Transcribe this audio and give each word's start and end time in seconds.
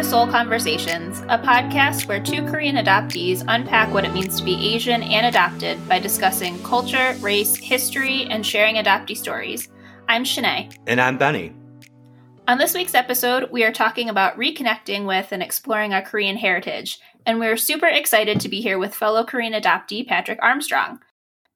to 0.00 0.06
Soul 0.06 0.26
Conversations, 0.26 1.20
a 1.28 1.36
podcast 1.36 2.08
where 2.08 2.22
two 2.22 2.42
Korean 2.46 2.76
adoptees 2.76 3.44
unpack 3.48 3.92
what 3.92 4.06
it 4.06 4.14
means 4.14 4.38
to 4.38 4.44
be 4.44 4.74
Asian 4.74 5.02
and 5.02 5.26
adopted 5.26 5.86
by 5.86 5.98
discussing 5.98 6.58
culture, 6.62 7.14
race, 7.20 7.54
history, 7.56 8.24
and 8.30 8.46
sharing 8.46 8.76
adoptee 8.76 9.14
stories. 9.14 9.68
I'm 10.08 10.24
Shanae. 10.24 10.74
And 10.86 11.02
I'm 11.02 11.18
Benny. 11.18 11.52
On 12.48 12.56
this 12.56 12.72
week's 12.72 12.94
episode, 12.94 13.50
we 13.52 13.62
are 13.62 13.72
talking 13.72 14.08
about 14.08 14.38
reconnecting 14.38 15.06
with 15.06 15.32
and 15.32 15.42
exploring 15.42 15.92
our 15.92 16.00
Korean 16.00 16.38
heritage, 16.38 16.98
and 17.26 17.38
we're 17.38 17.58
super 17.58 17.86
excited 17.86 18.40
to 18.40 18.48
be 18.48 18.62
here 18.62 18.78
with 18.78 18.94
fellow 18.94 19.22
Korean 19.22 19.52
adoptee 19.52 20.08
Patrick 20.08 20.38
Armstrong. 20.40 21.00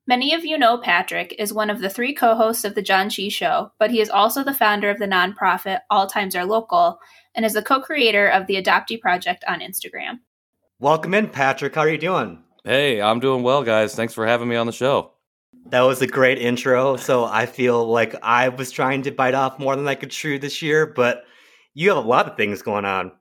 Many 0.06 0.34
of 0.34 0.45
you 0.45 0.58
know 0.58 0.77
Patrick 0.77 1.34
is 1.38 1.55
one 1.55 1.70
of 1.70 1.80
the 1.80 1.88
three 1.88 2.12
co 2.12 2.34
hosts 2.34 2.64
of 2.64 2.74
The 2.74 2.83
John 2.83 3.08
Chi 3.08 3.28
Show, 3.28 3.72
but 3.78 3.91
he 3.91 4.02
is 4.02 4.11
also 4.11 4.45
the 4.45 4.52
founder 4.52 4.91
of 4.91 4.98
the 4.98 5.06
nonprofit 5.06 5.80
All 5.88 6.06
Times 6.06 6.36
Are 6.36 6.45
Local 6.45 6.98
and 7.34 7.45
is 7.45 7.55
the 7.55 7.62
co 7.62 7.80
creator 7.80 8.29
of 8.29 8.47
the 8.47 8.61
Adoptee 8.62 9.01
Project 9.01 9.45
on 9.48 9.61
Instagram. 9.61 10.20
Welcome 10.79 11.15
in, 11.15 11.29
Patrick. 11.29 11.75
How 11.75 11.83
are 11.83 11.88
you 11.88 11.98
doing? 11.98 12.42
Hey, 12.65 13.01
I'm 13.01 13.20
doing 13.20 13.42
well, 13.42 13.62
guys. 13.62 13.95
Thanks 13.95 14.15
for 14.15 14.27
having 14.27 14.48
me 14.48 14.56
on 14.56 14.66
the 14.66 14.73
show. 14.73 15.12
That 15.66 15.83
was 15.83 16.02
a 16.02 16.06
great 16.06 16.39
intro. 16.39 16.97
So 16.97 17.25
I 17.25 17.47
feel 17.47 17.87
like 17.87 18.15
I 18.23 18.48
was 18.48 18.70
trying 18.70 19.02
to 19.02 19.11
bite 19.11 19.34
off 19.34 19.59
more 19.59 19.77
than 19.77 19.89
I 19.89 19.95
could 19.95 20.11
chew 20.11 20.39
this 20.39 20.62
year, 20.62 20.87
but 20.87 21.25
you 21.75 21.89
have 21.91 21.98
a 21.98 22.06
lot 22.06 22.28
of 22.28 22.37
things 22.37 22.62
going 22.62 22.84
on. 22.84 23.12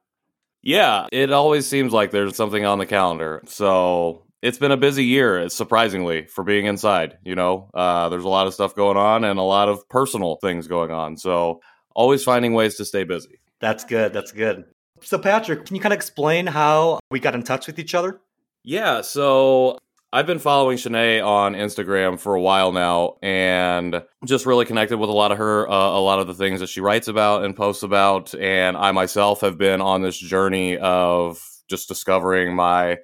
Yeah, 0.62 1.08
it 1.12 1.32
always 1.32 1.68
seems 1.68 1.92
like 1.92 2.12
there's 2.12 2.36
something 2.36 2.66
on 2.66 2.80
the 2.80 2.86
calendar. 2.86 3.42
So 3.48 4.26
it's 4.42 4.58
been 4.58 4.72
a 4.72 4.78
busy 4.78 5.06
year, 5.06 5.50
surprisingly, 5.50 6.26
for 6.26 6.44
being 6.44 6.66
inside. 6.66 7.18
You 7.24 7.36
know, 7.36 7.70
uh, 7.74 8.10
there's 8.10 8.24
a 8.24 8.30
lot 8.30 8.48
of 8.48 8.54
stuff 8.54 8.76
going 8.76 8.98
on 8.98 9.24
and 9.24 9.40
a 9.40 9.44
lot 9.44 9.70
of 9.70 9.88
personal 9.90 10.38
things 10.42 10.68
going 10.68 10.92
on. 10.92 11.18
So 11.18 11.62
always 11.96 12.24
finding 12.24 12.54
ways 12.54 12.76
to 12.76 12.86
stay 12.86 13.04
busy. 13.04 13.40
That's 13.64 13.86
good. 13.86 14.12
That's 14.12 14.34
good. 14.34 14.66
So, 15.04 15.18
Patrick, 15.18 15.66
can 15.66 15.78
you 15.78 15.82
kind 15.82 15.94
of 15.94 15.96
explain 15.96 16.48
how 16.48 17.00
we 17.10 17.22
got 17.22 17.34
in 17.34 17.44
touch 17.44 17.66
with 17.66 17.80
each 17.80 17.96
other? 17.96 18.20
Yeah. 18.62 19.00
So 19.00 19.80
I've 20.12 20.28
been 20.28 20.40
following 20.40 20.78
Shanae 20.78 21.26
on 21.26 21.54
Instagram 21.54 22.20
for 22.20 22.36
a 22.36 22.42
while 22.42 22.74
now 22.74 23.16
and 23.24 24.04
just 24.26 24.46
really 24.46 24.66
connected 24.66 24.98
with 24.98 25.10
a 25.10 25.14
lot 25.14 25.32
of 25.32 25.38
her, 25.38 25.66
uh, 25.70 25.74
a 25.74 26.02
lot 26.02 26.20
of 26.20 26.28
the 26.28 26.34
things 26.34 26.60
that 26.60 26.68
she 26.68 26.82
writes 26.82 27.08
about 27.08 27.46
and 27.46 27.56
posts 27.56 27.84
about. 27.84 28.36
And 28.36 28.76
I 28.76 28.92
myself 28.92 29.40
have 29.40 29.58
been 29.58 29.80
on 29.80 30.02
this 30.02 30.18
journey 30.18 30.78
of 30.78 31.42
just 31.70 31.88
discovering 31.88 32.54
my 32.54 32.98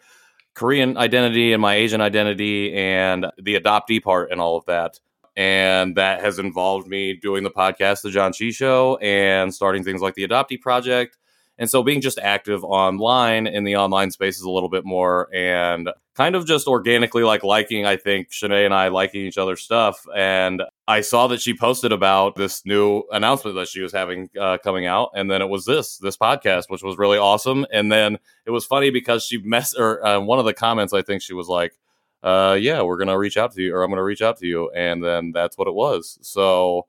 Korean 0.56 0.98
identity 0.98 1.54
and 1.54 1.62
my 1.62 1.76
Asian 1.76 2.02
identity 2.02 2.74
and 2.74 3.28
the 3.42 3.58
adoptee 3.58 4.04
part 4.04 4.30
and 4.30 4.42
all 4.42 4.58
of 4.58 4.66
that. 4.66 5.00
And 5.40 5.96
that 5.96 6.20
has 6.20 6.38
involved 6.38 6.90
me 6.90 7.14
doing 7.14 7.46
the 7.46 7.50
podcast, 7.50 8.02
The 8.02 8.12
John 8.12 8.34
Chi 8.34 8.50
Show, 8.50 8.98
and 8.98 9.56
starting 9.56 9.86
things 9.86 10.02
like 10.02 10.16
the 10.16 10.28
Adoptee 10.28 10.60
Project. 10.60 11.18
And 11.58 11.70
so 11.70 11.82
being 11.82 12.02
just 12.02 12.20
active 12.20 12.62
online 12.66 13.48
in 13.48 13.64
the 13.64 13.78
online 13.78 14.12
space 14.12 14.36
is 14.36 14.44
a 14.44 14.50
little 14.50 14.68
bit 14.68 14.84
more 14.84 15.34
and 15.34 15.92
kind 16.14 16.36
of 16.36 16.46
just 16.46 16.68
organically 16.68 17.24
like 17.24 17.42
liking, 17.42 17.86
I 17.86 17.96
think, 17.96 18.32
Shanae 18.32 18.66
and 18.66 18.74
I 18.74 18.90
liking 18.90 19.22
each 19.22 19.38
other's 19.38 19.62
stuff. 19.62 20.06
And 20.14 20.62
I 20.90 21.00
saw 21.00 21.28
that 21.28 21.40
she 21.40 21.54
posted 21.54 21.94
about 21.94 22.36
this 22.36 22.66
new 22.66 23.04
announcement 23.10 23.56
that 23.56 23.70
she 23.70 23.80
was 23.80 23.94
having 23.94 24.30
uh, 24.38 24.58
coming 24.62 24.88
out, 24.88 25.12
and 25.16 25.32
then 25.32 25.42
it 25.42 25.48
was 25.48 25.64
this 25.64 25.98
this 26.00 26.18
podcast, 26.18 26.66
which 26.68 26.84
was 26.84 26.98
really 26.98 27.18
awesome. 27.18 27.66
And 27.72 27.90
then 27.90 28.18
it 28.46 28.52
was 28.52 28.66
funny 28.66 28.90
because 28.90 29.24
she 29.24 29.38
mess 29.38 29.74
or 29.74 30.06
uh, 30.06 30.20
one 30.20 30.40
of 30.40 30.44
the 30.44 30.54
comments, 30.54 30.92
I 30.92 31.02
think 31.02 31.22
she 31.22 31.34
was 31.34 31.48
like, 31.48 31.74
uh, 32.24 32.58
"Yeah, 32.60 32.82
we're 32.82 32.98
gonna 32.98 33.18
reach 33.18 33.38
out 33.38 33.54
to 33.54 33.62
you, 33.62 33.76
or 33.76 33.84
I'm 33.84 33.90
gonna 33.90 34.04
reach 34.04 34.22
out 34.22 34.38
to 34.38 34.48
you," 34.48 34.72
and 34.72 35.04
then 35.04 35.32
that's 35.32 35.58
what 35.58 35.68
it 35.68 35.74
was. 35.74 36.18
So 36.22 36.88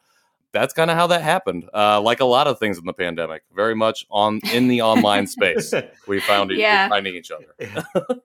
that's 0.52 0.74
kind 0.74 0.90
of 0.90 0.96
how 0.96 1.06
that 1.08 1.22
happened. 1.22 1.68
Uh, 1.72 2.00
like 2.00 2.20
a 2.20 2.24
lot 2.24 2.46
of 2.46 2.58
things 2.58 2.78
in 2.78 2.84
the 2.84 2.92
pandemic, 2.92 3.42
very 3.54 3.74
much 3.74 4.06
on 4.10 4.40
in 4.52 4.68
the 4.68 4.82
online 4.82 5.26
space, 5.26 5.72
we 6.06 6.20
found 6.20 6.50
yeah. 6.50 6.88
finding 6.88 7.14
each 7.14 7.30
other. 7.30 7.84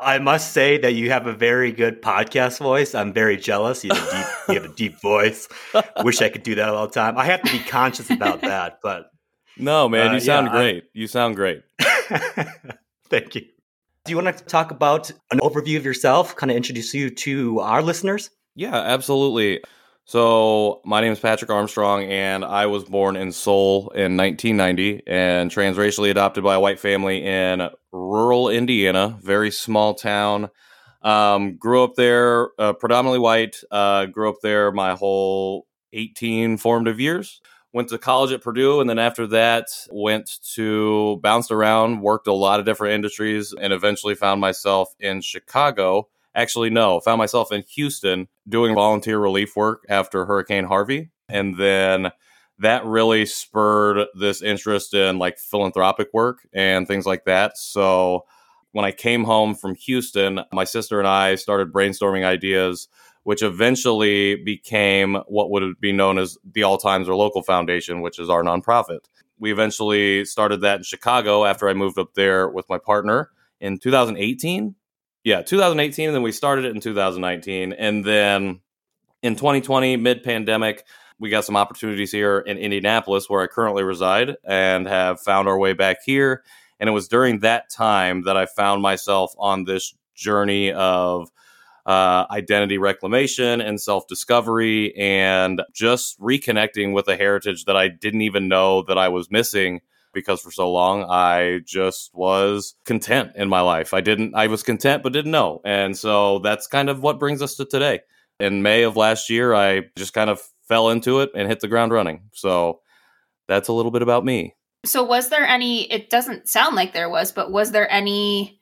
I 0.00 0.18
must 0.18 0.52
say 0.52 0.78
that 0.78 0.94
you 0.94 1.10
have 1.10 1.26
a 1.26 1.32
very 1.34 1.72
good 1.72 2.00
podcast 2.00 2.58
voice. 2.58 2.94
I'm 2.94 3.12
very 3.12 3.36
jealous. 3.36 3.84
You 3.84 3.92
have 3.92 4.08
a 4.08 4.10
deep, 4.10 4.26
you 4.48 4.54
have 4.54 4.64
a 4.64 4.74
deep 4.74 5.00
voice. 5.02 5.46
Wish 6.02 6.22
I 6.22 6.30
could 6.30 6.42
do 6.42 6.54
that 6.54 6.70
all 6.70 6.86
the 6.86 6.92
time. 6.92 7.18
I 7.18 7.26
have 7.26 7.42
to 7.42 7.52
be 7.52 7.58
conscious 7.58 8.08
about 8.10 8.40
that, 8.40 8.78
but 8.82 9.10
no, 9.58 9.88
man, 9.88 10.08
uh, 10.08 10.12
you 10.14 10.20
sound 10.20 10.46
yeah, 10.46 10.52
great. 10.52 10.84
I... 10.84 10.86
You 10.94 11.06
sound 11.06 11.36
great. 11.36 11.62
Thank 13.10 13.34
you. 13.34 13.42
Do 14.10 14.16
you 14.16 14.20
want 14.24 14.36
to 14.36 14.44
talk 14.44 14.72
about 14.72 15.12
an 15.30 15.38
overview 15.38 15.76
of 15.76 15.84
yourself? 15.84 16.34
Kind 16.34 16.50
of 16.50 16.56
introduce 16.56 16.92
you 16.92 17.10
to 17.10 17.60
our 17.60 17.80
listeners? 17.80 18.30
Yeah, 18.56 18.74
absolutely. 18.74 19.62
So, 20.04 20.80
my 20.84 21.00
name 21.00 21.12
is 21.12 21.20
Patrick 21.20 21.48
Armstrong, 21.48 22.02
and 22.02 22.44
I 22.44 22.66
was 22.66 22.82
born 22.82 23.14
in 23.14 23.30
Seoul 23.30 23.90
in 23.90 24.16
1990 24.16 25.04
and 25.06 25.48
transracially 25.48 26.10
adopted 26.10 26.42
by 26.42 26.56
a 26.56 26.60
white 26.60 26.80
family 26.80 27.24
in 27.24 27.68
rural 27.92 28.48
Indiana, 28.48 29.16
very 29.22 29.52
small 29.52 29.94
town. 29.94 30.50
Um, 31.02 31.56
grew 31.56 31.84
up 31.84 31.94
there, 31.94 32.48
uh, 32.58 32.72
predominantly 32.72 33.20
white. 33.20 33.62
Uh, 33.70 34.06
grew 34.06 34.28
up 34.28 34.38
there 34.42 34.72
my 34.72 34.96
whole 34.96 35.68
18 35.92 36.56
formative 36.56 36.98
years. 36.98 37.40
Went 37.72 37.88
to 37.90 37.98
college 37.98 38.32
at 38.32 38.42
Purdue, 38.42 38.80
and 38.80 38.90
then 38.90 38.98
after 38.98 39.28
that, 39.28 39.66
went 39.90 40.40
to 40.54 41.18
bounced 41.22 41.52
around, 41.52 42.00
worked 42.00 42.26
a 42.26 42.32
lot 42.32 42.58
of 42.58 42.66
different 42.66 42.94
industries, 42.94 43.54
and 43.58 43.72
eventually 43.72 44.16
found 44.16 44.40
myself 44.40 44.94
in 44.98 45.20
Chicago 45.20 46.08
Actually, 46.34 46.70
no, 46.70 47.00
found 47.00 47.18
myself 47.18 47.50
in 47.50 47.64
Houston 47.74 48.28
doing 48.48 48.74
volunteer 48.74 49.18
relief 49.18 49.56
work 49.56 49.84
after 49.88 50.24
Hurricane 50.24 50.64
Harvey. 50.64 51.10
And 51.28 51.56
then 51.56 52.12
that 52.58 52.84
really 52.84 53.26
spurred 53.26 54.06
this 54.14 54.42
interest 54.42 54.94
in 54.94 55.18
like 55.18 55.38
philanthropic 55.38 56.08
work 56.12 56.38
and 56.52 56.86
things 56.86 57.06
like 57.06 57.24
that. 57.24 57.56
So 57.56 58.26
when 58.72 58.84
I 58.84 58.92
came 58.92 59.24
home 59.24 59.54
from 59.56 59.74
Houston, 59.74 60.40
my 60.52 60.64
sister 60.64 61.00
and 61.00 61.08
I 61.08 61.34
started 61.34 61.72
brainstorming 61.72 62.24
ideas, 62.24 62.86
which 63.22 63.42
eventually 63.42 64.36
became 64.36 65.16
what 65.26 65.50
would 65.50 65.80
be 65.80 65.92
known 65.92 66.18
as 66.18 66.38
the 66.52 66.62
All 66.62 66.78
Times 66.78 67.08
Are 67.08 67.14
Local 67.14 67.42
Foundation, 67.42 68.00
which 68.00 68.18
is 68.18 68.30
our 68.30 68.42
nonprofit. 68.42 69.00
We 69.38 69.52
eventually 69.52 70.24
started 70.24 70.62
that 70.62 70.78
in 70.78 70.82
Chicago 70.82 71.44
after 71.44 71.68
I 71.68 71.74
moved 71.74 71.98
up 71.98 72.14
there 72.14 72.48
with 72.48 72.68
my 72.68 72.78
partner 72.78 73.30
in 73.60 73.78
2018 73.78 74.74
yeah, 75.24 75.42
2018, 75.42 76.08
and 76.08 76.14
then 76.14 76.22
we 76.22 76.32
started 76.32 76.64
it 76.64 76.74
in 76.74 76.80
2019, 76.80 77.74
and 77.74 78.04
then 78.04 78.60
in 79.22 79.36
2020, 79.36 79.96
mid 79.96 80.22
pandemic, 80.22 80.86
we 81.18 81.28
got 81.28 81.44
some 81.44 81.56
opportunities 81.56 82.10
here 82.10 82.38
in 82.38 82.56
Indianapolis, 82.56 83.28
where 83.28 83.42
I 83.42 83.46
currently 83.46 83.82
reside, 83.82 84.36
and 84.44 84.86
have 84.86 85.20
found 85.20 85.46
our 85.46 85.58
way 85.58 85.74
back 85.74 85.98
here. 86.04 86.42
And 86.78 86.88
it 86.88 86.92
was 86.92 87.08
during 87.08 87.40
that 87.40 87.68
time 87.68 88.22
that 88.22 88.38
I 88.38 88.46
found 88.46 88.80
myself 88.80 89.34
on 89.36 89.64
this 89.64 89.94
journey 90.14 90.72
of 90.72 91.30
uh, 91.90 92.24
identity 92.30 92.78
reclamation 92.78 93.60
and 93.60 93.80
self 93.80 94.06
discovery, 94.06 94.96
and 94.96 95.60
just 95.72 96.20
reconnecting 96.20 96.94
with 96.94 97.08
a 97.08 97.16
heritage 97.16 97.64
that 97.64 97.76
I 97.76 97.88
didn't 97.88 98.20
even 98.20 98.46
know 98.46 98.82
that 98.82 98.96
I 98.96 99.08
was 99.08 99.28
missing 99.28 99.80
because 100.12 100.40
for 100.40 100.52
so 100.52 100.70
long 100.70 101.04
I 101.10 101.62
just 101.64 102.14
was 102.14 102.76
content 102.84 103.32
in 103.34 103.48
my 103.48 103.60
life. 103.60 103.92
I 103.92 104.02
didn't, 104.02 104.36
I 104.36 104.46
was 104.46 104.62
content, 104.62 105.02
but 105.02 105.12
didn't 105.12 105.32
know. 105.32 105.60
And 105.64 105.98
so 105.98 106.38
that's 106.38 106.68
kind 106.68 106.90
of 106.90 107.02
what 107.02 107.18
brings 107.18 107.42
us 107.42 107.56
to 107.56 107.64
today. 107.64 108.00
In 108.38 108.62
May 108.62 108.82
of 108.82 108.96
last 108.96 109.28
year, 109.28 109.52
I 109.52 109.82
just 109.96 110.12
kind 110.12 110.30
of 110.30 110.40
fell 110.68 110.90
into 110.90 111.18
it 111.20 111.30
and 111.34 111.48
hit 111.48 111.58
the 111.58 111.68
ground 111.68 111.90
running. 111.90 112.22
So 112.32 112.82
that's 113.48 113.66
a 113.66 113.72
little 113.72 113.90
bit 113.90 114.02
about 114.02 114.24
me. 114.24 114.54
So, 114.84 115.02
was 115.02 115.28
there 115.28 115.44
any, 115.44 115.90
it 115.92 116.08
doesn't 116.08 116.48
sound 116.48 116.76
like 116.76 116.94
there 116.94 117.10
was, 117.10 117.32
but 117.32 117.50
was 117.50 117.72
there 117.72 117.90
any 117.92 118.59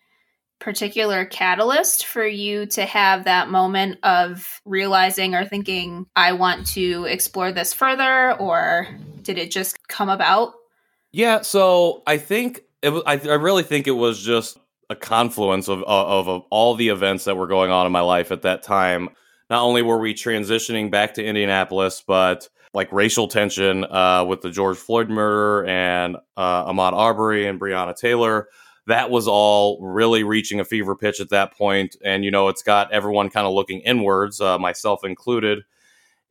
particular 0.58 1.24
catalyst 1.24 2.06
for 2.06 2.26
you 2.26 2.66
to 2.66 2.84
have 2.84 3.24
that 3.24 3.48
moment 3.48 3.98
of 4.02 4.60
realizing 4.64 5.34
or 5.34 5.44
thinking, 5.44 6.06
I 6.16 6.32
want 6.32 6.66
to 6.68 7.04
explore 7.04 7.52
this 7.52 7.72
further? 7.72 8.32
Or 8.34 8.88
did 9.22 9.38
it 9.38 9.50
just 9.50 9.76
come 9.88 10.08
about? 10.08 10.54
Yeah, 11.12 11.42
so 11.42 12.02
I 12.06 12.18
think 12.18 12.62
it 12.82 12.90
was, 12.90 13.02
I, 13.06 13.14
I 13.18 13.34
really 13.34 13.62
think 13.62 13.86
it 13.86 13.92
was 13.92 14.20
just 14.22 14.58
a 14.90 14.96
confluence 14.96 15.68
of, 15.68 15.82
of, 15.84 16.28
of 16.28 16.42
all 16.50 16.74
the 16.74 16.88
events 16.88 17.24
that 17.24 17.36
were 17.36 17.46
going 17.46 17.70
on 17.70 17.86
in 17.86 17.92
my 17.92 18.00
life 18.00 18.32
at 18.32 18.42
that 18.42 18.62
time. 18.62 19.10
Not 19.50 19.62
only 19.62 19.82
were 19.82 19.98
we 19.98 20.14
transitioning 20.14 20.90
back 20.90 21.14
to 21.14 21.24
Indianapolis, 21.24 22.02
but 22.06 22.48
like 22.74 22.92
racial 22.92 23.28
tension 23.28 23.84
uh, 23.84 24.24
with 24.26 24.42
the 24.42 24.50
George 24.50 24.76
Floyd 24.76 25.08
murder 25.08 25.66
and 25.66 26.16
uh, 26.36 26.70
Ahmaud 26.70 26.92
Arbery 26.92 27.46
and 27.46 27.58
Breonna 27.58 27.96
Taylor. 27.96 28.48
That 28.88 29.10
was 29.10 29.28
all 29.28 29.78
really 29.80 30.24
reaching 30.24 30.60
a 30.60 30.64
fever 30.64 30.96
pitch 30.96 31.20
at 31.20 31.30
that 31.30 31.56
point, 31.56 31.96
and 32.04 32.24
you 32.24 32.30
know 32.30 32.48
it's 32.48 32.62
got 32.62 32.92
everyone 32.92 33.30
kind 33.30 33.46
of 33.46 33.54
looking 33.54 33.80
inwards, 33.80 34.40
uh, 34.40 34.58
myself 34.58 35.04
included. 35.04 35.60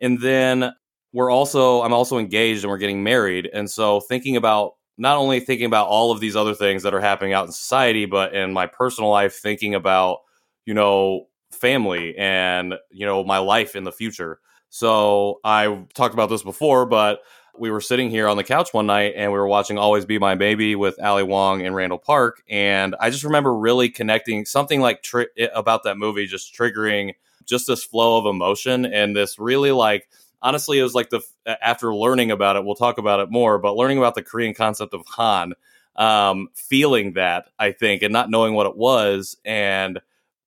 And 0.01 0.21
then 0.21 0.73
we're 1.13 1.31
also 1.31 1.81
I'm 1.83 1.93
also 1.93 2.17
engaged 2.17 2.63
and 2.63 2.71
we're 2.71 2.77
getting 2.77 3.03
married, 3.03 3.49
and 3.53 3.69
so 3.69 4.01
thinking 4.01 4.35
about 4.37 4.73
not 4.97 5.17
only 5.17 5.39
thinking 5.39 5.67
about 5.67 5.87
all 5.87 6.11
of 6.11 6.19
these 6.19 6.35
other 6.35 6.55
things 6.55 6.83
that 6.83 6.93
are 6.93 7.01
happening 7.01 7.33
out 7.33 7.45
in 7.45 7.51
society, 7.51 8.05
but 8.05 8.33
in 8.33 8.53
my 8.53 8.67
personal 8.67 9.09
life, 9.11 9.35
thinking 9.35 9.75
about 9.75 10.19
you 10.65 10.73
know 10.73 11.27
family 11.51 12.15
and 12.17 12.75
you 12.91 13.05
know 13.05 13.23
my 13.23 13.37
life 13.39 13.75
in 13.75 13.83
the 13.83 13.91
future. 13.91 14.39
So 14.69 15.39
I 15.43 15.85
talked 15.93 16.13
about 16.13 16.29
this 16.29 16.43
before, 16.43 16.85
but 16.85 17.21
we 17.59 17.71
were 17.71 17.81
sitting 17.81 18.09
here 18.09 18.27
on 18.27 18.37
the 18.37 18.43
couch 18.43 18.73
one 18.73 18.85
night 18.85 19.13
and 19.15 19.31
we 19.31 19.37
were 19.37 19.47
watching 19.47 19.77
Always 19.77 20.05
Be 20.05 20.19
My 20.19 20.35
Maybe 20.35 20.75
with 20.75 21.01
Ali 21.01 21.23
Wong 21.23 21.65
and 21.65 21.75
Randall 21.75 21.97
Park. 21.97 22.43
And 22.49 22.95
I 22.99 23.09
just 23.09 23.23
remember 23.23 23.53
really 23.53 23.89
connecting 23.89 24.45
something 24.45 24.81
like 24.81 25.03
tri- 25.03 25.27
about 25.53 25.83
that 25.83 25.97
movie, 25.97 26.25
just 26.25 26.53
triggering 26.55 27.13
just 27.45 27.67
this 27.67 27.83
flow 27.83 28.17
of 28.17 28.25
emotion 28.25 28.85
and 28.85 29.15
this 29.15 29.39
really 29.39 29.71
like, 29.71 30.07
honestly, 30.41 30.79
it 30.79 30.83
was 30.83 30.93
like 30.93 31.09
the, 31.09 31.21
after 31.61 31.93
learning 31.95 32.31
about 32.31 32.55
it, 32.55 32.65
we'll 32.65 32.75
talk 32.75 32.97
about 32.97 33.19
it 33.19 33.31
more, 33.31 33.57
but 33.57 33.75
learning 33.75 33.97
about 33.97 34.15
the 34.15 34.23
Korean 34.23 34.53
concept 34.53 34.93
of 34.93 35.05
Han, 35.07 35.53
um, 35.95 36.49
feeling 36.53 37.13
that, 37.13 37.49
I 37.57 37.71
think, 37.71 38.01
and 38.01 38.13
not 38.13 38.29
knowing 38.29 38.53
what 38.53 38.67
it 38.67 38.75
was 38.75 39.37
and 39.45 39.99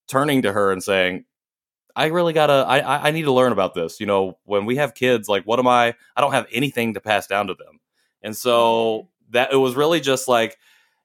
turning 0.07 0.43
to 0.43 0.53
her 0.53 0.73
and 0.73 0.83
saying, 0.83 1.25
I 1.97 2.07
really 2.07 2.33
gotta. 2.33 2.65
I 2.67 3.09
I 3.09 3.11
need 3.11 3.23
to 3.23 3.33
learn 3.33 3.53
about 3.53 3.75
this. 3.75 4.01
You 4.01 4.07
know, 4.07 4.39
when 4.45 4.67
we 4.67 4.77
have 4.77 4.95
kids, 4.95 5.29
like, 5.29 5.45
what 5.45 5.59
am 5.59 5.69
I? 5.69 5.95
I 6.17 6.21
don't 6.21 6.33
have 6.33 6.47
anything 6.53 6.95
to 6.95 7.01
pass 7.01 7.27
down 7.27 7.47
to 7.49 7.55
them, 7.55 7.81
and 8.23 8.37
so 8.37 8.53
mm-hmm. 8.99 9.33
that 9.33 9.53
it 9.53 9.57
was 9.57 9.77
really 9.77 10.01
just 10.01 10.29
like 10.29 10.59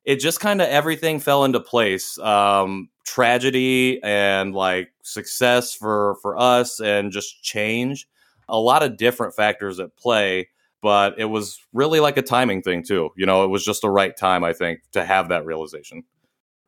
it 0.04 0.20
just 0.20 0.40
kind 0.40 0.62
of 0.62 0.68
everything 0.70 1.20
fell 1.20 1.44
into 1.44 1.60
place. 1.60 2.18
Um, 2.20 2.90
tragedy 3.06 4.02
and 4.04 4.54
like 4.54 4.92
success 5.04 5.74
for 5.74 6.16
for 6.22 6.38
us, 6.38 6.80
and 6.80 7.12
just 7.12 7.44
change. 7.44 8.08
A 8.48 8.60
lot 8.60 8.84
of 8.84 8.98
different 8.98 9.34
factors 9.34 9.80
at 9.80 9.98
play, 9.98 10.50
but 10.82 11.18
it 11.18 11.26
was 11.26 11.60
really 11.74 12.00
like 12.00 12.18
a 12.18 12.22
timing 12.22 12.62
thing 12.62 12.84
too. 12.84 13.10
You 13.18 13.26
know, 13.26 13.44
it 13.44 13.48
was 13.48 13.66
just 13.66 13.82
the 13.82 13.90
right 13.90 14.16
time, 14.16 14.44
I 14.44 14.54
think, 14.54 14.82
to 14.92 15.04
have 15.04 15.30
that 15.30 15.46
realization. 15.46 16.04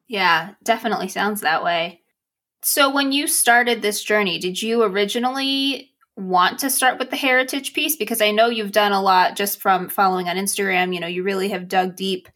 Yeah, 0.07 0.53
definitely 0.63 1.09
sounds 1.09 1.41
that 1.41 1.63
way. 1.63 2.01
So, 2.61 2.93
when 2.93 3.11
you 3.11 3.27
started 3.27 3.81
this 3.81 4.03
journey, 4.03 4.39
did 4.39 4.61
you 4.61 4.83
originally 4.83 5.91
want 6.15 6.59
to 6.59 6.69
start 6.69 6.97
with 6.97 7.11
the 7.11 7.15
heritage 7.15 7.73
piece? 7.73 7.95
Because 7.95 8.21
I 8.21 8.31
know 8.31 8.47
you've 8.49 8.71
done 8.71 8.91
a 8.91 9.01
lot 9.01 9.35
just 9.35 9.61
from 9.61 9.89
following 9.89 10.27
on 10.27 10.35
Instagram. 10.35 10.93
You 10.93 10.99
know, 10.99 11.07
you 11.07 11.23
really 11.23 11.49
have 11.49 11.67
dug 11.67 11.95
deep 11.95 12.27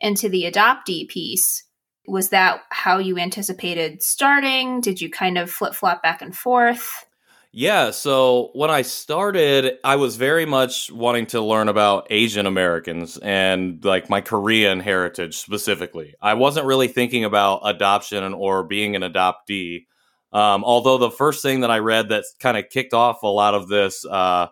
into 0.00 0.28
the 0.28 0.50
adoptee 0.50 1.08
piece. 1.08 1.64
Was 2.06 2.30
that 2.30 2.62
how 2.70 2.98
you 2.98 3.18
anticipated 3.18 4.02
starting? 4.02 4.80
Did 4.80 5.00
you 5.00 5.10
kind 5.10 5.38
of 5.38 5.50
flip 5.50 5.74
flop 5.74 6.02
back 6.02 6.22
and 6.22 6.36
forth? 6.36 7.06
Yeah, 7.52 7.90
so 7.90 8.50
when 8.52 8.70
I 8.70 8.82
started, 8.82 9.78
I 9.82 9.96
was 9.96 10.14
very 10.14 10.46
much 10.46 10.90
wanting 10.92 11.26
to 11.26 11.40
learn 11.40 11.68
about 11.68 12.06
Asian 12.08 12.46
Americans 12.46 13.18
and 13.18 13.84
like 13.84 14.08
my 14.08 14.20
Korean 14.20 14.78
heritage 14.78 15.36
specifically. 15.36 16.14
I 16.22 16.34
wasn't 16.34 16.66
really 16.66 16.86
thinking 16.86 17.24
about 17.24 17.62
adoption 17.64 18.34
or 18.34 18.62
being 18.62 18.94
an 18.94 19.02
adoptee. 19.02 19.86
Um, 20.32 20.62
although 20.62 20.96
the 20.96 21.10
first 21.10 21.42
thing 21.42 21.60
that 21.60 21.72
I 21.72 21.80
read 21.80 22.10
that 22.10 22.22
kind 22.38 22.56
of 22.56 22.68
kicked 22.68 22.94
off 22.94 23.24
a 23.24 23.26
lot 23.26 23.54
of 23.54 23.66
this 23.66 24.06
uh, 24.06 24.46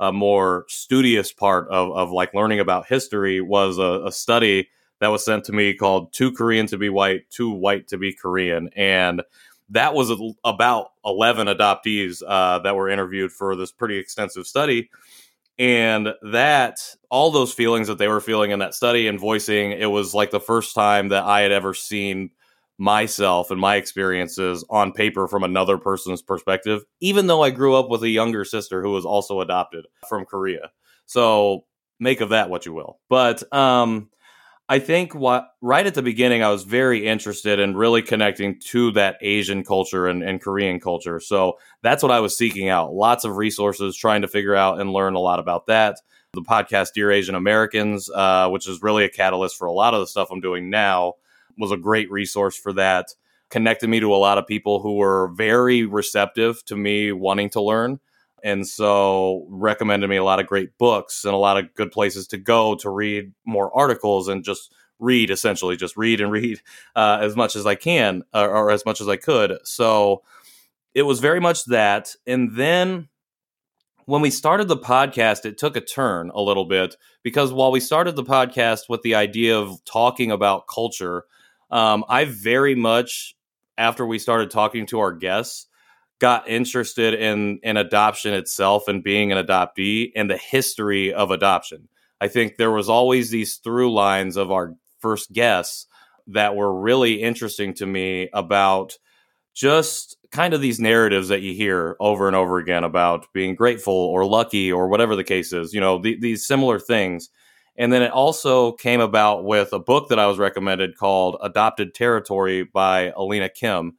more 0.00 0.64
studious 0.68 1.32
part 1.32 1.68
of, 1.68 1.92
of 1.92 2.10
like 2.12 2.32
learning 2.32 2.60
about 2.60 2.86
history 2.86 3.42
was 3.42 3.76
a, 3.76 4.06
a 4.06 4.12
study 4.12 4.68
that 5.00 5.08
was 5.08 5.24
sent 5.24 5.44
to 5.44 5.52
me 5.52 5.74
called 5.74 6.12
Too 6.12 6.32
Korean 6.32 6.66
to 6.68 6.78
Be 6.78 6.88
White, 6.88 7.28
Too 7.30 7.50
White 7.50 7.88
to 7.88 7.98
Be 7.98 8.12
Korean. 8.12 8.70
And 8.74 9.22
that 9.70 9.94
was 9.94 10.10
about 10.44 10.92
11 11.04 11.46
adoptees 11.46 12.22
uh, 12.26 12.58
that 12.60 12.76
were 12.76 12.88
interviewed 12.88 13.32
for 13.32 13.56
this 13.56 13.72
pretty 13.72 13.98
extensive 13.98 14.46
study. 14.46 14.90
And 15.58 16.14
that 16.22 16.78
all 17.10 17.30
those 17.30 17.52
feelings 17.52 17.88
that 17.88 17.98
they 17.98 18.08
were 18.08 18.20
feeling 18.20 18.52
in 18.52 18.60
that 18.60 18.74
study 18.74 19.08
and 19.08 19.18
voicing 19.18 19.72
it 19.72 19.90
was 19.90 20.14
like 20.14 20.30
the 20.30 20.38
first 20.38 20.74
time 20.74 21.08
that 21.08 21.24
i 21.24 21.40
had 21.40 21.50
ever 21.50 21.74
seen 21.74 22.30
myself 22.78 23.50
and 23.50 23.60
my 23.60 23.74
experiences 23.74 24.64
on 24.70 24.92
paper 24.92 25.26
from 25.26 25.42
another 25.42 25.76
person's 25.76 26.22
perspective 26.22 26.84
even 27.00 27.26
though 27.26 27.42
i 27.42 27.50
grew 27.50 27.74
up 27.74 27.88
with 27.88 28.02
a 28.04 28.08
younger 28.08 28.44
sister 28.44 28.82
who 28.82 28.92
was 28.92 29.04
also 29.04 29.40
adopted 29.40 29.84
from 30.08 30.24
korea. 30.24 30.70
So 31.06 31.64
make 31.98 32.20
of 32.20 32.28
that 32.28 32.50
what 32.50 32.66
you 32.66 32.72
will. 32.72 33.00
But 33.08 33.42
um 33.52 34.10
I 34.70 34.78
think 34.80 35.14
what 35.14 35.54
right 35.62 35.86
at 35.86 35.94
the 35.94 36.02
beginning, 36.02 36.42
I 36.42 36.50
was 36.50 36.64
very 36.64 37.06
interested 37.06 37.58
in 37.58 37.74
really 37.74 38.02
connecting 38.02 38.60
to 38.66 38.90
that 38.92 39.16
Asian 39.22 39.64
culture 39.64 40.06
and, 40.06 40.22
and, 40.22 40.42
Korean 40.42 40.78
culture. 40.78 41.20
So 41.20 41.58
that's 41.82 42.02
what 42.02 42.12
I 42.12 42.20
was 42.20 42.36
seeking 42.36 42.68
out. 42.68 42.92
Lots 42.92 43.24
of 43.24 43.38
resources, 43.38 43.96
trying 43.96 44.22
to 44.22 44.28
figure 44.28 44.54
out 44.54 44.78
and 44.78 44.92
learn 44.92 45.14
a 45.14 45.20
lot 45.20 45.38
about 45.38 45.66
that. 45.68 46.00
The 46.34 46.42
podcast 46.42 46.92
Dear 46.94 47.10
Asian 47.10 47.34
Americans, 47.34 48.10
uh, 48.10 48.50
which 48.50 48.68
is 48.68 48.82
really 48.82 49.04
a 49.04 49.08
catalyst 49.08 49.56
for 49.56 49.66
a 49.66 49.72
lot 49.72 49.94
of 49.94 50.00
the 50.00 50.06
stuff 50.06 50.28
I'm 50.30 50.42
doing 50.42 50.68
now, 50.68 51.14
was 51.56 51.72
a 51.72 51.78
great 51.78 52.10
resource 52.10 52.56
for 52.56 52.74
that. 52.74 53.06
Connected 53.48 53.88
me 53.88 54.00
to 54.00 54.14
a 54.14 54.16
lot 54.16 54.36
of 54.36 54.46
people 54.46 54.80
who 54.80 54.96
were 54.96 55.28
very 55.28 55.86
receptive 55.86 56.62
to 56.66 56.76
me 56.76 57.12
wanting 57.12 57.48
to 57.50 57.62
learn 57.62 58.00
and 58.42 58.66
so 58.66 59.46
recommended 59.48 60.08
me 60.08 60.16
a 60.16 60.24
lot 60.24 60.40
of 60.40 60.46
great 60.46 60.76
books 60.78 61.24
and 61.24 61.34
a 61.34 61.38
lot 61.38 61.58
of 61.58 61.74
good 61.74 61.90
places 61.90 62.26
to 62.28 62.38
go 62.38 62.74
to 62.76 62.90
read 62.90 63.32
more 63.44 63.76
articles 63.76 64.28
and 64.28 64.44
just 64.44 64.72
read 64.98 65.30
essentially 65.30 65.76
just 65.76 65.96
read 65.96 66.20
and 66.20 66.32
read 66.32 66.60
uh, 66.96 67.18
as 67.20 67.36
much 67.36 67.56
as 67.56 67.66
i 67.66 67.74
can 67.74 68.22
or, 68.34 68.48
or 68.48 68.70
as 68.70 68.84
much 68.84 69.00
as 69.00 69.08
i 69.08 69.16
could. 69.16 69.58
So 69.64 70.22
it 70.94 71.02
was 71.02 71.20
very 71.20 71.40
much 71.40 71.64
that 71.66 72.14
and 72.26 72.56
then 72.56 73.08
when 74.06 74.22
we 74.22 74.30
started 74.30 74.68
the 74.68 74.76
podcast 74.76 75.44
it 75.44 75.58
took 75.58 75.76
a 75.76 75.80
turn 75.80 76.30
a 76.34 76.40
little 76.40 76.64
bit 76.64 76.96
because 77.22 77.52
while 77.52 77.70
we 77.70 77.80
started 77.80 78.16
the 78.16 78.24
podcast 78.24 78.88
with 78.88 79.02
the 79.02 79.14
idea 79.14 79.56
of 79.56 79.84
talking 79.84 80.30
about 80.30 80.66
culture 80.66 81.24
um, 81.70 82.04
i 82.08 82.24
very 82.24 82.74
much 82.74 83.36
after 83.76 84.04
we 84.04 84.18
started 84.18 84.50
talking 84.50 84.86
to 84.86 84.98
our 84.98 85.12
guests 85.12 85.67
got 86.20 86.48
interested 86.48 87.14
in 87.14 87.60
in 87.62 87.76
adoption 87.76 88.34
itself 88.34 88.88
and 88.88 89.02
being 89.02 89.32
an 89.32 89.44
adoptee 89.44 90.12
and 90.16 90.30
the 90.30 90.36
history 90.36 91.12
of 91.12 91.30
adoption. 91.30 91.88
I 92.20 92.28
think 92.28 92.56
there 92.56 92.72
was 92.72 92.88
always 92.88 93.30
these 93.30 93.56
through 93.56 93.92
lines 93.92 94.36
of 94.36 94.50
our 94.50 94.74
first 94.98 95.32
guests 95.32 95.86
that 96.26 96.56
were 96.56 96.80
really 96.80 97.22
interesting 97.22 97.74
to 97.74 97.86
me 97.86 98.28
about 98.32 98.98
just 99.54 100.16
kind 100.30 100.52
of 100.52 100.60
these 100.60 100.78
narratives 100.78 101.28
that 101.28 101.42
you 101.42 101.54
hear 101.54 101.96
over 102.00 102.26
and 102.26 102.36
over 102.36 102.58
again 102.58 102.84
about 102.84 103.26
being 103.32 103.54
grateful 103.54 103.94
or 103.94 104.24
lucky 104.24 104.70
or 104.70 104.88
whatever 104.88 105.16
the 105.16 105.24
case 105.24 105.52
is, 105.52 105.72
you 105.72 105.80
know, 105.80 105.98
the, 105.98 106.18
these 106.20 106.46
similar 106.46 106.78
things. 106.78 107.30
And 107.76 107.92
then 107.92 108.02
it 108.02 108.10
also 108.10 108.72
came 108.72 109.00
about 109.00 109.44
with 109.44 109.72
a 109.72 109.78
book 109.78 110.08
that 110.08 110.18
I 110.18 110.26
was 110.26 110.38
recommended 110.38 110.96
called 110.96 111.38
Adopted 111.42 111.94
Territory 111.94 112.64
by 112.64 113.12
Eleana 113.16 113.52
Kim 113.52 113.96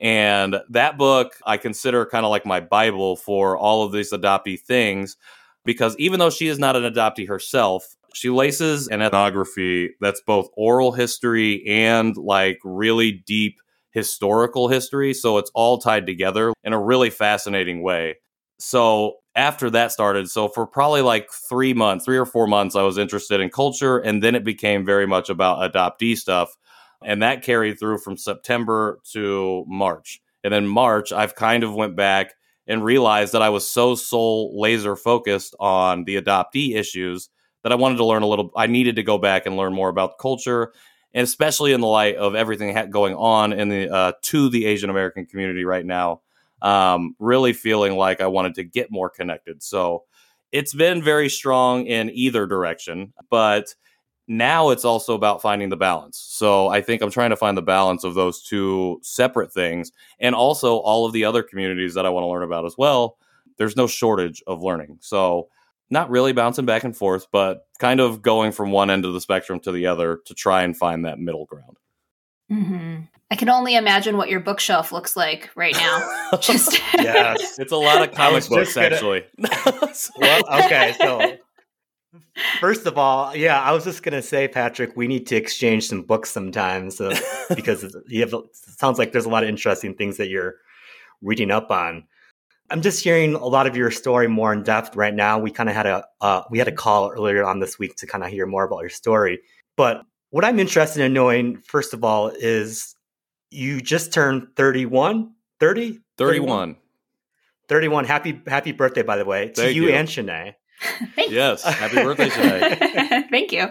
and 0.00 0.56
that 0.70 0.96
book 0.96 1.36
I 1.44 1.58
consider 1.58 2.06
kind 2.06 2.24
of 2.24 2.30
like 2.30 2.46
my 2.46 2.60
Bible 2.60 3.16
for 3.16 3.56
all 3.56 3.84
of 3.84 3.92
these 3.92 4.12
adoptee 4.12 4.58
things 4.58 5.16
because 5.64 5.94
even 5.98 6.18
though 6.18 6.30
she 6.30 6.48
is 6.48 6.58
not 6.58 6.74
an 6.74 6.90
adoptee 6.90 7.28
herself, 7.28 7.96
she 8.14 8.30
laces 8.30 8.88
an 8.88 9.02
ethnography 9.02 9.90
that's 10.00 10.22
both 10.22 10.48
oral 10.56 10.92
history 10.92 11.64
and 11.68 12.16
like 12.16 12.58
really 12.64 13.12
deep 13.26 13.60
historical 13.92 14.68
history. 14.68 15.12
So 15.12 15.38
it's 15.38 15.50
all 15.54 15.78
tied 15.78 16.06
together 16.06 16.52
in 16.64 16.72
a 16.72 16.80
really 16.80 17.10
fascinating 17.10 17.82
way. 17.82 18.16
So 18.58 19.16
after 19.34 19.70
that 19.70 19.92
started, 19.92 20.28
so 20.28 20.48
for 20.48 20.66
probably 20.66 21.02
like 21.02 21.30
three 21.30 21.74
months, 21.74 22.04
three 22.04 22.16
or 22.16 22.26
four 22.26 22.46
months, 22.46 22.74
I 22.74 22.82
was 22.82 22.98
interested 22.98 23.40
in 23.40 23.50
culture. 23.50 23.98
And 23.98 24.22
then 24.22 24.34
it 24.34 24.44
became 24.44 24.84
very 24.84 25.06
much 25.06 25.28
about 25.28 25.72
adoptee 25.72 26.16
stuff 26.16 26.56
and 27.02 27.22
that 27.22 27.42
carried 27.42 27.78
through 27.78 27.98
from 27.98 28.16
September 28.16 29.00
to 29.12 29.64
March. 29.66 30.20
And 30.44 30.52
then 30.52 30.66
March, 30.66 31.12
I've 31.12 31.34
kind 31.34 31.64
of 31.64 31.74
went 31.74 31.96
back 31.96 32.34
and 32.66 32.84
realized 32.84 33.32
that 33.32 33.42
I 33.42 33.48
was 33.48 33.68
so 33.68 33.94
sole 33.94 34.58
laser 34.58 34.96
focused 34.96 35.54
on 35.58 36.04
the 36.04 36.20
adoptee 36.20 36.76
issues 36.76 37.28
that 37.62 37.72
I 37.72 37.74
wanted 37.74 37.96
to 37.96 38.04
learn 38.04 38.22
a 38.22 38.26
little. 38.26 38.50
I 38.56 38.66
needed 38.66 38.96
to 38.96 39.02
go 39.02 39.18
back 39.18 39.46
and 39.46 39.56
learn 39.56 39.72
more 39.72 39.88
about 39.88 40.18
culture, 40.18 40.72
and 41.12 41.24
especially 41.24 41.72
in 41.72 41.80
the 41.80 41.86
light 41.86 42.16
of 42.16 42.34
everything 42.34 42.90
going 42.90 43.14
on 43.14 43.52
in 43.52 43.68
the 43.68 43.92
uh, 43.92 44.12
to 44.22 44.48
the 44.48 44.66
Asian 44.66 44.88
American 44.88 45.26
community 45.26 45.64
right 45.64 45.84
now. 45.84 46.20
Um, 46.62 47.16
really 47.18 47.54
feeling 47.54 47.96
like 47.96 48.20
I 48.20 48.26
wanted 48.26 48.54
to 48.56 48.64
get 48.64 48.90
more 48.90 49.08
connected. 49.08 49.62
So 49.62 50.04
it's 50.52 50.74
been 50.74 51.02
very 51.02 51.30
strong 51.30 51.86
in 51.86 52.10
either 52.10 52.46
direction, 52.46 53.14
but 53.30 53.74
now 54.30 54.70
it's 54.70 54.84
also 54.84 55.14
about 55.14 55.42
finding 55.42 55.70
the 55.70 55.76
balance. 55.76 56.16
So 56.16 56.68
I 56.68 56.82
think 56.82 57.02
I'm 57.02 57.10
trying 57.10 57.30
to 57.30 57.36
find 57.36 57.58
the 57.58 57.62
balance 57.62 58.04
of 58.04 58.14
those 58.14 58.40
two 58.40 59.00
separate 59.02 59.52
things 59.52 59.90
and 60.20 60.36
also 60.36 60.76
all 60.76 61.04
of 61.04 61.12
the 61.12 61.24
other 61.24 61.42
communities 61.42 61.94
that 61.94 62.06
I 62.06 62.10
want 62.10 62.22
to 62.22 62.28
learn 62.28 62.44
about 62.44 62.64
as 62.64 62.76
well. 62.78 63.18
There's 63.56 63.76
no 63.76 63.88
shortage 63.88 64.40
of 64.46 64.62
learning. 64.62 64.98
So 65.00 65.48
not 65.90 66.10
really 66.10 66.32
bouncing 66.32 66.64
back 66.64 66.84
and 66.84 66.96
forth, 66.96 67.26
but 67.32 67.66
kind 67.80 67.98
of 67.98 68.22
going 68.22 68.52
from 68.52 68.70
one 68.70 68.88
end 68.88 69.04
of 69.04 69.14
the 69.14 69.20
spectrum 69.20 69.58
to 69.60 69.72
the 69.72 69.88
other 69.88 70.20
to 70.26 70.32
try 70.32 70.62
and 70.62 70.76
find 70.76 71.04
that 71.04 71.18
middle 71.18 71.46
ground. 71.46 71.76
Mm-hmm. 72.52 73.00
I 73.32 73.34
can 73.34 73.48
only 73.48 73.74
imagine 73.74 74.16
what 74.16 74.28
your 74.28 74.38
bookshelf 74.38 74.92
looks 74.92 75.16
like 75.16 75.50
right 75.56 75.74
now. 75.74 76.36
Just 76.40 76.80
yes, 76.94 77.58
it's 77.58 77.72
a 77.72 77.76
lot 77.76 78.00
of 78.08 78.14
comic 78.14 78.48
books, 78.48 78.74
gonna... 78.74 78.86
actually. 78.86 79.24
well, 80.18 80.64
okay, 80.64 80.94
so 81.00 81.36
First 82.60 82.86
of 82.86 82.98
all, 82.98 83.34
yeah, 83.36 83.60
I 83.60 83.72
was 83.72 83.84
just 83.84 84.02
gonna 84.02 84.22
say, 84.22 84.48
Patrick, 84.48 84.96
we 84.96 85.06
need 85.06 85.26
to 85.28 85.36
exchange 85.36 85.86
some 85.86 86.02
books 86.02 86.30
sometimes 86.30 87.00
uh, 87.00 87.18
because 87.54 87.96
you 88.08 88.20
have. 88.20 88.32
It 88.32 88.56
sounds 88.56 88.98
like 88.98 89.12
there's 89.12 89.26
a 89.26 89.30
lot 89.30 89.42
of 89.42 89.48
interesting 89.48 89.94
things 89.94 90.16
that 90.16 90.28
you're 90.28 90.56
reading 91.22 91.50
up 91.50 91.70
on. 91.70 92.04
I'm 92.70 92.82
just 92.82 93.02
hearing 93.02 93.34
a 93.34 93.46
lot 93.46 93.66
of 93.66 93.76
your 93.76 93.90
story 93.90 94.28
more 94.28 94.52
in 94.52 94.62
depth 94.62 94.94
right 94.96 95.14
now. 95.14 95.38
We 95.38 95.50
kind 95.50 95.68
of 95.68 95.74
had 95.74 95.86
a 95.86 96.04
uh, 96.20 96.42
we 96.50 96.58
had 96.58 96.68
a 96.68 96.72
call 96.72 97.10
earlier 97.10 97.44
on 97.44 97.60
this 97.60 97.78
week 97.78 97.96
to 97.96 98.06
kind 98.06 98.24
of 98.24 98.30
hear 98.30 98.46
more 98.46 98.64
about 98.64 98.80
your 98.80 98.90
story. 98.90 99.40
But 99.76 100.02
what 100.30 100.44
I'm 100.44 100.58
interested 100.58 101.02
in 101.02 101.12
knowing, 101.12 101.58
first 101.58 101.94
of 101.94 102.04
all, 102.04 102.28
is 102.28 102.94
you 103.50 103.80
just 103.80 104.12
turned 104.12 104.46
31, 104.56 105.32
30? 105.58 106.00
31. 106.16 106.76
31. 107.68 108.04
Happy 108.04 108.40
happy 108.46 108.72
birthday, 108.72 109.02
by 109.02 109.16
the 109.16 109.24
way, 109.24 109.48
to 109.50 109.72
you, 109.72 109.84
you. 109.84 109.90
and 109.90 110.08
Shanae. 110.08 110.54
Thanks. 111.14 111.32
Yes. 111.32 111.62
Happy 111.62 111.96
birthday, 111.96 112.28
Shanae. 112.28 113.28
Thank 113.30 113.52
you. 113.52 113.68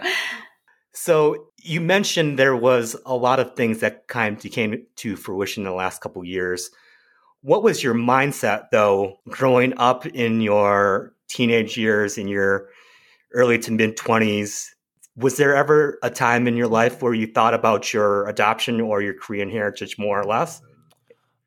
So 0.92 1.46
you 1.58 1.80
mentioned 1.80 2.38
there 2.38 2.56
was 2.56 2.96
a 3.06 3.14
lot 3.14 3.40
of 3.40 3.54
things 3.54 3.80
that 3.80 4.08
kind 4.08 4.44
of 4.44 4.52
came 4.52 4.86
to 4.96 5.16
fruition 5.16 5.62
in 5.62 5.68
the 5.68 5.74
last 5.74 6.00
couple 6.00 6.24
years. 6.24 6.70
What 7.42 7.62
was 7.62 7.82
your 7.82 7.94
mindset 7.94 8.64
though, 8.70 9.18
growing 9.28 9.76
up 9.78 10.06
in 10.06 10.40
your 10.40 11.14
teenage 11.28 11.76
years, 11.76 12.18
in 12.18 12.28
your 12.28 12.68
early 13.32 13.58
to 13.60 13.72
mid 13.72 13.96
twenties? 13.96 14.74
Was 15.16 15.36
there 15.36 15.54
ever 15.54 15.98
a 16.02 16.10
time 16.10 16.46
in 16.46 16.56
your 16.56 16.68
life 16.68 17.02
where 17.02 17.14
you 17.14 17.26
thought 17.26 17.54
about 17.54 17.92
your 17.92 18.26
adoption 18.28 18.80
or 18.80 19.02
your 19.02 19.14
Korean 19.14 19.50
heritage 19.50 19.98
more 19.98 20.20
or 20.20 20.24
less? 20.24 20.60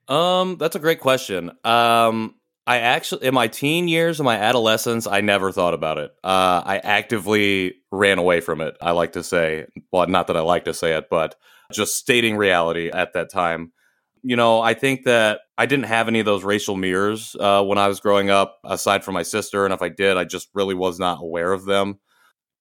Um, 0.08 0.58
that's 0.58 0.76
a 0.76 0.80
great 0.80 1.00
question. 1.00 1.52
Um, 1.64 2.36
I 2.66 2.80
actually, 2.80 3.28
in 3.28 3.34
my 3.34 3.48
teen 3.48 3.88
years, 3.88 4.20
in 4.20 4.26
my 4.26 4.38
adolescence, 4.38 5.06
I 5.06 5.22
never 5.22 5.52
thought 5.52 5.74
about 5.74 5.98
it. 5.98 6.12
Uh, 6.24 6.62
I 6.66 6.78
actively 6.78 7.76
ran 7.92 8.20
away 8.20 8.40
from 8.40 8.62
it. 8.62 8.78
I 8.82 8.92
like 8.92 9.14
to 9.14 9.24
say, 9.24 9.66
well, 9.92 10.08
not 10.08 10.28
that 10.28 10.38
I 10.38 10.42
like 10.42 10.66
to 10.66 10.74
say 10.74 10.96
it, 10.96 11.08
but 11.10 11.36
just 11.74 11.98
stating 11.98 12.38
reality 12.38 12.90
at 12.90 13.14
that 13.14 13.30
time. 13.30 13.74
You 14.22 14.38
know, 14.38 14.62
I 14.62 14.74
think 14.74 15.04
that 15.04 15.42
I 15.58 15.66
didn't 15.66 15.86
have 15.86 16.08
any 16.08 16.22
of 16.22 16.26
those 16.26 16.46
racial 16.46 16.78
mirrors 16.78 17.36
uh, 17.38 17.62
when 17.64 17.78
I 17.78 17.90
was 17.90 18.00
growing 18.00 18.30
up, 18.30 18.60
aside 18.64 19.04
from 19.04 19.16
my 19.16 19.24
sister. 19.24 19.66
And 19.66 19.74
if 19.74 19.82
I 19.82 19.90
did, 19.90 20.16
I 20.16 20.24
just 20.24 20.48
really 20.54 20.76
was 20.76 20.98
not 21.00 21.22
aware 21.22 21.52
of 21.52 21.66
them. 21.66 22.00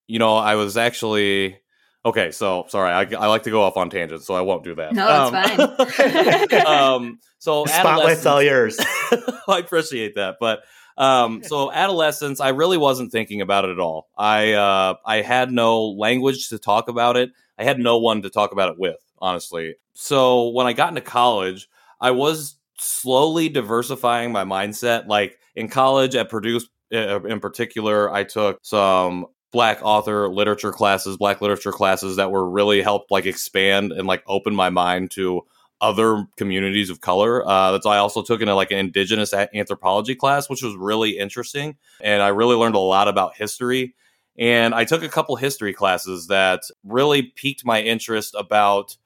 You 0.07 0.19
know, 0.19 0.35
I 0.35 0.55
was 0.55 0.75
actually 0.75 1.57
okay. 2.05 2.31
So 2.31 2.65
sorry, 2.69 2.91
I, 2.91 3.01
I 3.21 3.27
like 3.27 3.43
to 3.43 3.51
go 3.51 3.61
off 3.61 3.77
on 3.77 3.89
tangents, 3.89 4.25
so 4.25 4.33
I 4.33 4.41
won't 4.41 4.63
do 4.63 4.75
that. 4.75 4.93
No, 4.93 5.31
it's 5.33 6.51
fine. 6.51 6.65
um, 6.65 7.19
so 7.39 7.65
spotlight's 7.65 8.25
all 8.25 8.41
yours. 8.41 8.77
I 9.47 9.59
appreciate 9.59 10.15
that, 10.15 10.37
but 10.39 10.63
um, 10.97 11.43
so 11.43 11.71
adolescence, 11.71 12.39
I 12.39 12.49
really 12.49 12.77
wasn't 12.77 13.11
thinking 13.11 13.41
about 13.41 13.65
it 13.65 13.71
at 13.71 13.79
all. 13.79 14.09
I 14.17 14.53
uh, 14.53 14.95
I 15.05 15.21
had 15.21 15.51
no 15.51 15.89
language 15.89 16.49
to 16.49 16.59
talk 16.59 16.87
about 16.87 17.17
it. 17.17 17.31
I 17.57 17.63
had 17.63 17.79
no 17.79 17.97
one 17.97 18.21
to 18.23 18.29
talk 18.29 18.51
about 18.51 18.69
it 18.69 18.79
with, 18.79 18.97
honestly. 19.19 19.75
So 19.93 20.49
when 20.49 20.67
I 20.67 20.73
got 20.73 20.89
into 20.89 21.01
college, 21.01 21.67
I 21.99 22.11
was 22.11 22.55
slowly 22.77 23.49
diversifying 23.49 24.31
my 24.31 24.43
mindset. 24.43 25.07
Like 25.07 25.37
in 25.55 25.67
college 25.67 26.15
at 26.15 26.29
Purdue, 26.29 26.59
uh, 26.93 27.23
in 27.23 27.39
particular, 27.39 28.11
I 28.11 28.23
took 28.23 28.59
some 28.61 29.27
black 29.53 29.79
author 29.83 30.27
literature 30.27 30.73
classes, 30.73 31.15
black 31.15 31.39
literature 31.39 31.71
classes 31.71 32.17
that 32.17 32.31
were 32.31 32.49
really 32.49 32.81
helped 32.81 33.11
like 33.11 33.25
expand 33.25 33.93
and 33.93 34.07
like 34.07 34.23
open 34.27 34.53
my 34.53 34.69
mind 34.69 35.11
to 35.11 35.43
other 35.79 36.25
communities 36.37 36.89
of 36.89 37.01
color. 37.01 37.47
Uh, 37.47 37.71
that's 37.71 37.85
why 37.85 37.95
I 37.95 37.99
also 37.99 38.23
took 38.23 38.41
in 38.41 38.49
like 38.49 38.71
an 38.71 38.79
indigenous 38.79 39.33
anthropology 39.33 40.15
class, 40.15 40.49
which 40.49 40.63
was 40.63 40.75
really 40.75 41.17
interesting, 41.17 41.77
and 42.01 42.21
I 42.21 42.29
really 42.29 42.55
learned 42.55 42.75
a 42.75 42.79
lot 42.79 43.07
about 43.07 43.35
history. 43.35 43.95
And 44.37 44.73
I 44.73 44.83
took 44.83 45.03
a 45.03 45.09
couple 45.09 45.35
history 45.35 45.73
classes 45.73 46.27
that 46.27 46.61
really 46.83 47.21
piqued 47.21 47.63
my 47.63 47.81
interest 47.81 48.33
about 48.35 48.97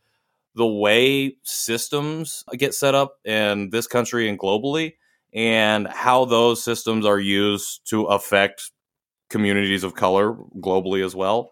the 0.55 0.65
way 0.65 1.35
systems 1.43 2.45
get 2.53 2.73
set 2.73 2.95
up 2.95 3.17
in 3.25 3.69
this 3.69 3.85
country 3.85 4.29
and 4.29 4.39
globally, 4.39 4.93
and 5.33 5.87
how 5.87 6.23
those 6.23 6.63
systems 6.63 7.05
are 7.05 7.19
used 7.19 7.81
to 7.89 8.05
affect 8.05 8.71
communities 9.29 9.83
of 9.83 9.95
color 9.95 10.33
globally 10.59 11.05
as 11.05 11.15
well. 11.15 11.51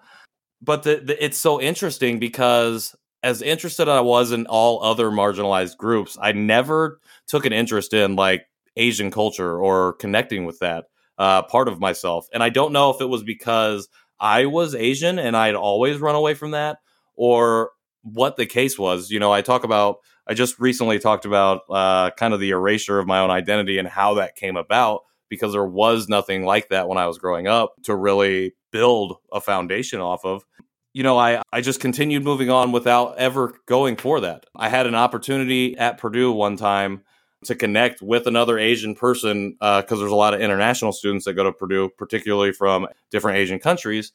But 0.61 0.83
the, 0.83 0.97
the, 0.97 1.23
it's 1.23 1.37
so 1.37 1.61
interesting 1.61 2.19
because 2.19 2.95
as 3.23 3.41
interested 3.41 3.89
I 3.89 4.01
was 4.01 4.31
in 4.31 4.45
all 4.47 4.83
other 4.83 5.09
marginalized 5.09 5.77
groups, 5.77 6.17
I 6.21 6.31
never 6.31 6.99
took 7.27 7.45
an 7.45 7.53
interest 7.53 7.93
in 7.93 8.15
like 8.15 8.45
Asian 8.75 9.11
culture 9.11 9.59
or 9.59 9.93
connecting 9.93 10.45
with 10.45 10.59
that 10.59 10.85
uh, 11.17 11.43
part 11.43 11.67
of 11.67 11.79
myself. 11.79 12.27
And 12.33 12.43
I 12.43 12.49
don't 12.49 12.73
know 12.73 12.91
if 12.91 13.01
it 13.01 13.09
was 13.09 13.23
because 13.23 13.87
I 14.19 14.45
was 14.45 14.75
Asian 14.75 15.19
and 15.19 15.35
I'd 15.35 15.55
always 15.55 15.99
run 15.99 16.15
away 16.15 16.33
from 16.33 16.51
that 16.51 16.77
or 17.15 17.71
what 18.03 18.37
the 18.37 18.45
case 18.45 18.77
was. 18.77 19.09
You 19.09 19.19
know, 19.19 19.33
I 19.33 19.41
talk 19.41 19.63
about, 19.63 19.97
I 20.27 20.33
just 20.33 20.59
recently 20.59 20.99
talked 20.99 21.25
about 21.25 21.61
uh, 21.69 22.11
kind 22.11 22.33
of 22.33 22.39
the 22.39 22.51
erasure 22.51 22.99
of 22.99 23.07
my 23.07 23.19
own 23.19 23.31
identity 23.31 23.77
and 23.77 23.87
how 23.87 24.15
that 24.15 24.35
came 24.35 24.55
about 24.55 25.01
because 25.35 25.53
there 25.53 25.65
was 25.65 26.09
nothing 26.09 26.43
like 26.43 26.69
that 26.69 26.87
when 26.87 26.97
I 26.97 27.07
was 27.07 27.17
growing 27.17 27.47
up 27.47 27.73
to 27.83 27.95
really 27.95 28.53
build 28.71 29.17
a 29.31 29.39
foundation 29.39 30.01
off 30.01 30.25
of 30.25 30.43
you 30.95 31.03
know, 31.03 31.17
I, 31.17 31.41
I 31.51 31.59
just 31.59 31.81
continued 31.81 32.23
moving 32.23 32.49
on 32.49 32.71
without 32.71 33.17
ever 33.17 33.59
going 33.65 33.97
for 33.97 34.21
that. 34.21 34.45
I 34.55 34.69
had 34.69 34.87
an 34.87 34.95
opportunity 34.95 35.77
at 35.77 35.97
Purdue 35.97 36.31
one 36.31 36.55
time 36.55 37.03
to 37.43 37.53
connect 37.53 38.01
with 38.01 38.27
another 38.27 38.57
Asian 38.57 38.95
person 38.95 39.57
uh, 39.59 39.81
because 39.81 39.99
there's 39.99 40.11
a 40.11 40.15
lot 40.15 40.33
of 40.33 40.39
international 40.39 40.93
students 40.93 41.25
that 41.25 41.33
go 41.33 41.43
to 41.43 41.51
Purdue, 41.51 41.89
particularly 41.97 42.53
from 42.53 42.87
different 43.11 43.39
Asian 43.39 43.59
countries. 43.59 44.13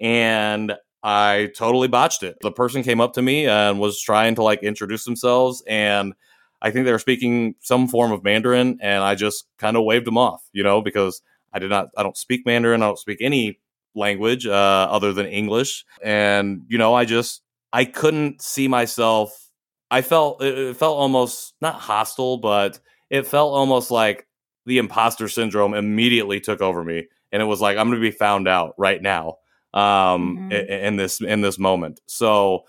And 0.00 0.72
I 1.02 1.50
totally 1.56 1.88
botched 1.88 2.22
it. 2.22 2.36
The 2.42 2.52
person 2.52 2.84
came 2.84 3.00
up 3.00 3.14
to 3.14 3.22
me 3.22 3.46
and 3.46 3.80
was 3.80 4.00
trying 4.00 4.36
to 4.36 4.44
like 4.44 4.62
introduce 4.62 5.04
themselves. 5.04 5.64
And 5.66 6.14
I 6.62 6.70
think 6.70 6.84
they 6.84 6.92
were 6.92 6.98
speaking 6.98 7.54
some 7.60 7.88
form 7.88 8.12
of 8.12 8.22
Mandarin. 8.24 8.78
And 8.80 9.02
I 9.02 9.14
just 9.14 9.46
kind 9.58 9.76
of 9.76 9.84
waved 9.84 10.06
them 10.06 10.18
off, 10.18 10.42
you 10.52 10.62
know, 10.62 10.80
because 10.82 11.22
I 11.52 11.58
did 11.58 11.70
not, 11.70 11.88
I 11.96 12.02
don't 12.02 12.16
speak 12.16 12.44
Mandarin. 12.46 12.82
I 12.82 12.86
don't 12.86 12.98
speak 12.98 13.18
any 13.20 13.58
language 13.94 14.46
uh, 14.46 14.50
other 14.90 15.12
than 15.12 15.26
English. 15.26 15.84
And, 16.02 16.62
you 16.68 16.78
know, 16.78 16.94
I 16.94 17.04
just, 17.04 17.42
I 17.72 17.84
couldn't 17.84 18.42
see 18.42 18.68
myself. 18.68 19.50
I 19.90 20.02
felt, 20.02 20.42
it 20.42 20.76
felt 20.76 20.96
almost 20.98 21.54
not 21.60 21.74
hostile, 21.74 22.38
but 22.38 22.78
it 23.10 23.26
felt 23.26 23.52
almost 23.52 23.90
like 23.90 24.26
the 24.66 24.78
imposter 24.78 25.28
syndrome 25.28 25.74
immediately 25.74 26.38
took 26.40 26.60
over 26.60 26.84
me. 26.84 27.08
And 27.32 27.42
it 27.42 27.46
was 27.46 27.60
like, 27.60 27.76
I'm 27.76 27.88
going 27.88 28.00
to 28.00 28.08
be 28.10 28.16
found 28.16 28.46
out 28.46 28.74
right 28.78 29.00
now 29.02 29.38
um, 29.72 30.48
Mhm. 30.50 30.52
i- 30.52 30.86
in 30.86 30.96
this, 30.96 31.20
in 31.20 31.40
this 31.40 31.58
moment. 31.58 32.00
So, 32.06 32.64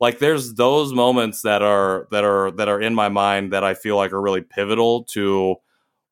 like 0.00 0.18
there's 0.18 0.54
those 0.54 0.92
moments 0.92 1.42
that 1.42 1.62
are 1.62 2.06
that 2.10 2.24
are 2.24 2.50
that 2.52 2.68
are 2.68 2.80
in 2.80 2.94
my 2.94 3.08
mind 3.08 3.52
that 3.52 3.64
I 3.64 3.74
feel 3.74 3.96
like 3.96 4.12
are 4.12 4.20
really 4.20 4.42
pivotal 4.42 5.04
to 5.04 5.56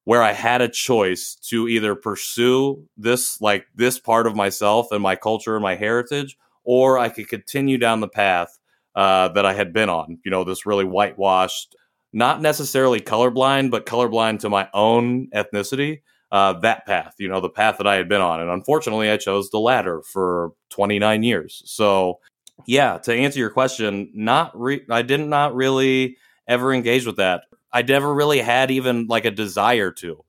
where 0.05 0.23
I 0.23 0.33
had 0.33 0.61
a 0.61 0.69
choice 0.69 1.35
to 1.49 1.67
either 1.69 1.95
pursue 1.95 2.85
this 2.97 3.41
like 3.41 3.67
this 3.75 3.99
part 3.99 4.26
of 4.26 4.37
myself 4.37 4.88
and 4.93 5.03
my 5.03 5.17
culture 5.17 5.57
and 5.57 5.62
my 5.62 5.75
heritage, 5.75 6.37
or 6.64 6.99
I 6.99 7.09
could 7.09 7.29
continue 7.29 7.79
down 7.79 8.00
the 8.00 8.09
path 8.09 8.59
uh, 8.95 9.29
that 9.29 9.47
I 9.47 9.55
had 9.55 9.73
been 9.73 9.88
on. 9.88 10.19
You 10.25 10.31
know, 10.31 10.45
this 10.45 10.67
really 10.67 10.85
whitewashed, 10.85 11.75
not 12.12 12.41
necessarily 12.41 13.00
colorblind, 13.00 13.71
but 13.71 13.87
colorblind 13.87 14.41
to 14.41 14.50
my 14.50 14.69
own 14.75 15.29
ethnicity. 15.35 16.00
Uh, 16.33 16.53
that 16.61 16.85
path, 16.85 17.14
you 17.19 17.29
know, 17.29 17.41
the 17.41 17.49
path 17.49 17.79
that 17.79 17.87
I 17.87 17.95
had 17.95 18.09
been 18.09 18.21
on, 18.21 18.41
and 18.41 18.50
unfortunately, 18.50 19.09
I 19.09 19.17
chose 19.17 19.50
the 19.50 19.61
latter 19.61 20.03
for 20.03 20.50
29 20.71 21.23
years. 21.23 21.62
So, 21.64 22.19
yeah, 22.67 22.99
to 22.99 23.15
answer 23.15 23.39
your 23.39 23.51
question, 23.51 24.11
not 24.15 24.59
re- 24.59 24.85
I 24.91 25.03
did 25.03 25.21
not 25.21 25.55
really 25.55 26.17
ever 26.47 26.73
engage 26.73 27.07
with 27.07 27.17
that. 27.17 27.45
I 27.73 27.83
never 27.83 28.13
really 28.15 28.39
had 28.39 28.71
even 28.71 29.07
like 29.07 29.25
a 29.25 29.31
desire 29.31 29.91
to. 29.93 30.25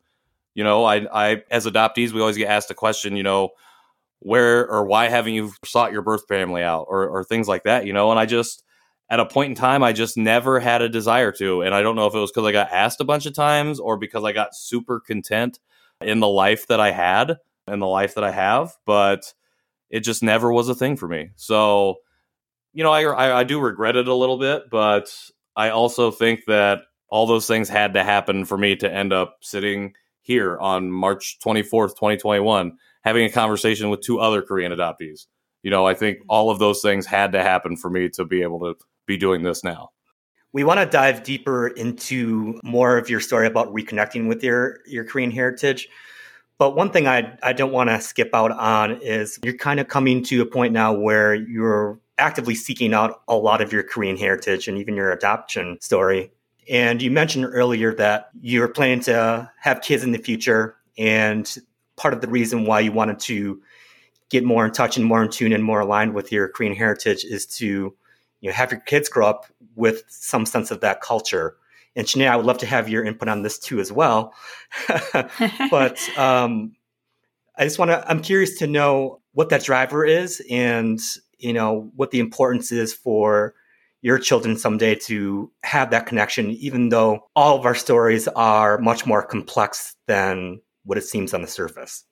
You 0.53 0.63
know, 0.63 0.85
I, 0.85 1.07
I 1.13 1.43
as 1.51 1.65
adoptees, 1.65 2.11
we 2.11 2.21
always 2.21 2.37
get 2.37 2.49
asked 2.49 2.69
the 2.69 2.73
question, 2.73 3.15
you 3.15 3.23
know, 3.23 3.49
where 4.19 4.69
or 4.69 4.85
why 4.85 5.07
haven't 5.09 5.33
you 5.33 5.51
sought 5.63 5.91
your 5.91 6.01
birth 6.01 6.27
family 6.27 6.63
out 6.63 6.85
or, 6.89 7.07
or 7.07 7.23
things 7.23 7.47
like 7.47 7.63
that, 7.63 7.85
you 7.85 7.93
know? 7.93 8.09
And 8.09 8.19
I 8.19 8.25
just, 8.25 8.63
at 9.09 9.19
a 9.19 9.25
point 9.25 9.49
in 9.49 9.55
time, 9.55 9.83
I 9.83 9.93
just 9.93 10.17
never 10.17 10.59
had 10.59 10.81
a 10.81 10.89
desire 10.89 11.31
to. 11.33 11.61
And 11.61 11.75
I 11.75 11.81
don't 11.81 11.95
know 11.95 12.07
if 12.07 12.15
it 12.15 12.19
was 12.19 12.31
because 12.31 12.47
I 12.47 12.51
got 12.51 12.71
asked 12.71 13.01
a 13.01 13.05
bunch 13.05 13.25
of 13.27 13.35
times 13.35 13.79
or 13.79 13.97
because 13.97 14.23
I 14.23 14.31
got 14.31 14.55
super 14.55 14.99
content 14.99 15.59
in 16.01 16.19
the 16.21 16.27
life 16.27 16.67
that 16.67 16.79
I 16.79 16.91
had 16.91 17.37
and 17.67 17.81
the 17.81 17.87
life 17.87 18.15
that 18.15 18.23
I 18.23 18.31
have, 18.31 18.75
but 18.85 19.33
it 19.89 19.99
just 19.99 20.23
never 20.23 20.51
was 20.51 20.69
a 20.69 20.75
thing 20.75 20.97
for 20.97 21.07
me. 21.07 21.29
So, 21.35 21.97
you 22.75 22.83
know, 22.83 22.91
I, 22.91 23.03
I, 23.03 23.39
I 23.39 23.43
do 23.45 23.59
regret 23.59 23.95
it 23.95 24.07
a 24.07 24.13
little 24.13 24.37
bit, 24.37 24.69
but 24.69 25.11
I 25.55 25.69
also 25.69 26.11
think 26.11 26.45
that 26.45 26.81
all 27.07 27.25
those 27.25 27.47
things 27.47 27.69
had 27.69 27.93
to 27.93 28.03
happen 28.03 28.43
for 28.43 28.57
me 28.57 28.75
to 28.75 28.91
end 28.91 29.13
up 29.13 29.37
sitting 29.41 29.93
here 30.21 30.57
on 30.59 30.91
March 30.91 31.37
24th, 31.43 31.91
2021, 31.91 32.77
having 33.01 33.25
a 33.25 33.31
conversation 33.31 33.89
with 33.89 34.01
two 34.01 34.19
other 34.19 34.41
Korean 34.41 34.73
adoptees. 34.73 35.27
You 35.63 35.71
know, 35.71 35.87
I 35.87 35.93
think 35.93 36.17
mm-hmm. 36.17 36.29
all 36.29 36.49
of 36.49 36.59
those 36.59 36.81
things 36.81 37.05
had 37.05 37.31
to 37.31 37.41
happen 37.41 37.77
for 37.77 37.89
me 37.89 38.09
to 38.09 38.25
be 38.25 38.41
able 38.41 38.59
to 38.59 38.75
be 39.05 39.15
doing 39.15 39.43
this 39.43 39.63
now. 39.63 39.91
We 40.51 40.65
want 40.65 40.81
to 40.81 40.85
dive 40.85 41.23
deeper 41.23 41.67
into 41.67 42.59
more 42.63 42.97
of 42.97 43.09
your 43.09 43.21
story 43.21 43.47
about 43.47 43.73
reconnecting 43.73 44.27
with 44.27 44.43
your 44.43 44.79
your 44.85 45.03
Korean 45.03 45.31
heritage. 45.31 45.89
But 46.57 46.75
one 46.75 46.91
thing 46.91 47.07
I 47.07 47.37
I 47.43 47.53
don't 47.53 47.71
want 47.71 47.89
to 47.89 47.99
skip 47.99 48.29
out 48.33 48.51
on 48.51 49.01
is 49.01 49.39
you're 49.43 49.57
kind 49.57 49.79
of 49.79 49.87
coming 49.87 50.23
to 50.25 50.41
a 50.41 50.45
point 50.45 50.71
now 50.73 50.93
where 50.93 51.35
you're 51.35 51.99
actively 52.17 52.55
seeking 52.55 52.93
out 52.93 53.21
a 53.27 53.35
lot 53.35 53.61
of 53.61 53.73
your 53.73 53.83
Korean 53.83 54.17
heritage 54.17 54.67
and 54.67 54.77
even 54.77 54.95
your 54.95 55.11
adoption 55.11 55.77
story. 55.81 56.31
And 56.69 57.01
you 57.01 57.11
mentioned 57.11 57.45
earlier 57.45 57.93
that 57.95 58.29
you're 58.41 58.67
planning 58.67 59.01
to 59.01 59.51
have 59.59 59.81
kids 59.81 60.03
in 60.03 60.11
the 60.11 60.17
future. 60.17 60.77
And 60.97 61.53
part 61.95 62.13
of 62.13 62.21
the 62.21 62.27
reason 62.27 62.65
why 62.65 62.79
you 62.79 62.91
wanted 62.91 63.19
to 63.21 63.61
get 64.29 64.43
more 64.43 64.65
in 64.65 64.71
touch 64.71 64.97
and 64.97 65.05
more 65.05 65.23
in 65.23 65.29
tune 65.29 65.53
and 65.53 65.63
more 65.63 65.81
aligned 65.81 66.13
with 66.13 66.31
your 66.31 66.47
Korean 66.47 66.75
heritage 66.75 67.23
is 67.23 67.45
to 67.57 67.95
you 68.41 68.49
know, 68.49 68.53
have 68.53 68.71
your 68.71 68.81
kids 68.81 69.09
grow 69.09 69.27
up 69.27 69.45
with 69.75 70.03
some 70.07 70.45
sense 70.45 70.71
of 70.71 70.81
that 70.81 71.01
culture. 71.01 71.57
And 71.95 72.07
Shanae, 72.07 72.29
I 72.29 72.35
would 72.35 72.45
love 72.45 72.57
to 72.59 72.65
have 72.65 72.89
your 72.89 73.03
input 73.03 73.27
on 73.27 73.43
this 73.43 73.59
too 73.59 73.79
as 73.79 73.91
well. 73.91 74.33
but 75.69 75.99
um, 76.17 76.75
I 77.57 77.63
just 77.63 77.77
want 77.77 77.91
to, 77.91 78.09
I'm 78.09 78.21
curious 78.21 78.57
to 78.59 78.67
know 78.67 79.21
what 79.33 79.49
that 79.49 79.63
driver 79.63 80.05
is 80.05 80.41
and, 80.49 80.99
you 81.45 81.53
know, 81.53 81.91
what 81.95 82.11
the 82.11 82.19
importance 82.19 82.71
is 82.71 82.93
for 82.93 83.53
your 84.01 84.17
children 84.17 84.57
someday 84.57 84.95
to 84.95 85.51
have 85.63 85.91
that 85.91 86.07
connection, 86.07 86.51
even 86.51 86.89
though 86.89 87.27
all 87.35 87.57
of 87.57 87.65
our 87.65 87.75
stories 87.75 88.27
are 88.29 88.77
much 88.79 89.05
more 89.05 89.23
complex 89.23 89.95
than 90.07 90.59
what 90.83 90.97
it 90.97 91.03
seems 91.03 91.33
on 91.33 91.41
the 91.41 91.47
surface. 91.47 92.03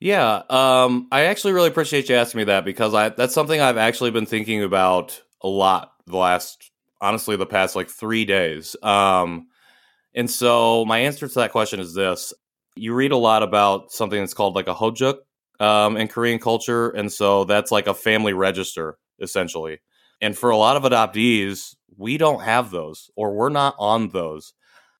Yeah, 0.00 0.42
um, 0.50 1.08
I 1.12 1.22
actually 1.24 1.52
really 1.52 1.68
appreciate 1.68 2.08
you 2.08 2.16
asking 2.16 2.38
me 2.38 2.44
that 2.44 2.64
because 2.64 2.94
I 2.94 3.08
that's 3.10 3.32
something 3.32 3.60
I've 3.60 3.76
actually 3.76 4.10
been 4.10 4.26
thinking 4.26 4.62
about 4.62 5.22
a 5.40 5.48
lot 5.48 5.92
the 6.06 6.16
last, 6.16 6.70
honestly, 7.00 7.36
the 7.36 7.46
past 7.46 7.76
like 7.76 7.88
three 7.88 8.24
days. 8.24 8.76
Um, 8.82 9.48
and 10.14 10.30
so 10.30 10.84
my 10.84 10.98
answer 10.98 11.26
to 11.26 11.34
that 11.34 11.52
question 11.52 11.80
is 11.80 11.94
this: 11.94 12.34
you 12.74 12.92
read 12.92 13.12
a 13.12 13.16
lot 13.16 13.42
about 13.42 13.92
something 13.92 14.18
that's 14.18 14.34
called 14.34 14.56
like 14.56 14.68
a 14.68 14.74
hojuk 14.74 15.18
um, 15.60 15.96
in 15.96 16.08
Korean 16.08 16.38
culture, 16.38 16.90
and 16.90 17.12
so 17.12 17.44
that's 17.44 17.70
like 17.70 17.86
a 17.86 17.94
family 17.94 18.32
register 18.32 18.98
essentially. 19.20 19.80
And 20.20 20.36
for 20.36 20.50
a 20.50 20.56
lot 20.56 20.76
of 20.76 20.82
adoptees, 20.84 21.74
we 21.96 22.18
don't 22.18 22.42
have 22.42 22.70
those 22.70 23.10
or 23.16 23.34
we're 23.34 23.48
not 23.50 23.74
on 23.78 24.08
those. 24.08 24.54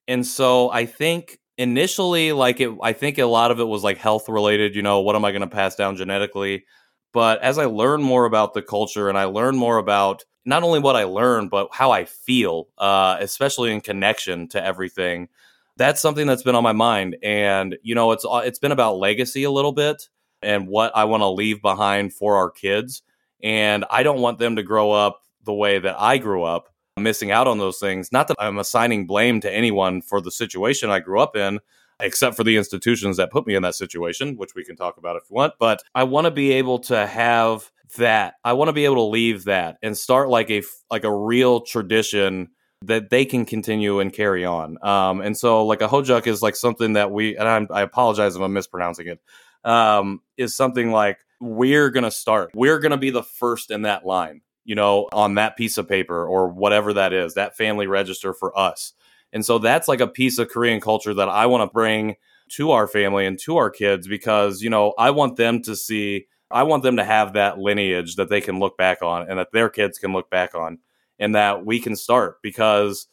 And 0.07 0.27
so 0.27 0.71
I 0.71 0.87
think 0.87 1.39
initially 1.57 2.33
like 2.33 2.61
it 2.61 2.73
I 2.83 2.93
think 2.93 3.19
a 3.19 3.25
lot 3.25 3.51
of 3.51 3.61
it 3.61 3.65
was 3.65 3.83
like 3.85 3.99
health 3.99 4.29
related, 4.29 4.75
you 4.75 4.83
know, 4.83 5.01
what 5.01 5.17
am 5.17 5.25
I 5.25 5.31
going 5.31 5.43
to 5.43 5.47
pass 5.47 5.77
down 5.77 5.97
genetically? 5.97 6.65
But 7.13 7.41
as 7.43 7.59
I 7.59 7.67
learn 7.67 8.03
more 8.03 8.25
about 8.25 8.55
the 8.55 8.63
culture 8.63 9.09
and 9.09 9.17
I 9.17 9.25
learn 9.25 9.57
more 9.57 9.79
about 9.79 10.25
not 10.45 10.63
only 10.63 10.81
what 10.81 10.97
I 10.97 11.05
learn, 11.05 11.49
but 11.49 11.69
how 11.73 11.91
I 11.91 12.05
feel, 12.05 12.69
uh, 12.77 13.17
especially 13.21 13.73
in 13.73 13.81
connection 13.81 14.49
to 14.49 14.63
everything, 14.63 15.29
that's 15.77 16.01
something 16.03 16.27
that's 16.27 16.43
been 16.43 16.55
on 16.55 16.63
my 16.63 16.73
mind. 16.73 17.17
And 17.23 17.77
you 17.83 17.95
know, 17.95 18.13
it's 18.13 18.25
uh, 18.25 18.43
it's 18.45 18.59
been 18.59 18.73
about 18.73 18.99
legacy 18.99 19.45
a 19.45 19.51
little 19.51 19.73
bit 19.73 20.09
and 20.45 20.69
what 20.69 20.95
I 20.95 21.05
want 21.05 21.23
to 21.23 21.29
leave 21.29 21.63
behind 21.63 22.13
for 22.13 22.37
our 22.37 22.51
kids. 22.51 23.03
And 23.43 23.85
I 23.91 24.03
don't 24.03 24.21
want 24.21 24.39
them 24.39 24.57
to 24.57 24.63
grow 24.63 24.93
up 24.93 25.21
the 25.45 25.53
way 25.53 25.79
that 25.79 25.97
I 25.99 26.19
grew 26.19 26.45
up, 26.45 26.69
missing 26.99 27.31
out 27.31 27.47
on 27.47 27.59
those 27.59 27.79
things. 27.79 28.13
Not 28.13 28.29
that 28.29 28.37
I'm 28.39 28.59
assigning 28.59 29.07
blame 29.07 29.41
to 29.41 29.53
anyone 29.53 30.01
for 30.01 30.21
the 30.21 30.31
situation 30.31 30.91
I 30.91 31.01
grew 31.01 31.21
up 31.21 31.37
in, 31.37 31.61
except 32.01 32.37
for 32.37 32.45
the 32.45 32.57
institutions 32.57 33.17
that 33.17 33.31
put 33.31 33.47
me 33.47 33.55
in 33.55 33.63
that 33.63 33.75
situation, 33.75 34.37
which 34.37 34.55
we 34.55 34.65
can 34.65 34.77
talk 34.77 34.97
about 34.97 35.17
if 35.17 35.25
you 35.31 35.35
want. 35.35 35.55
But 35.59 35.83
I 35.95 36.05
want 36.05 36.27
to 36.27 36.31
be 36.31 36.53
able 36.53 36.79
to 36.81 37.07
have 37.07 37.71
that. 37.97 38.35
I 38.45 38.55
want 38.55 38.69
to 38.69 38.73
be 38.73 38.85
able 38.85 38.97
to 38.97 39.03
leave 39.03 39.45
that 39.45 39.79
and 39.83 39.97
start 39.97 40.29
like 40.29 40.51
a 40.51 40.63
like 40.91 41.05
a 41.05 41.15
real 41.15 41.61
tradition 41.61 42.49
that 42.83 43.09
they 43.11 43.25
can 43.25 43.45
continue 43.45 44.01
and 44.01 44.13
carry 44.13 44.45
on. 44.45 44.77
Um, 44.83 45.21
and 45.21 45.37
so 45.37 45.65
like 45.65 45.81
a 45.81 45.89
hojuk 45.89 46.27
is 46.27 46.43
like 46.43 46.57
something 46.57 46.95
that 46.95 47.11
we 47.11 47.37
and 47.37 47.49
I'm, 47.49 47.69
I 47.71 47.83
apologize 47.83 48.37
if 48.37 48.43
I'm 48.43 48.53
mispronouncing 48.53 49.07
it. 49.07 49.21
Um, 49.64 50.21
is 50.37 50.54
something 50.54 50.90
like 50.90 51.18
we're 51.40 51.90
going 51.90 52.04
to 52.04 52.11
start. 52.11 52.50
We're 52.54 52.78
going 52.78 52.90
to 52.90 52.99
be 52.99 53.11
the 53.11 53.23
first 53.23 53.71
in 53.71 53.83
that 53.83 54.04
line, 54.04 54.42
you 54.64 54.75
know, 54.75 55.09
on 55.12 55.35
that 55.37 55.56
piece 55.56 55.78
of 55.78 55.88
paper 55.88 56.26
or 56.26 56.49
whatever 56.49 56.92
that 56.92 57.12
is, 57.12 57.35
that 57.35 57.56
family 57.56 57.87
register 57.87 58.35
for 58.35 58.56
us. 58.59 58.92
And 59.33 59.44
so 59.44 59.59
that's 59.59 59.88
like 59.88 60.00
a 60.00 60.06
piece 60.06 60.38
of 60.38 60.49
Korean 60.49 60.80
culture 60.80 61.14
that 61.14 61.28
I 61.28 61.47
want 61.47 61.68
to 61.68 61.73
bring 61.73 62.16
to 62.50 62.71
our 62.71 62.87
family 62.87 63.26
and 63.26 63.38
to 63.40 63.56
our 63.56 63.71
kids 63.71 64.06
because, 64.06 64.62
you 64.62 64.71
know, 64.71 64.94
I 64.98 65.11
want 65.11 65.37
them 65.37 65.61
to 65.62 65.74
see, 65.74 66.27
I 66.50 66.62
want 66.62 66.83
them 66.83 66.96
to 66.96 67.05
have 67.05 67.33
that 67.33 67.59
lineage 67.59 68.16
that 68.16 68.29
they 68.29 68.40
can 68.40 68.59
look 68.59 68.77
back 68.77 69.03
on 69.03 69.29
and 69.29 69.38
that 69.38 69.53
their 69.53 69.68
kids 69.68 69.98
can 69.98 70.12
look 70.12 70.31
back 70.31 70.55
on 70.55 70.79
and 71.18 71.35
that 71.35 71.64
we 71.64 71.81
can 71.81 71.96
start 71.96 72.40
because 72.42 73.07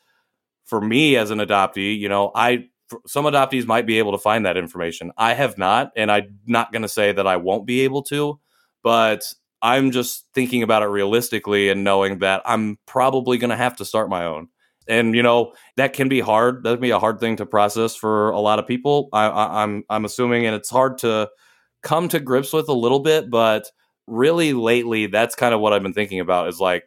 for 0.65 0.79
me 0.79 1.15
as 1.15 1.31
an 1.31 1.39
adoptee, 1.39 1.97
you 1.97 2.09
know, 2.09 2.31
I 2.35 2.69
some 3.07 3.25
adoptees 3.25 3.65
might 3.65 3.85
be 3.85 3.99
able 3.99 4.11
to 4.11 4.17
find 4.17 4.45
that 4.45 4.57
information. 4.57 5.11
I 5.17 5.33
have 5.33 5.57
not, 5.57 5.91
and 5.95 6.11
I'm 6.11 6.39
not 6.45 6.71
going 6.71 6.81
to 6.81 6.87
say 6.87 7.11
that 7.11 7.27
I 7.27 7.37
won't 7.37 7.65
be 7.65 7.81
able 7.81 8.03
to, 8.03 8.39
but 8.83 9.23
I'm 9.61 9.91
just 9.91 10.25
thinking 10.33 10.63
about 10.63 10.83
it 10.83 10.87
realistically 10.87 11.69
and 11.69 11.83
knowing 11.83 12.19
that 12.19 12.41
I'm 12.45 12.77
probably 12.85 13.37
going 13.37 13.51
to 13.51 13.55
have 13.55 13.75
to 13.77 13.85
start 13.85 14.09
my 14.09 14.25
own. 14.25 14.47
And 14.87 15.15
you 15.15 15.21
know 15.21 15.53
that 15.77 15.93
can 15.93 16.09
be 16.09 16.19
hard. 16.19 16.63
That 16.63 16.73
can 16.73 16.81
be 16.81 16.89
a 16.89 16.99
hard 16.99 17.19
thing 17.19 17.35
to 17.37 17.45
process 17.45 17.95
for 17.95 18.31
a 18.31 18.39
lot 18.39 18.57
of 18.57 18.67
people. 18.67 19.09
I, 19.13 19.27
I, 19.27 19.63
I'm 19.63 19.83
I'm 19.89 20.05
assuming, 20.05 20.47
and 20.47 20.55
it's 20.55 20.71
hard 20.71 20.97
to 20.99 21.29
come 21.83 22.09
to 22.09 22.19
grips 22.19 22.51
with 22.51 22.67
a 22.67 22.73
little 22.73 22.99
bit. 22.99 23.29
But 23.29 23.69
really, 24.07 24.53
lately, 24.53 25.05
that's 25.05 25.35
kind 25.35 25.53
of 25.53 25.61
what 25.61 25.71
I've 25.71 25.83
been 25.83 25.93
thinking 25.93 26.19
about. 26.19 26.49
Is 26.49 26.59
like 26.59 26.83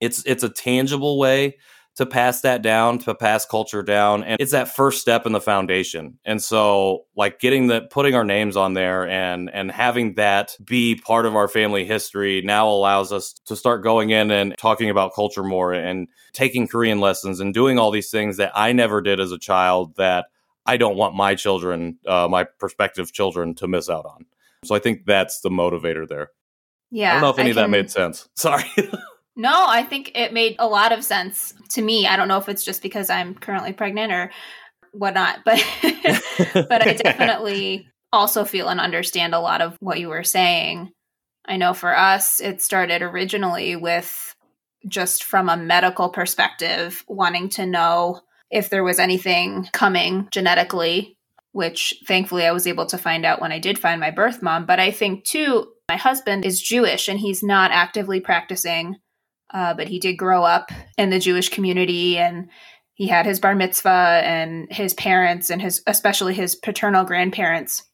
it's 0.00 0.24
it's 0.26 0.44
a 0.44 0.48
tangible 0.48 1.18
way 1.18 1.56
to 1.96 2.04
pass 2.04 2.42
that 2.42 2.62
down, 2.62 2.98
to 3.00 3.14
pass 3.14 3.46
culture 3.46 3.82
down. 3.82 4.22
And 4.22 4.38
it's 4.38 4.52
that 4.52 4.74
first 4.74 5.00
step 5.00 5.24
in 5.24 5.32
the 5.32 5.40
foundation. 5.40 6.18
And 6.24 6.42
so 6.42 7.06
like 7.16 7.40
getting 7.40 7.66
the 7.68 7.82
putting 7.90 8.14
our 8.14 8.24
names 8.24 8.56
on 8.56 8.74
there 8.74 9.08
and 9.08 9.50
and 9.50 9.70
having 9.70 10.14
that 10.14 10.54
be 10.64 10.96
part 10.96 11.26
of 11.26 11.34
our 11.34 11.48
family 11.48 11.84
history 11.84 12.42
now 12.42 12.68
allows 12.68 13.12
us 13.12 13.32
to 13.46 13.56
start 13.56 13.82
going 13.82 14.10
in 14.10 14.30
and 14.30 14.54
talking 14.58 14.90
about 14.90 15.14
culture 15.14 15.42
more 15.42 15.72
and 15.72 16.08
taking 16.32 16.68
Korean 16.68 17.00
lessons 17.00 17.40
and 17.40 17.54
doing 17.54 17.78
all 17.78 17.90
these 17.90 18.10
things 18.10 18.36
that 18.36 18.52
I 18.54 18.72
never 18.72 19.00
did 19.00 19.18
as 19.18 19.32
a 19.32 19.38
child 19.38 19.96
that 19.96 20.26
I 20.66 20.76
don't 20.76 20.96
want 20.96 21.14
my 21.14 21.34
children, 21.34 21.98
uh, 22.06 22.28
my 22.28 22.44
prospective 22.44 23.12
children, 23.12 23.54
to 23.56 23.68
miss 23.68 23.88
out 23.88 24.04
on. 24.04 24.26
So 24.64 24.74
I 24.74 24.80
think 24.80 25.06
that's 25.06 25.40
the 25.40 25.48
motivator 25.48 26.06
there. 26.06 26.30
Yeah. 26.90 27.10
I 27.10 27.12
don't 27.14 27.22
know 27.22 27.30
if 27.30 27.38
any 27.38 27.48
I 27.48 27.50
of 27.50 27.56
that 27.56 27.70
made 27.70 27.90
sense. 27.90 28.28
Sorry. 28.34 28.64
No, 29.36 29.66
I 29.68 29.82
think 29.82 30.12
it 30.14 30.32
made 30.32 30.56
a 30.58 30.66
lot 30.66 30.92
of 30.92 31.04
sense 31.04 31.52
to 31.70 31.82
me. 31.82 32.06
I 32.06 32.16
don't 32.16 32.28
know 32.28 32.38
if 32.38 32.48
it's 32.48 32.64
just 32.64 32.82
because 32.82 33.10
I'm 33.10 33.34
currently 33.34 33.74
pregnant 33.74 34.10
or 34.10 34.30
whatnot, 34.92 35.40
but 35.44 35.62
but 36.68 36.86
I 36.86 36.94
definitely 36.94 37.88
also 38.12 38.44
feel 38.44 38.68
and 38.68 38.80
understand 38.80 39.34
a 39.34 39.40
lot 39.40 39.60
of 39.60 39.76
what 39.80 40.00
you 40.00 40.08
were 40.08 40.24
saying. 40.24 40.90
I 41.46 41.58
know 41.58 41.74
for 41.74 41.96
us, 41.96 42.40
it 42.40 42.62
started 42.62 43.02
originally 43.02 43.76
with 43.76 44.34
just 44.88 45.22
from 45.22 45.48
a 45.48 45.56
medical 45.56 46.08
perspective, 46.08 47.04
wanting 47.06 47.50
to 47.50 47.66
know 47.66 48.20
if 48.50 48.70
there 48.70 48.84
was 48.84 48.98
anything 48.98 49.68
coming 49.72 50.28
genetically, 50.30 51.18
which 51.52 51.94
thankfully 52.06 52.46
I 52.46 52.52
was 52.52 52.66
able 52.66 52.86
to 52.86 52.98
find 52.98 53.26
out 53.26 53.40
when 53.40 53.52
I 53.52 53.58
did 53.58 53.78
find 53.78 54.00
my 54.00 54.10
birth 54.10 54.42
mom. 54.42 54.64
But 54.64 54.80
I 54.80 54.90
think 54.90 55.24
too, 55.24 55.66
my 55.88 55.96
husband 55.96 56.44
is 56.44 56.62
Jewish 56.62 57.08
and 57.08 57.18
he's 57.18 57.42
not 57.42 57.70
actively 57.70 58.20
practicing 58.20 58.96
uh, 59.52 59.74
but 59.74 59.88
he 59.88 59.98
did 59.98 60.14
grow 60.14 60.42
up 60.42 60.70
in 60.98 61.10
the 61.10 61.18
Jewish 61.18 61.48
community 61.48 62.18
and 62.18 62.48
he 62.94 63.08
had 63.08 63.26
his 63.26 63.40
bar 63.40 63.54
mitzvah 63.54 64.22
and 64.24 64.72
his 64.72 64.94
parents 64.94 65.50
and 65.50 65.60
his 65.60 65.82
especially 65.86 66.34
his 66.34 66.54
paternal 66.54 67.04
grandparents 67.04 67.84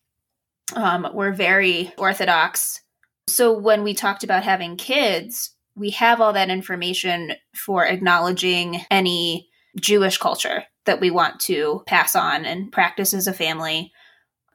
um, 0.74 1.08
were 1.12 1.32
very 1.32 1.92
orthodox. 1.98 2.80
So 3.28 3.56
when 3.56 3.82
we 3.82 3.94
talked 3.94 4.24
about 4.24 4.44
having 4.44 4.76
kids, 4.76 5.54
we 5.74 5.90
have 5.90 6.20
all 6.20 6.32
that 6.32 6.50
information 6.50 7.32
for 7.54 7.86
acknowledging 7.86 8.80
any 8.90 9.48
Jewish 9.80 10.18
culture 10.18 10.64
that 10.84 11.00
we 11.00 11.10
want 11.10 11.40
to 11.40 11.82
pass 11.86 12.14
on 12.14 12.44
and 12.44 12.72
practice 12.72 13.14
as 13.14 13.26
a 13.26 13.32
family. 13.32 13.92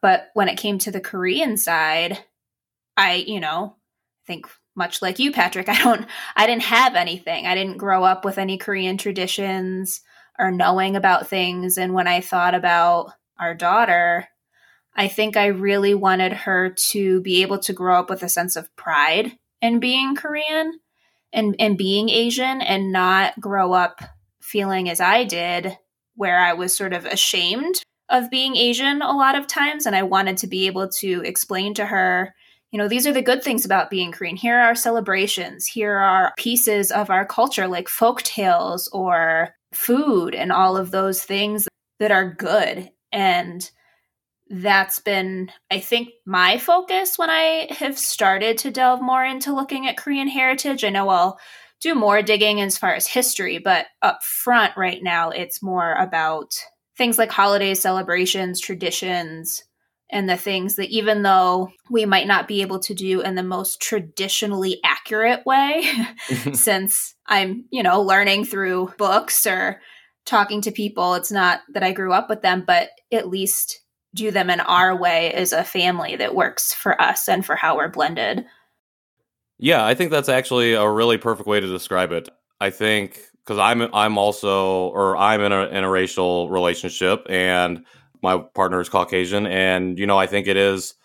But 0.02 0.30
when 0.34 0.48
it 0.48 0.58
came 0.58 0.78
to 0.80 0.92
the 0.92 1.02
Korean 1.02 1.58
side, 1.58 2.20
I, 2.96 3.16
you 3.16 3.40
know, 3.40 3.76
think 4.26 4.48
much 4.78 5.02
like 5.02 5.20
you 5.20 5.32
patrick. 5.32 5.68
I 5.70 5.78
don't 5.84 6.06
i 6.36 6.48
didn't 6.48 6.64
have 6.64 6.96
anything. 6.96 7.46
I 7.48 7.56
didn't 7.56 7.78
grow 7.78 8.04
up 8.04 8.24
with 8.24 8.38
any 8.38 8.58
korean 8.58 8.98
traditions 8.98 10.02
or 10.40 10.52
knowing 10.52 10.96
about 10.96 11.28
things. 11.28 11.78
And 11.78 11.94
when 11.94 12.08
i 12.08 12.22
thought 12.22 12.56
about 12.56 13.12
our 13.40 13.54
daughter 13.54 14.28
i 14.96 15.08
think 15.08 15.38
i 15.38 15.46
really 15.48 15.94
wanted 15.94 16.34
her 16.34 16.74
to 16.90 17.22
be 17.22 17.42
able 17.42 17.60
to 17.60 17.74
grow 17.74 18.00
up 18.00 18.10
with 18.10 18.24
a 18.24 18.30
sense 18.30 18.56
of 18.56 18.74
pride 18.76 19.38
in 19.62 19.80
being 19.80 20.16
korean 20.16 20.80
and 21.32 21.56
and 21.60 21.78
being 21.78 22.10
asian 22.10 22.62
and 22.62 22.92
not 22.92 23.40
grow 23.40 23.74
up 23.74 24.02
feeling 24.42 24.90
as 24.90 25.00
i 25.00 25.24
did 25.24 25.78
where 26.16 26.40
i 26.40 26.54
was 26.54 26.76
sort 26.76 26.94
of 26.94 27.06
ashamed 27.06 27.76
of 28.10 28.30
being 28.30 28.56
asian 28.56 29.02
a 29.02 29.16
lot 29.16 29.36
of 29.36 29.48
times. 29.48 29.86
And 29.86 29.96
i 29.96 30.04
wanted 30.04 30.38
to 30.38 30.48
be 30.48 30.68
able 30.68 30.90
to 31.00 31.22
explain 31.24 31.74
to 31.76 31.86
her 31.86 32.34
you 32.72 32.78
know, 32.78 32.88
these 32.88 33.08
are 33.08 33.14
the 33.14 33.22
good 33.22 33.44
things 33.44 33.66
about 33.66 33.90
being 33.90 34.12
Korean. 34.12 34.36
Here 34.36 34.60
are 34.60 34.76
celebrations. 34.76 35.66
Here 35.66 35.98
are 35.98 36.34
pieces 36.38 36.92
of 36.92 37.10
our 37.10 37.26
culture 37.26 37.68
like 37.68 37.88
folk 37.88 38.24
tales 38.24 38.90
or 38.92 39.56
food 39.74 40.36
and 40.36 40.52
all 40.52 40.76
of 40.76 40.92
those 40.92 41.24
things 41.24 41.68
that 42.00 42.12
are 42.12 42.34
good. 42.34 42.90
And 43.12 43.70
that's 44.50 45.00
been, 45.00 45.52
I 45.72 45.80
think, 45.80 46.10
my 46.26 46.58
focus 46.58 47.18
when 47.18 47.30
I 47.30 47.68
have 47.72 47.98
started 47.98 48.58
to 48.60 48.72
delve 48.72 49.02
more 49.02 49.24
into 49.24 49.54
looking 49.54 49.88
at 49.88 49.98
Korean 49.98 50.28
heritage. 50.28 50.84
I 50.84 50.90
know 50.90 51.10
I'll 51.10 51.40
do 51.82 51.96
more 51.96 52.22
digging 52.22 52.60
as 52.62 52.78
far 52.78 52.94
as 52.94 53.08
history, 53.08 53.60
but 53.60 53.88
up 54.02 54.24
front 54.24 54.76
right 54.78 55.04
now, 55.04 55.30
it's 55.30 55.62
more 55.62 55.94
about 55.94 56.54
things 56.98 57.18
like 57.18 57.32
holidays, 57.32 57.80
celebrations, 57.80 58.60
traditions, 58.60 59.64
and 60.10 60.30
the 60.30 60.38
things 60.38 60.76
that 60.76 60.90
even 60.90 61.22
though 61.22 61.72
we 61.90 62.06
might 62.06 62.28
not 62.28 62.48
be 62.48 62.62
able 62.62 62.80
to 62.80 62.94
do 62.94 63.22
in 63.22 63.36
the 63.36 63.44
most 63.44 63.82
traditionally 63.82 64.80
accurate 64.84 65.46
way, 65.46 65.84
since 66.54 67.16
I'm, 67.26 67.66
you 67.72 67.84
know, 67.84 68.02
learning 68.02 68.46
through 68.46 68.94
books 68.98 69.46
or 69.46 69.82
talking 70.26 70.62
to 70.62 70.72
people, 70.72 71.16
it's 71.16 71.32
not 71.32 71.62
that 71.74 71.84
I 71.84 71.92
grew 71.92 72.14
up 72.14 72.30
with 72.30 72.42
them, 72.42 72.64
but 72.66 72.90
at 73.12 73.28
least 73.28 73.82
do 74.16 74.32
them 74.32 74.50
in 74.50 74.60
our 74.62 74.96
way 74.96 75.34
as 75.34 75.52
a 75.54 75.64
family 75.64 76.16
that 76.16 76.36
works 76.36 76.74
for 76.74 77.00
us 77.02 77.28
and 77.28 77.46
for 77.46 77.56
how 77.56 77.76
we're 77.78 77.90
blended. 77.90 78.46
Yeah, 79.60 79.86
I 79.86 79.96
think 79.96 80.12
that's 80.12 80.30
actually 80.30 80.74
a 80.74 80.90
really 80.90 81.18
perfect 81.18 81.48
way 81.48 81.60
to 81.60 81.68
describe 81.68 82.12
it. 82.12 82.30
I 82.60 82.70
think 82.70 83.20
because 83.46 83.60
I'm 83.60 83.94
I'm 83.94 84.18
also 84.18 84.90
or 84.90 85.18
I'm 85.18 85.42
in 85.42 85.52
a 85.52 85.68
interracial 85.68 86.50
relationship 86.52 87.26
and 87.30 87.86
my 88.22 88.38
partner 88.54 88.80
is 88.80 88.90
Caucasian, 88.90 89.46
and 89.48 89.98
you 89.98 90.06
know, 90.06 90.18
I 90.18 90.28
think 90.28 90.48
it 90.48 90.58
is 90.58 90.96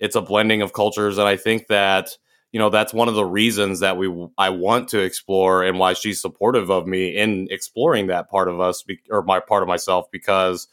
it's 0.00 0.16
a 0.16 0.20
blending 0.20 0.62
of 0.62 0.72
cultures, 0.72 1.18
and 1.18 1.28
I 1.28 1.36
think 1.36 1.68
that 1.68 2.10
you 2.52 2.58
know 2.58 2.70
that's 2.70 2.94
one 2.94 3.08
of 3.08 3.14
the 3.14 3.24
reasons 3.24 3.80
that 3.80 3.96
we 3.96 4.28
I 4.38 4.50
want 4.50 4.88
to 4.88 5.00
explore 5.00 5.62
and 5.62 5.78
why 5.78 5.94
she's 5.94 6.20
supportive 6.20 6.70
of 6.70 6.86
me 6.86 7.16
in 7.16 7.48
exploring 7.50 8.08
that 8.08 8.30
part 8.30 8.48
of 8.48 8.60
us 8.60 8.84
or 9.10 9.22
my 9.22 9.40
part 9.40 9.62
of 9.62 9.68
myself 9.68 10.06
because 10.12 10.68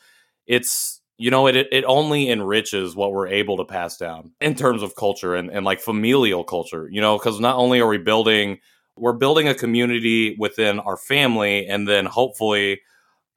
it's 0.46 1.02
you 1.18 1.32
know 1.32 1.48
it 1.48 1.56
it 1.56 1.84
only 1.86 2.30
enriches 2.30 2.96
what 2.96 3.14
we're 3.14 3.28
able 3.28 3.58
to 3.58 3.66
pass 3.66 3.98
down 3.98 4.32
in 4.42 4.56
terms 4.56 4.84
of 4.84 4.96
culture 4.96 5.36
and, 5.36 5.50
and 5.52 5.66
like 5.66 5.80
familial 5.80 6.44
culture 6.44 6.90
you 6.92 7.00
know 7.00 7.18
because 7.18 7.40
not 7.40 7.56
only 7.56 7.80
are 7.80 7.88
we 7.88 7.98
building 7.98 8.60
we're 8.98 9.14
building 9.14 9.48
a 9.48 9.56
community 9.56 10.36
within 10.38 10.80
our 10.80 10.98
family 10.98 11.66
and 11.68 11.88
then 11.88 12.06
hopefully 12.06 12.82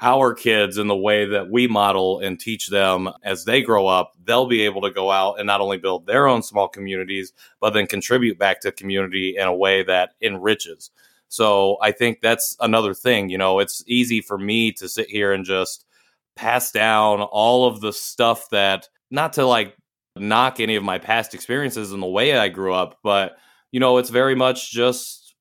our 0.02 0.34
kids 0.34 0.78
in 0.78 0.88
the 0.88 0.96
way 0.96 1.24
that 1.24 1.48
we 1.48 1.68
model 1.68 2.18
and 2.18 2.38
teach 2.38 2.66
them 2.66 3.08
as 3.22 3.44
they 3.44 3.62
grow 3.62 3.86
up, 3.86 4.12
they'll 4.24 4.46
be 4.46 4.62
able 4.62 4.82
to 4.82 4.90
go 4.90 5.10
out 5.10 5.38
and 5.38 5.46
not 5.46 5.60
only 5.60 5.78
build 5.78 6.06
their 6.06 6.26
own 6.26 6.42
small 6.42 6.68
communities, 6.68 7.32
but 7.60 7.70
then 7.70 7.86
contribute 7.86 8.36
back 8.38 8.60
to 8.60 8.72
community 8.72 9.36
in 9.36 9.46
a 9.46 9.54
way 9.54 9.82
that 9.84 10.14
enriches. 10.20 10.90
So 11.28 11.78
I 11.80 11.92
think 11.92 12.20
that's 12.20 12.56
another 12.60 12.92
thing. 12.94 13.30
You 13.30 13.38
know, 13.38 13.60
it's 13.60 13.82
easy 13.86 14.20
for 14.20 14.36
me 14.36 14.72
to 14.72 14.88
sit 14.88 15.08
here 15.08 15.32
and 15.32 15.44
just 15.44 15.86
pass 16.34 16.72
down 16.72 17.22
all 17.22 17.66
of 17.66 17.80
the 17.80 17.92
stuff 17.92 18.50
that, 18.50 18.88
not 19.10 19.34
to 19.34 19.46
like 19.46 19.76
knock 20.16 20.58
any 20.58 20.74
of 20.74 20.82
my 20.82 20.98
past 20.98 21.32
experiences 21.32 21.92
and 21.92 22.02
the 22.02 22.06
way 22.06 22.36
I 22.36 22.48
grew 22.48 22.74
up, 22.74 22.98
but, 23.02 23.36
you 23.70 23.80
know, 23.80 23.98
it's 23.98 24.10
very 24.10 24.34
much 24.34 24.72
just, 24.72 25.34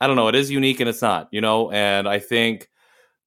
I 0.00 0.06
don't 0.06 0.16
know, 0.16 0.28
it 0.28 0.34
is 0.34 0.50
unique 0.50 0.80
and 0.80 0.88
it's 0.88 1.02
not, 1.02 1.28
you 1.32 1.40
know, 1.40 1.70
and 1.70 2.08
I 2.08 2.18
think 2.18 2.68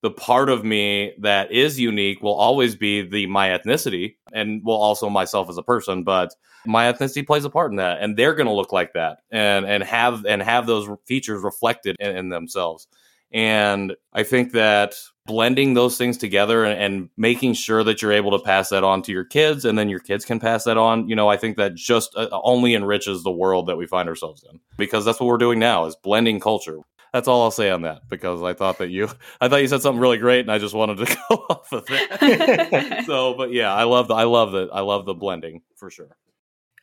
the 0.05 0.11
part 0.11 0.49
of 0.49 0.63
me 0.63 1.13
that 1.17 1.51
is 1.51 1.79
unique 1.79 2.21
will 2.21 2.35
always 2.35 2.75
be 2.75 3.01
the 3.01 3.25
my 3.25 3.49
ethnicity 3.49 4.17
and 4.31 4.63
will 4.63 4.75
also 4.75 5.09
myself 5.09 5.49
as 5.49 5.57
a 5.57 5.63
person 5.63 6.03
but 6.03 6.31
my 6.63 6.93
ethnicity 6.93 7.25
plays 7.25 7.43
a 7.43 7.49
part 7.49 7.71
in 7.71 7.77
that 7.77 7.97
and 8.03 8.15
they're 8.15 8.35
going 8.35 8.45
to 8.45 8.53
look 8.53 8.71
like 8.71 8.93
that 8.93 9.17
and 9.31 9.65
and 9.65 9.83
have 9.83 10.23
and 10.27 10.43
have 10.43 10.67
those 10.67 10.87
features 11.07 11.41
reflected 11.41 11.95
in, 11.99 12.15
in 12.15 12.29
themselves. 12.29 12.87
And 13.33 13.95
i 14.13 14.21
think 14.21 14.51
that 14.51 14.93
blending 15.25 15.73
those 15.73 15.97
things 15.97 16.19
together 16.19 16.63
and, 16.63 16.79
and, 16.79 17.09
making 17.17 17.55
sure 17.55 17.83
that 17.83 17.99
you're 17.99 18.11
able 18.11 18.37
to 18.37 18.45
pass 18.45 18.69
that 18.69 18.83
on 18.83 19.01
to 19.01 19.11
your 19.11 19.25
kids 19.25 19.65
and 19.65 19.79
then 19.79 19.89
your 19.89 19.99
kids 19.99 20.23
can 20.23 20.39
pass 20.39 20.65
that 20.65 20.77
on 20.77 21.09
you 21.09 21.15
know 21.15 21.27
i 21.27 21.35
think 21.35 21.57
that 21.57 21.73
just 21.73 22.15
uh, 22.15 22.27
only 22.43 22.75
enriches 22.75 23.23
the 23.23 23.31
world 23.31 23.65
that 23.65 23.75
we 23.75 23.87
find 23.87 24.07
ourselves 24.07 24.45
in 24.47 24.59
because 24.77 25.03
that's 25.03 25.19
what 25.19 25.25
we're 25.25 25.37
doing 25.37 25.57
now 25.57 25.85
is 25.87 25.95
blending 25.95 26.39
culture 26.39 26.77
that's 27.15 27.29
all 27.29 27.43
I'll 27.43 27.51
say 27.51 27.69
on 27.69 27.83
that 27.83 28.09
because 28.09 28.43
I 28.43 28.51
thought 28.51 28.79
that 28.79 28.89
you 28.89 29.07
I 29.39 29.47
thought 29.47 29.61
you 29.61 29.69
said 29.69 29.81
something 29.81 30.01
really 30.01 30.17
great 30.17 30.41
and 30.41 30.51
I 30.51 30.57
just 30.57 30.75
wanted 30.75 30.97
to 30.97 31.05
go 31.29 31.35
off 31.49 31.71
of 31.71 31.85
it. 31.87 33.05
so, 33.05 33.35
but 33.35 33.53
yeah, 33.53 33.73
I 33.73 33.83
love 33.83 34.09
the 34.09 34.15
I 34.15 34.25
love 34.25 34.51
the 34.51 34.67
I 34.73 34.81
love 34.81 35.05
the 35.05 35.13
blending 35.13 35.61
for 35.77 35.89
sure. 35.89 36.17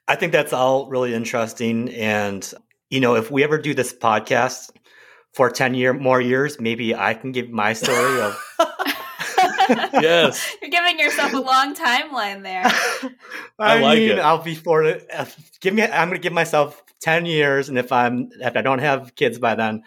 I 0.09 0.15
think 0.15 0.33
that's 0.33 0.55
all 0.55 0.89
really 0.89 1.13
interesting 1.13 1.91
and 1.91 2.51
you 2.89 3.01
know, 3.01 3.15
if 3.15 3.31
we 3.31 3.45
ever 3.45 3.59
do 3.59 3.75
this 3.75 3.93
podcast 3.93 4.71
for 5.35 5.51
10 5.51 5.75
year 5.75 5.93
more 5.93 6.19
years, 6.19 6.59
maybe 6.59 6.95
I 6.95 7.13
can 7.13 7.33
give 7.33 7.51
my 7.51 7.75
story 7.75 8.23
of 8.23 8.43
yes. 9.93 10.51
You're 10.63 10.71
giving 10.71 10.99
yourself 10.99 11.35
a 11.35 11.41
long 11.41 11.75
timeline 11.75 12.43
there. 12.43 12.65
I, 12.65 13.11
I 13.59 13.81
like 13.81 13.99
mean, 13.99 14.13
it. 14.13 14.19
I'll 14.19 14.43
be 14.43 14.55
for 14.55 14.83
it. 14.83 15.07
Uh, 15.13 15.27
give 15.61 15.75
me 15.75 15.83
I'm 15.83 16.09
going 16.09 16.19
to 16.19 16.23
give 16.23 16.33
myself 16.33 16.83
10 17.01 17.27
years 17.27 17.69
and 17.69 17.77
if 17.77 17.93
I'm 17.93 18.31
if 18.41 18.57
I 18.57 18.63
don't 18.63 18.79
have 18.79 19.15
kids 19.15 19.39
by 19.39 19.57
then, 19.57 19.83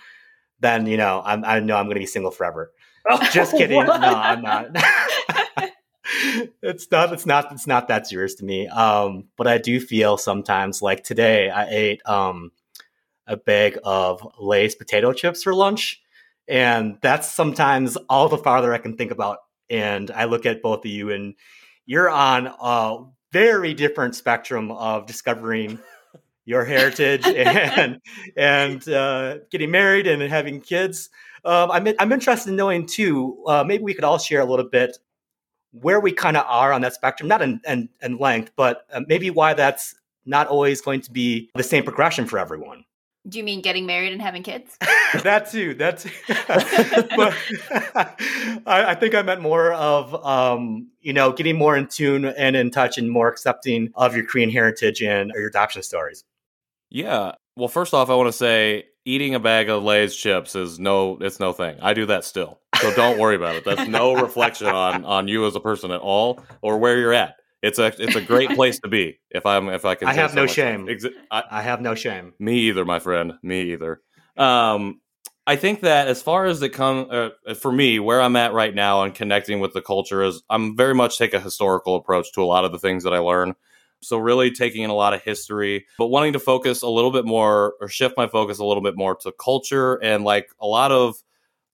then 0.59 0.85
you 0.85 0.97
know 0.97 1.21
I'm, 1.23 1.43
I 1.45 1.59
know 1.59 1.75
I'm 1.77 1.85
going 1.85 1.95
to 1.95 1.99
be 1.99 2.05
single 2.05 2.31
forever. 2.31 2.71
Oh, 3.07 3.23
Just 3.31 3.51
kidding. 3.51 3.77
What? 3.77 4.01
No, 4.01 4.07
I'm 4.07 4.41
not. 4.41 4.69
it's 6.61 6.89
not. 6.91 7.13
It's 7.13 7.25
not. 7.25 7.51
It's 7.51 7.67
not 7.67 7.87
that 7.87 8.07
serious 8.07 8.35
to 8.35 8.45
me. 8.45 8.67
Um, 8.67 9.25
but 9.37 9.47
I 9.47 9.57
do 9.57 9.79
feel 9.79 10.17
sometimes 10.17 10.81
like 10.81 11.03
today 11.03 11.49
I 11.49 11.67
ate 11.69 12.01
um, 12.05 12.51
a 13.27 13.37
bag 13.37 13.77
of 13.83 14.27
Lay's 14.39 14.75
potato 14.75 15.13
chips 15.13 15.43
for 15.43 15.53
lunch, 15.53 16.01
and 16.47 16.97
that's 17.01 17.31
sometimes 17.31 17.97
all 18.09 18.29
the 18.29 18.37
farther 18.37 18.73
I 18.73 18.77
can 18.77 18.97
think 18.97 19.11
about. 19.11 19.39
And 19.69 20.11
I 20.11 20.25
look 20.25 20.45
at 20.45 20.61
both 20.61 20.85
of 20.85 20.91
you, 20.91 21.11
and 21.11 21.35
you're 21.85 22.09
on 22.09 22.53
a 22.59 23.05
very 23.31 23.73
different 23.73 24.15
spectrum 24.15 24.71
of 24.71 25.07
discovering 25.07 25.79
your 26.45 26.63
heritage 26.63 27.25
and 27.27 27.99
and 28.37 28.87
uh, 28.87 29.39
getting 29.51 29.71
married 29.71 30.07
and 30.07 30.21
having 30.21 30.61
kids. 30.61 31.09
Um, 31.43 31.69
I'm 31.71 31.87
I'm 31.99 32.11
interested 32.11 32.49
in 32.49 32.55
knowing 32.55 32.85
too. 32.85 33.43
Uh, 33.45 33.63
maybe 33.63 33.83
we 33.83 33.93
could 33.93 34.03
all 34.03 34.17
share 34.17 34.41
a 34.41 34.45
little 34.45 34.67
bit 34.67 34.97
where 35.81 35.99
we 35.99 36.11
kind 36.11 36.37
of 36.37 36.45
are 36.47 36.71
on 36.71 36.81
that 36.81 36.93
spectrum, 36.93 37.27
not 37.27 37.41
in, 37.41 37.59
in, 37.67 37.89
in 38.01 38.17
length, 38.17 38.51
but 38.55 38.85
uh, 38.93 39.01
maybe 39.07 39.29
why 39.29 39.53
that's 39.53 39.95
not 40.25 40.47
always 40.47 40.81
going 40.81 41.01
to 41.01 41.11
be 41.11 41.49
the 41.55 41.63
same 41.63 41.83
progression 41.83 42.25
for 42.25 42.39
everyone. 42.39 42.85
Do 43.27 43.39
you 43.39 43.43
mean 43.43 43.61
getting 43.61 43.87
married 43.87 44.13
and 44.13 44.21
having 44.21 44.43
kids? 44.43 44.77
that 45.23 45.49
too. 45.49 45.73
That's. 45.73 46.05
but 46.27 47.35
I, 48.67 48.91
I, 48.91 48.95
think 48.95 49.15
I 49.15 49.23
meant 49.23 49.41
more 49.41 49.73
of 49.73 50.13
um, 50.23 50.91
you 51.01 51.11
know 51.11 51.31
getting 51.31 51.57
more 51.57 51.75
in 51.75 51.87
tune 51.87 52.25
and 52.25 52.55
in 52.55 52.69
touch 52.69 52.99
and 52.99 53.09
more 53.09 53.27
accepting 53.27 53.89
of 53.95 54.15
your 54.15 54.25
Korean 54.25 54.51
heritage 54.51 55.01
and 55.01 55.31
your 55.33 55.47
adoption 55.47 55.81
stories. 55.81 56.23
Yeah. 56.95 57.33
Well, 57.57 57.67
first 57.67 57.93
off, 57.93 58.09
I 58.09 58.15
want 58.15 58.29
to 58.29 58.37
say 58.37 58.85
eating 59.03 59.35
a 59.35 59.39
bag 59.39 59.67
of 59.67 59.83
Lay's 59.83 60.15
chips 60.15 60.55
is 60.55 60.79
no, 60.79 61.17
it's 61.19 61.41
no 61.41 61.51
thing. 61.51 61.77
I 61.81 61.93
do 61.93 62.05
that 62.05 62.23
still, 62.23 62.61
so 62.79 62.93
don't 62.95 63.19
worry 63.19 63.35
about 63.35 63.55
it. 63.55 63.65
That's 63.65 63.89
no 63.89 64.15
reflection 64.15 64.67
on 64.67 65.03
on 65.03 65.27
you 65.27 65.45
as 65.45 65.57
a 65.57 65.59
person 65.59 65.91
at 65.91 65.99
all 65.99 66.41
or 66.61 66.77
where 66.77 66.97
you're 66.97 67.11
at. 67.13 67.35
It's 67.61 67.79
a 67.79 67.87
it's 67.99 68.15
a 68.15 68.21
great 68.21 68.49
place 68.51 68.79
to 68.79 68.87
be. 68.87 69.19
If 69.29 69.45
I'm 69.45 69.67
if 69.67 69.83
I 69.83 69.95
can, 69.95 70.07
I 70.07 70.13
have 70.13 70.31
so 70.31 70.37
no 70.37 70.47
shame. 70.47 70.87
I, 71.29 71.43
I, 71.51 71.61
have 71.63 71.81
no 71.81 71.95
shame. 71.95 72.33
Me 72.39 72.59
either, 72.69 72.85
my 72.85 72.99
friend. 72.99 73.33
Me 73.43 73.73
either. 73.73 73.99
Um, 74.37 75.01
I 75.45 75.57
think 75.57 75.81
that 75.81 76.07
as 76.07 76.21
far 76.21 76.45
as 76.45 76.61
it 76.61 76.69
comes 76.69 77.11
uh, 77.11 77.55
for 77.55 77.73
me, 77.73 77.99
where 77.99 78.21
I'm 78.21 78.37
at 78.37 78.53
right 78.53 78.73
now 78.73 79.03
and 79.03 79.13
connecting 79.13 79.59
with 79.59 79.73
the 79.73 79.81
culture 79.81 80.23
is, 80.23 80.43
I'm 80.49 80.77
very 80.77 80.95
much 80.95 81.17
take 81.17 81.33
a 81.33 81.41
historical 81.41 81.97
approach 81.97 82.31
to 82.35 82.41
a 82.41 82.45
lot 82.45 82.63
of 82.63 82.71
the 82.71 82.79
things 82.79 83.03
that 83.03 83.13
I 83.13 83.17
learn. 83.17 83.55
So 84.07 84.17
really 84.17 84.51
taking 84.51 84.83
in 84.83 84.89
a 84.89 84.95
lot 84.95 85.13
of 85.13 85.21
history, 85.21 85.85
but 85.97 86.07
wanting 86.07 86.33
to 86.33 86.39
focus 86.39 86.81
a 86.81 86.89
little 86.89 87.11
bit 87.11 87.25
more 87.25 87.75
or 87.81 87.87
shift 87.87 88.15
my 88.17 88.27
focus 88.27 88.59
a 88.59 88.65
little 88.65 88.83
bit 88.83 88.95
more 88.95 89.15
to 89.17 89.31
culture 89.33 89.95
and 89.95 90.23
like 90.23 90.49
a 90.59 90.67
lot 90.67 90.91
of 90.91 91.15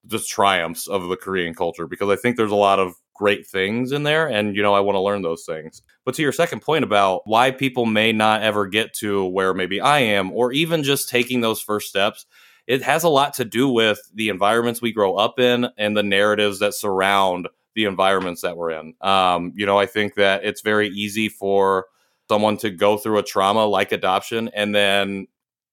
just 0.08 0.30
triumphs 0.30 0.88
of 0.88 1.08
the 1.10 1.18
Korean 1.18 1.54
culture 1.54 1.88
because 1.88 2.10
I 2.10 2.16
think 2.16 2.36
there's 2.36 2.52
a 2.52 2.56
lot 2.56 2.80
of 2.80 2.94
great 3.14 3.46
things 3.46 3.92
in 3.92 4.02
there 4.02 4.28
and 4.28 4.56
you 4.56 4.64
know 4.64 4.74
I 4.74 4.80
want 4.80 4.96
to 4.96 5.02
learn 5.02 5.22
those 5.22 5.46
things. 5.46 5.82
But 6.06 6.16
to 6.16 6.24
your 6.24 6.32
second 6.32 6.62
point 6.62 6.84
about 6.84 7.22
why 7.26 7.52
people 7.52 7.86
may 7.86 8.12
not 8.12 8.42
ever 8.42 8.66
get 8.66 8.94
to 8.96 9.26
where 9.26 9.54
maybe 9.54 9.80
I 9.80 10.00
am 10.00 10.32
or 10.32 10.52
even 10.52 10.84
just 10.84 11.10
taking 11.10 11.42
those 11.42 11.62
first 11.62 11.88
steps, 11.88 12.26
it 12.68 12.82
has 12.82 13.04
a 13.04 13.10
lot 13.10 13.36
to 13.36 13.46
do 13.46 13.70
with 13.70 14.00
the 14.14 14.30
environments 14.30 14.82
we 14.82 14.92
grow 14.92 15.16
up 15.16 15.40
in 15.40 15.68
and 15.78 15.96
the 15.96 16.04
narratives 16.04 16.60
that 16.60 16.74
surround 16.74 17.48
the 17.76 17.86
environments 17.86 18.42
that 18.42 18.58
we're 18.58 18.72
in. 18.72 18.94
Um, 19.02 19.54
you 19.56 19.66
know, 19.66 19.78
I 19.78 19.86
think 19.86 20.16
that 20.16 20.44
it's 20.44 20.62
very 20.62 20.90
easy 20.90 21.30
for 21.30 21.86
someone 22.32 22.56
to 22.56 22.70
go 22.70 22.96
through 22.96 23.18
a 23.18 23.24
trauma 23.24 23.66
like 23.66 23.92
adoption 23.92 24.50
and 24.56 24.74
then 24.74 25.28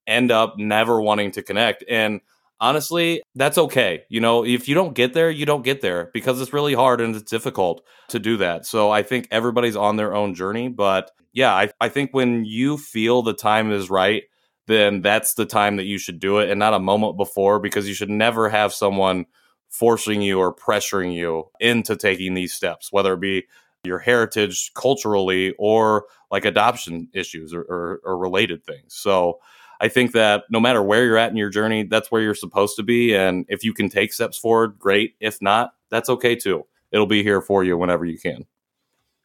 end 0.08 0.32
up 0.32 0.54
never 0.58 1.00
wanting 1.00 1.30
to 1.30 1.40
connect. 1.40 1.84
And 1.88 2.20
honestly, 2.58 3.22
that's 3.36 3.58
okay. 3.58 4.02
You 4.08 4.20
know, 4.20 4.44
if 4.44 4.66
you 4.66 4.74
don't 4.74 4.92
get 4.92 5.14
there, 5.14 5.30
you 5.30 5.46
don't 5.46 5.62
get 5.62 5.82
there 5.82 6.10
because 6.12 6.40
it's 6.40 6.52
really 6.52 6.74
hard 6.74 7.00
and 7.00 7.14
it's 7.14 7.30
difficult 7.30 7.84
to 8.08 8.18
do 8.18 8.38
that. 8.38 8.66
So 8.66 8.90
I 8.90 9.04
think 9.04 9.28
everybody's 9.30 9.76
on 9.76 9.94
their 9.94 10.16
own 10.16 10.34
journey. 10.34 10.66
But 10.66 11.12
yeah, 11.32 11.54
I, 11.54 11.70
I 11.80 11.88
think 11.90 12.10
when 12.12 12.44
you 12.44 12.76
feel 12.76 13.22
the 13.22 13.34
time 13.34 13.70
is 13.70 13.88
right, 13.88 14.24
then 14.66 15.00
that's 15.00 15.34
the 15.34 15.46
time 15.46 15.76
that 15.76 15.84
you 15.84 15.96
should 15.96 16.18
do 16.18 16.38
it 16.38 16.50
and 16.50 16.58
not 16.58 16.74
a 16.74 16.80
moment 16.80 17.16
before 17.16 17.60
because 17.60 17.86
you 17.86 17.94
should 17.94 18.10
never 18.10 18.48
have 18.48 18.74
someone 18.74 19.26
forcing 19.68 20.22
you 20.22 20.40
or 20.40 20.52
pressuring 20.52 21.14
you 21.14 21.44
into 21.60 21.94
taking 21.94 22.34
these 22.34 22.52
steps, 22.52 22.90
whether 22.90 23.14
it 23.14 23.20
be 23.20 23.44
your 23.84 23.98
heritage 23.98 24.72
culturally 24.74 25.54
or 25.58 26.06
like 26.30 26.44
adoption 26.44 27.08
issues 27.12 27.54
or, 27.54 27.62
or, 27.62 28.00
or 28.04 28.18
related 28.18 28.64
things. 28.64 28.94
So 28.94 29.38
I 29.80 29.88
think 29.88 30.12
that 30.12 30.44
no 30.50 30.60
matter 30.60 30.82
where 30.82 31.04
you're 31.04 31.16
at 31.16 31.30
in 31.30 31.36
your 31.36 31.50
journey, 31.50 31.84
that's 31.84 32.10
where 32.10 32.20
you're 32.20 32.34
supposed 32.34 32.76
to 32.76 32.82
be. 32.82 33.14
And 33.14 33.46
if 33.48 33.64
you 33.64 33.72
can 33.72 33.88
take 33.88 34.12
steps 34.12 34.36
forward, 34.36 34.78
great. 34.78 35.14
If 35.20 35.40
not, 35.40 35.72
that's 35.90 36.08
okay 36.10 36.34
too. 36.34 36.66
It'll 36.90 37.06
be 37.06 37.22
here 37.22 37.40
for 37.40 37.62
you 37.62 37.76
whenever 37.76 38.04
you 38.04 38.18
can. 38.18 38.46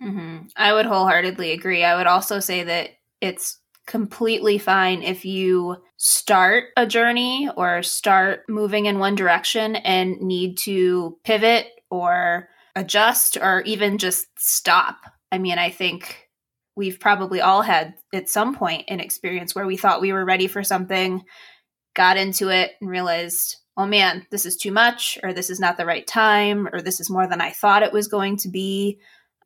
Mm-hmm. 0.02 0.48
I 0.56 0.74
would 0.74 0.86
wholeheartedly 0.86 1.52
agree. 1.52 1.84
I 1.84 1.96
would 1.96 2.08
also 2.08 2.40
say 2.40 2.64
that 2.64 2.92
it's 3.22 3.60
completely 3.86 4.58
fine 4.58 5.02
if 5.02 5.26
you 5.26 5.78
start 5.98 6.66
a 6.78 6.86
journey 6.86 7.50
or 7.58 7.84
start 7.84 8.44
moving 8.48 8.86
in 8.86 9.00
one 9.00 9.16
direction 9.16 9.76
and 9.78 10.20
need 10.22 10.58
to 10.60 11.18
pivot 11.24 11.68
or 11.90 12.50
adjust 12.76 13.38
or 13.38 13.62
even 13.62 13.98
just 13.98 14.28
stop. 14.38 14.98
I 15.32 15.38
mean, 15.38 15.58
I 15.58 15.70
think 15.70 16.30
we've 16.76 17.00
probably 17.00 17.42
all 17.42 17.62
had 17.62 17.96
at 18.14 18.30
some 18.30 18.56
point 18.56 18.86
an 18.88 19.00
experience 19.00 19.54
where 19.54 19.66
we 19.66 19.78
thought 19.78 20.02
we 20.02 20.14
were 20.14 20.26
ready 20.26 20.48
for 20.48 20.64
something, 20.64 21.24
got 21.96 22.18
into 22.18 22.50
it, 22.50 22.72
and 22.82 22.90
realized, 22.90 23.58
oh 23.78 23.86
man, 23.86 24.26
this 24.32 24.46
is 24.46 24.58
too 24.58 24.72
much, 24.72 25.18
or 25.24 25.34
this 25.34 25.50
is 25.50 25.60
not 25.60 25.78
the 25.78 25.86
right 25.86 26.06
time, 26.08 26.68
or 26.74 26.82
this 26.82 27.00
is 27.00 27.10
more 27.10 27.28
than 27.28 27.42
I 27.42 27.52
thought 27.52 27.84
it 27.84 27.94
was 27.94 28.08
going 28.08 28.38
to 28.38 28.50
be. 28.50 29.00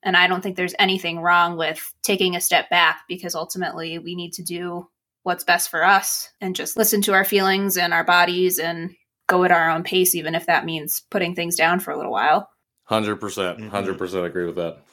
And 0.03 0.15
I 0.15 0.27
don't 0.27 0.41
think 0.41 0.55
there's 0.55 0.75
anything 0.79 1.19
wrong 1.19 1.57
with 1.57 1.93
taking 2.03 2.35
a 2.35 2.41
step 2.41 2.69
back 2.69 3.01
because 3.09 3.35
ultimately 3.35 3.99
we 3.99 4.15
need 4.15 4.31
to 4.33 4.43
do 4.43 4.87
what's 5.23 5.43
best 5.43 5.69
for 5.69 5.83
us 5.83 6.29
and 6.39 6.55
just 6.55 6.77
listen 6.77 7.01
to 7.01 7.13
our 7.13 7.25
feelings 7.25 7.75
and 7.75 7.93
our 7.93 8.05
bodies 8.05 8.59
and 8.59 8.95
go 9.27 9.43
at 9.43 9.51
our 9.51 9.69
own 9.69 9.83
pace, 9.83 10.15
even 10.15 10.35
if 10.35 10.45
that 10.45 10.63
means 10.63 11.01
putting 11.11 11.35
things 11.35 11.57
down 11.57 11.81
for 11.81 11.91
a 11.91 11.97
little 11.97 12.13
while. 12.13 12.49
100%. 12.89 13.19
100% 13.19 13.69
mm-hmm. 13.69 14.17
agree 14.17 14.45
with 14.45 14.55
that. 14.55 14.83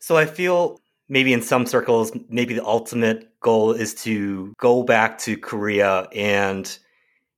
So 0.00 0.16
I 0.16 0.26
feel 0.26 0.80
maybe 1.08 1.32
in 1.32 1.42
some 1.42 1.66
circles, 1.66 2.12
maybe 2.28 2.54
the 2.54 2.64
ultimate 2.64 3.28
goal 3.40 3.72
is 3.72 3.94
to 3.94 4.52
go 4.58 4.82
back 4.82 5.18
to 5.20 5.36
Korea 5.36 6.08
and 6.14 6.78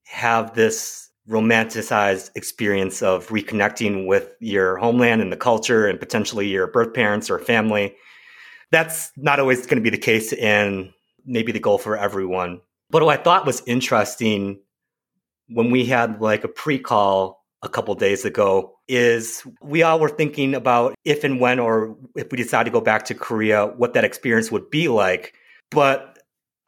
have 0.05 0.55
this 0.55 1.09
romanticized 1.29 2.31
experience 2.35 3.03
of 3.03 3.29
reconnecting 3.29 4.07
with 4.07 4.31
your 4.40 4.77
homeland 4.79 5.23
and 5.23 5.33
the 5.33 5.37
culture 5.37 5.87
and 5.87 6.01
potentially 6.01 6.49
your 6.49 6.66
birth 6.66 6.92
parents 6.92 7.31
or 7.31 7.38
family. 7.38 7.94
That's 8.73 9.12
not 9.16 9.38
always 9.38 9.66
going 9.66 9.77
to 9.77 9.83
be 9.83 9.90
the 9.90 9.99
case 9.99 10.33
and 10.33 10.92
maybe 11.25 11.53
the 11.53 11.61
goal 11.61 11.79
for 11.79 11.96
everyone. 11.96 12.61
But 12.90 13.05
what 13.05 13.18
I 13.18 13.23
thought 13.23 13.46
was 13.46 13.62
interesting 13.66 14.61
when 15.49 15.70
we 15.70 15.85
had 15.85 16.20
like 16.20 16.42
a 16.42 16.49
pre-call 16.49 17.39
a 17.62 17.68
couple 17.68 17.94
days 17.94 18.25
ago 18.25 18.75
is 18.88 19.46
we 19.62 19.83
all 19.83 20.01
were 20.01 20.09
thinking 20.09 20.55
about 20.55 20.94
if 21.05 21.25
and 21.25 21.40
when 21.40 21.59
or 21.59 21.96
if 22.16 22.31
we 22.31 22.37
decide 22.37 22.64
to 22.64 22.70
go 22.70 22.81
back 22.81 23.05
to 23.05 23.14
Korea, 23.14 23.66
what 23.77 23.94
that 23.94 24.05
experience 24.05 24.51
would 24.51 24.70
be 24.70 24.88
like. 24.88 25.35
But 25.70 26.18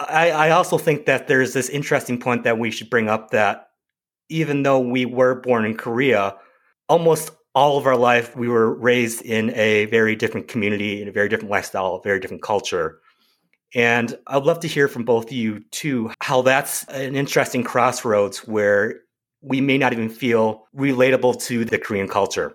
I, 0.00 0.30
I 0.30 0.50
also 0.50 0.78
think 0.78 1.06
that 1.06 1.28
there's 1.28 1.54
this 1.54 1.68
interesting 1.68 2.18
point 2.18 2.44
that 2.44 2.58
we 2.58 2.70
should 2.70 2.90
bring 2.90 3.08
up 3.08 3.30
that 3.30 3.68
even 4.28 4.62
though 4.62 4.80
we 4.80 5.06
were 5.06 5.34
born 5.34 5.64
in 5.64 5.76
Korea, 5.76 6.36
almost 6.88 7.30
all 7.54 7.78
of 7.78 7.86
our 7.86 7.96
life 7.96 8.34
we 8.36 8.48
were 8.48 8.74
raised 8.74 9.22
in 9.22 9.50
a 9.54 9.86
very 9.86 10.16
different 10.16 10.48
community, 10.48 11.02
in 11.02 11.08
a 11.08 11.12
very 11.12 11.28
different 11.28 11.50
lifestyle, 11.50 11.94
a 11.94 12.02
very 12.02 12.20
different 12.20 12.42
culture. 12.42 12.98
And 13.74 14.18
I'd 14.26 14.44
love 14.44 14.60
to 14.60 14.68
hear 14.68 14.88
from 14.88 15.04
both 15.04 15.26
of 15.26 15.32
you 15.32 15.60
too, 15.70 16.10
how 16.20 16.42
that's 16.42 16.84
an 16.84 17.16
interesting 17.16 17.64
crossroads 17.64 18.46
where 18.46 19.00
we 19.42 19.60
may 19.60 19.76
not 19.76 19.92
even 19.92 20.08
feel 20.08 20.66
relatable 20.74 21.42
to 21.42 21.64
the 21.64 21.78
Korean 21.78 22.08
culture. 22.08 22.54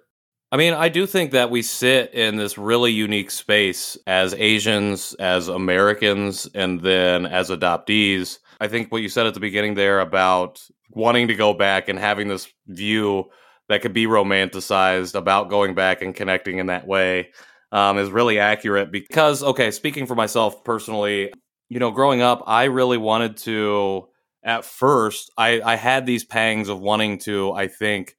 I 0.52 0.56
mean, 0.56 0.74
I 0.74 0.88
do 0.88 1.06
think 1.06 1.32
that 1.32 1.52
we 1.52 1.62
sit 1.62 2.14
in 2.14 2.38
this 2.38 2.58
really 2.58 2.94
unique 2.94 3.32
space 3.32 3.98
as 4.08 4.34
Asians, 4.34 5.14
as 5.16 5.50
Americans, 5.50 6.48
and 6.56 6.80
then 6.80 7.26
as 7.26 7.50
adoptees. 7.50 8.40
I 8.62 8.70
think 8.70 8.90
what 8.90 9.02
you 9.02 9.10
said 9.10 9.28
at 9.28 9.34
the 9.34 9.42
beginning 9.42 9.76
there 9.76 10.00
about 10.00 10.66
wanting 10.92 11.28
to 11.28 11.36
go 11.36 11.54
back 11.54 11.90
and 11.90 12.00
having 12.00 12.30
this 12.30 12.48
view 12.68 13.26
that 13.68 13.82
could 13.82 13.92
be 13.92 14.06
romanticized 14.06 15.16
about 15.16 15.50
going 15.50 15.76
back 15.76 16.02
and 16.02 16.16
connecting 16.16 16.60
in 16.60 16.68
that 16.68 16.88
way 16.88 17.30
um, 17.74 17.98
is 17.98 18.10
really 18.10 18.40
accurate 18.40 18.90
because, 18.90 19.44
okay, 19.44 19.70
speaking 19.72 20.06
for 20.06 20.16
myself 20.16 20.64
personally, 20.64 21.34
you 21.68 21.80
know, 21.80 21.92
growing 21.92 22.22
up, 22.22 22.44
I 22.48 22.66
really 22.66 22.98
wanted 22.98 23.36
to, 23.38 24.08
at 24.44 24.66
first, 24.66 25.32
I, 25.38 25.62
I 25.62 25.76
had 25.76 26.06
these 26.06 26.24
pangs 26.24 26.70
of 26.70 26.80
wanting 26.80 27.20
to, 27.20 27.52
I 27.52 27.68
think, 27.68 28.16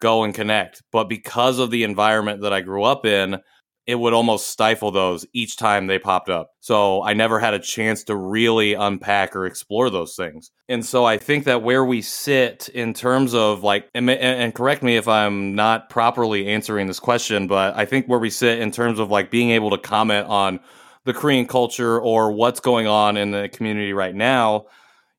go 0.00 0.24
and 0.24 0.34
connect. 0.34 0.82
But 0.92 1.08
because 1.08 1.58
of 1.58 1.70
the 1.70 1.84
environment 1.84 2.42
that 2.42 2.52
I 2.52 2.60
grew 2.60 2.84
up 2.84 3.06
in, 3.06 3.38
it 3.86 3.96
would 3.96 4.14
almost 4.14 4.48
stifle 4.48 4.90
those 4.90 5.26
each 5.34 5.56
time 5.56 5.86
they 5.86 5.98
popped 5.98 6.30
up. 6.30 6.50
So 6.60 7.02
I 7.02 7.12
never 7.12 7.38
had 7.38 7.52
a 7.52 7.58
chance 7.58 8.04
to 8.04 8.16
really 8.16 8.72
unpack 8.72 9.36
or 9.36 9.44
explore 9.44 9.90
those 9.90 10.16
things. 10.16 10.50
And 10.68 10.84
so 10.84 11.04
I 11.04 11.18
think 11.18 11.44
that 11.44 11.62
where 11.62 11.84
we 11.84 12.00
sit 12.00 12.70
in 12.70 12.94
terms 12.94 13.34
of 13.34 13.62
like, 13.62 13.88
and, 13.94 14.08
and, 14.08 14.54
correct 14.54 14.82
me 14.82 14.96
if 14.96 15.06
I'm 15.06 15.54
not 15.54 15.90
properly 15.90 16.48
answering 16.48 16.86
this 16.86 17.00
question, 17.00 17.46
but 17.46 17.76
I 17.76 17.84
think 17.84 18.06
where 18.06 18.18
we 18.18 18.30
sit 18.30 18.58
in 18.58 18.70
terms 18.70 18.98
of 18.98 19.10
like 19.10 19.30
being 19.30 19.50
able 19.50 19.70
to 19.70 19.78
comment 19.78 20.28
on 20.28 20.60
the 21.04 21.12
Korean 21.12 21.46
culture 21.46 22.00
or 22.00 22.32
what's 22.32 22.60
going 22.60 22.86
on 22.86 23.18
in 23.18 23.32
the 23.32 23.50
community 23.52 23.92
right 23.92 24.14
now, 24.14 24.64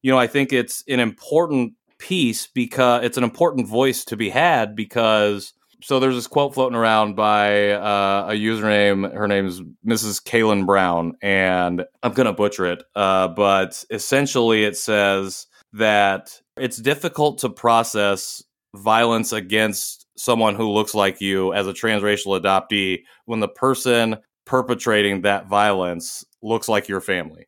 you 0.05 0.11
know, 0.11 0.19
I 0.19 0.27
think 0.27 0.53
it's 0.53 0.83
an 0.87 0.99
important 0.99 1.73
piece 1.97 2.45
because 2.45 3.03
it's 3.03 3.17
an 3.17 3.23
important 3.23 3.67
voice 3.67 4.05
to 4.05 4.15
be 4.15 4.29
had 4.29 4.75
because 4.75 5.51
so 5.81 5.99
there's 5.99 6.13
this 6.13 6.27
quote 6.27 6.53
floating 6.53 6.77
around 6.77 7.15
by 7.15 7.71
uh, 7.71 8.27
a 8.29 8.33
username. 8.33 9.11
Her 9.11 9.27
name's 9.27 9.61
Mrs. 9.83 10.21
Kaylin 10.21 10.67
Brown, 10.67 11.13
and 11.23 11.85
I'm 12.03 12.13
gonna 12.13 12.33
butcher 12.33 12.67
it, 12.67 12.83
uh, 12.95 13.29
but 13.29 13.83
essentially 13.89 14.63
it 14.63 14.77
says 14.77 15.47
that 15.73 16.39
it's 16.55 16.77
difficult 16.77 17.39
to 17.39 17.49
process 17.49 18.43
violence 18.75 19.33
against 19.33 20.05
someone 20.15 20.53
who 20.53 20.69
looks 20.69 20.93
like 20.93 21.19
you 21.19 21.51
as 21.51 21.65
a 21.65 21.73
transracial 21.73 22.39
adoptee 22.39 22.99
when 23.25 23.39
the 23.39 23.47
person 23.47 24.17
perpetrating 24.45 25.21
that 25.21 25.47
violence 25.47 26.23
looks 26.43 26.69
like 26.69 26.87
your 26.87 27.01
family. 27.01 27.47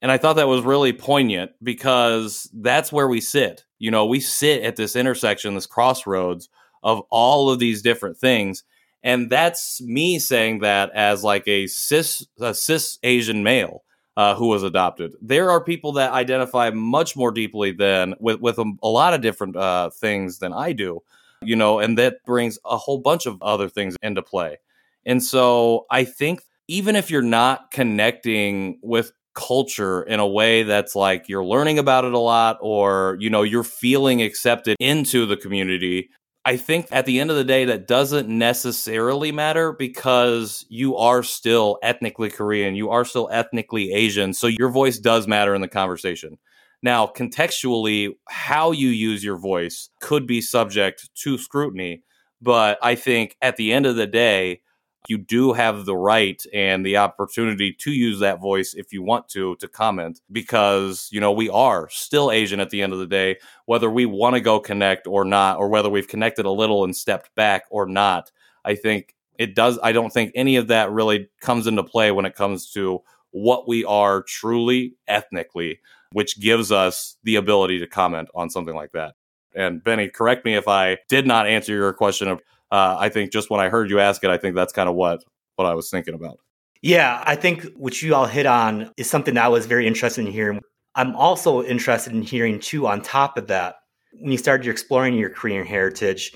And 0.00 0.12
I 0.12 0.18
thought 0.18 0.36
that 0.36 0.48
was 0.48 0.62
really 0.62 0.92
poignant 0.92 1.52
because 1.62 2.48
that's 2.54 2.92
where 2.92 3.08
we 3.08 3.20
sit. 3.20 3.64
You 3.78 3.90
know, 3.90 4.06
we 4.06 4.20
sit 4.20 4.62
at 4.62 4.76
this 4.76 4.94
intersection, 4.94 5.54
this 5.54 5.66
crossroads 5.66 6.48
of 6.82 7.02
all 7.10 7.50
of 7.50 7.58
these 7.58 7.82
different 7.82 8.16
things. 8.16 8.64
And 9.02 9.30
that's 9.30 9.80
me 9.82 10.18
saying 10.18 10.60
that 10.60 10.90
as 10.92 11.24
like 11.24 11.46
a 11.46 11.66
cis 11.66 12.26
a 12.40 12.54
cis 12.54 12.98
Asian 13.02 13.42
male 13.42 13.84
uh, 14.16 14.34
who 14.34 14.48
was 14.48 14.64
adopted. 14.64 15.14
There 15.22 15.50
are 15.50 15.62
people 15.62 15.92
that 15.92 16.12
identify 16.12 16.70
much 16.70 17.16
more 17.16 17.30
deeply 17.30 17.70
than 17.72 18.14
with 18.18 18.40
with 18.40 18.58
a, 18.58 18.72
a 18.82 18.88
lot 18.88 19.14
of 19.14 19.20
different 19.20 19.56
uh, 19.56 19.90
things 19.90 20.40
than 20.40 20.52
I 20.52 20.72
do, 20.72 21.00
you 21.42 21.54
know, 21.54 21.78
and 21.78 21.96
that 21.98 22.24
brings 22.24 22.58
a 22.64 22.76
whole 22.76 22.98
bunch 22.98 23.26
of 23.26 23.40
other 23.40 23.68
things 23.68 23.96
into 24.02 24.22
play. 24.22 24.58
And 25.06 25.22
so 25.22 25.86
I 25.90 26.04
think 26.04 26.42
even 26.66 26.96
if 26.96 27.10
you're 27.10 27.22
not 27.22 27.70
connecting 27.70 28.80
with 28.82 29.12
culture 29.38 30.02
in 30.02 30.18
a 30.18 30.26
way 30.26 30.64
that's 30.64 30.96
like 30.96 31.28
you're 31.28 31.44
learning 31.44 31.78
about 31.78 32.04
it 32.04 32.12
a 32.12 32.18
lot 32.18 32.58
or 32.60 33.16
you 33.20 33.30
know 33.30 33.42
you're 33.42 33.62
feeling 33.62 34.20
accepted 34.20 34.76
into 34.80 35.24
the 35.26 35.36
community 35.36 36.10
I 36.48 36.56
think 36.56 36.88
at 36.90 37.04
the 37.04 37.20
end 37.20 37.30
of 37.30 37.36
the 37.36 37.44
day, 37.44 37.66
that 37.66 37.86
doesn't 37.86 38.26
necessarily 38.26 39.32
matter 39.32 39.74
because 39.74 40.64
you 40.70 40.96
are 40.96 41.22
still 41.22 41.78
ethnically 41.82 42.30
Korean, 42.30 42.74
you 42.74 42.88
are 42.88 43.04
still 43.04 43.28
ethnically 43.30 43.92
Asian. 43.92 44.32
So 44.32 44.46
your 44.46 44.70
voice 44.70 44.98
does 44.98 45.26
matter 45.26 45.54
in 45.54 45.60
the 45.60 45.68
conversation. 45.68 46.38
Now, 46.82 47.06
contextually, 47.06 48.14
how 48.28 48.70
you 48.72 48.88
use 48.88 49.22
your 49.22 49.36
voice 49.36 49.90
could 50.00 50.26
be 50.26 50.40
subject 50.40 51.10
to 51.16 51.36
scrutiny. 51.36 52.02
But 52.40 52.78
I 52.82 52.94
think 52.94 53.36
at 53.42 53.56
the 53.56 53.74
end 53.74 53.84
of 53.84 53.96
the 53.96 54.06
day, 54.06 54.62
you 55.08 55.18
do 55.18 55.52
have 55.52 55.84
the 55.84 55.96
right 55.96 56.44
and 56.52 56.84
the 56.84 56.96
opportunity 56.96 57.72
to 57.72 57.90
use 57.90 58.20
that 58.20 58.40
voice 58.40 58.74
if 58.74 58.92
you 58.92 59.02
want 59.02 59.28
to 59.28 59.56
to 59.56 59.66
comment 59.66 60.20
because 60.30 61.08
you 61.10 61.20
know 61.20 61.32
we 61.32 61.48
are 61.48 61.88
still 61.90 62.30
asian 62.30 62.60
at 62.60 62.70
the 62.70 62.82
end 62.82 62.92
of 62.92 62.98
the 62.98 63.06
day 63.06 63.36
whether 63.66 63.90
we 63.90 64.06
want 64.06 64.34
to 64.34 64.40
go 64.40 64.60
connect 64.60 65.06
or 65.06 65.24
not 65.24 65.58
or 65.58 65.68
whether 65.68 65.88
we've 65.88 66.08
connected 66.08 66.46
a 66.46 66.50
little 66.50 66.84
and 66.84 66.96
stepped 66.96 67.34
back 67.34 67.64
or 67.70 67.86
not 67.86 68.30
i 68.64 68.74
think 68.74 69.14
it 69.38 69.54
does 69.54 69.78
i 69.82 69.92
don't 69.92 70.12
think 70.12 70.30
any 70.34 70.56
of 70.56 70.68
that 70.68 70.90
really 70.90 71.28
comes 71.40 71.66
into 71.66 71.82
play 71.82 72.10
when 72.10 72.26
it 72.26 72.34
comes 72.34 72.70
to 72.70 73.02
what 73.30 73.68
we 73.68 73.84
are 73.84 74.22
truly 74.22 74.94
ethnically 75.06 75.80
which 76.12 76.40
gives 76.40 76.72
us 76.72 77.16
the 77.24 77.36
ability 77.36 77.78
to 77.78 77.86
comment 77.86 78.28
on 78.34 78.50
something 78.50 78.74
like 78.74 78.92
that. 78.92 79.14
And 79.54 79.82
benny 79.82 80.08
correct 80.08 80.44
me 80.44 80.54
if 80.54 80.68
i 80.68 80.98
did 81.08 81.26
not 81.26 81.46
answer 81.46 81.72
your 81.72 81.92
question 81.92 82.28
of 82.28 82.40
uh, 82.70 82.96
I 82.98 83.08
think 83.08 83.32
just 83.32 83.50
when 83.50 83.60
I 83.60 83.68
heard 83.68 83.90
you 83.90 84.00
ask 84.00 84.22
it, 84.24 84.30
I 84.30 84.38
think 84.38 84.54
that's 84.54 84.72
kind 84.72 84.88
of 84.88 84.94
what 84.94 85.24
what 85.56 85.66
I 85.66 85.74
was 85.74 85.90
thinking 85.90 86.14
about. 86.14 86.38
Yeah, 86.82 87.22
I 87.26 87.34
think 87.34 87.64
what 87.74 88.00
you 88.00 88.14
all 88.14 88.26
hit 88.26 88.46
on 88.46 88.92
is 88.96 89.10
something 89.10 89.34
that 89.34 89.44
I 89.44 89.48
was 89.48 89.66
very 89.66 89.86
interested 89.86 90.24
in 90.24 90.30
hearing. 90.30 90.60
I'm 90.94 91.16
also 91.16 91.62
interested 91.62 92.12
in 92.12 92.22
hearing 92.22 92.60
too. 92.60 92.86
On 92.86 93.00
top 93.00 93.36
of 93.36 93.48
that, 93.48 93.76
when 94.12 94.32
you 94.32 94.38
started 94.38 94.68
exploring 94.68 95.14
your 95.14 95.30
Korean 95.30 95.66
heritage, 95.66 96.32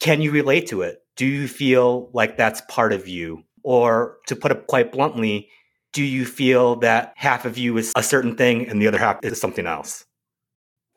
can 0.00 0.20
you 0.20 0.30
relate 0.30 0.66
to 0.68 0.82
it? 0.82 0.98
Do 1.16 1.26
you 1.26 1.48
feel 1.48 2.10
like 2.12 2.36
that's 2.36 2.60
part 2.68 2.92
of 2.92 3.08
you, 3.08 3.42
or 3.62 4.18
to 4.26 4.36
put 4.36 4.52
it 4.52 4.66
quite 4.66 4.92
bluntly, 4.92 5.48
do 5.92 6.02
you 6.02 6.26
feel 6.26 6.76
that 6.76 7.14
half 7.16 7.46
of 7.46 7.56
you 7.56 7.78
is 7.78 7.92
a 7.96 8.02
certain 8.02 8.36
thing 8.36 8.68
and 8.68 8.82
the 8.82 8.86
other 8.86 8.98
half 8.98 9.18
is 9.22 9.40
something 9.40 9.66
else? 9.66 10.04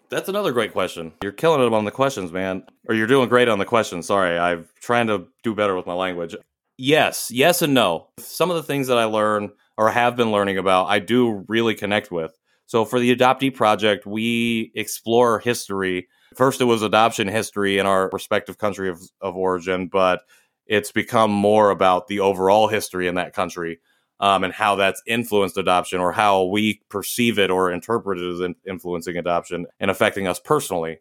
That's 0.09 0.29
another 0.29 0.51
great 0.51 0.71
question. 0.71 1.13
You're 1.21 1.31
killing 1.31 1.61
it 1.61 1.71
on 1.71 1.85
the 1.85 1.91
questions, 1.91 2.31
man. 2.31 2.63
Or 2.87 2.95
you're 2.95 3.07
doing 3.07 3.29
great 3.29 3.47
on 3.47 3.59
the 3.59 3.65
questions. 3.65 4.07
Sorry, 4.07 4.37
I'm 4.37 4.67
trying 4.81 5.07
to 5.07 5.27
do 5.43 5.53
better 5.53 5.75
with 5.75 5.85
my 5.85 5.93
language. 5.93 6.35
Yes, 6.77 7.29
yes, 7.29 7.61
and 7.61 7.73
no. 7.73 8.07
Some 8.17 8.49
of 8.49 8.55
the 8.55 8.63
things 8.63 8.87
that 8.87 8.97
I 8.97 9.03
learn 9.03 9.51
or 9.77 9.91
have 9.91 10.15
been 10.15 10.31
learning 10.31 10.57
about, 10.57 10.85
I 10.85 10.99
do 10.99 11.45
really 11.47 11.75
connect 11.75 12.11
with. 12.11 12.33
So 12.65 12.85
for 12.85 12.99
the 12.99 13.15
Adoptee 13.15 13.53
Project, 13.53 14.05
we 14.05 14.71
explore 14.75 15.39
history. 15.39 16.07
First, 16.35 16.61
it 16.61 16.65
was 16.65 16.81
adoption 16.81 17.27
history 17.27 17.77
in 17.77 17.85
our 17.85 18.09
respective 18.11 18.57
country 18.57 18.89
of, 18.89 19.01
of 19.21 19.35
origin, 19.35 19.87
but 19.87 20.21
it's 20.65 20.91
become 20.91 21.31
more 21.31 21.69
about 21.69 22.07
the 22.07 22.19
overall 22.19 22.67
history 22.67 23.07
in 23.07 23.15
that 23.15 23.33
country 23.33 23.79
um, 24.19 24.43
and 24.43 24.53
how 24.53 24.75
that's 24.75 25.01
influenced 25.05 25.57
adoption 25.57 25.99
or 25.99 26.11
how 26.11 26.43
we 26.43 26.81
perceive 26.89 27.39
it 27.39 27.49
or 27.49 27.71
interpret 27.71 28.19
it 28.19 28.33
as 28.33 28.39
in- 28.41 28.55
influencing 28.67 29.17
adoption 29.17 29.65
and 29.79 29.89
affecting 29.89 30.27
us 30.27 30.39
personally. 30.39 30.99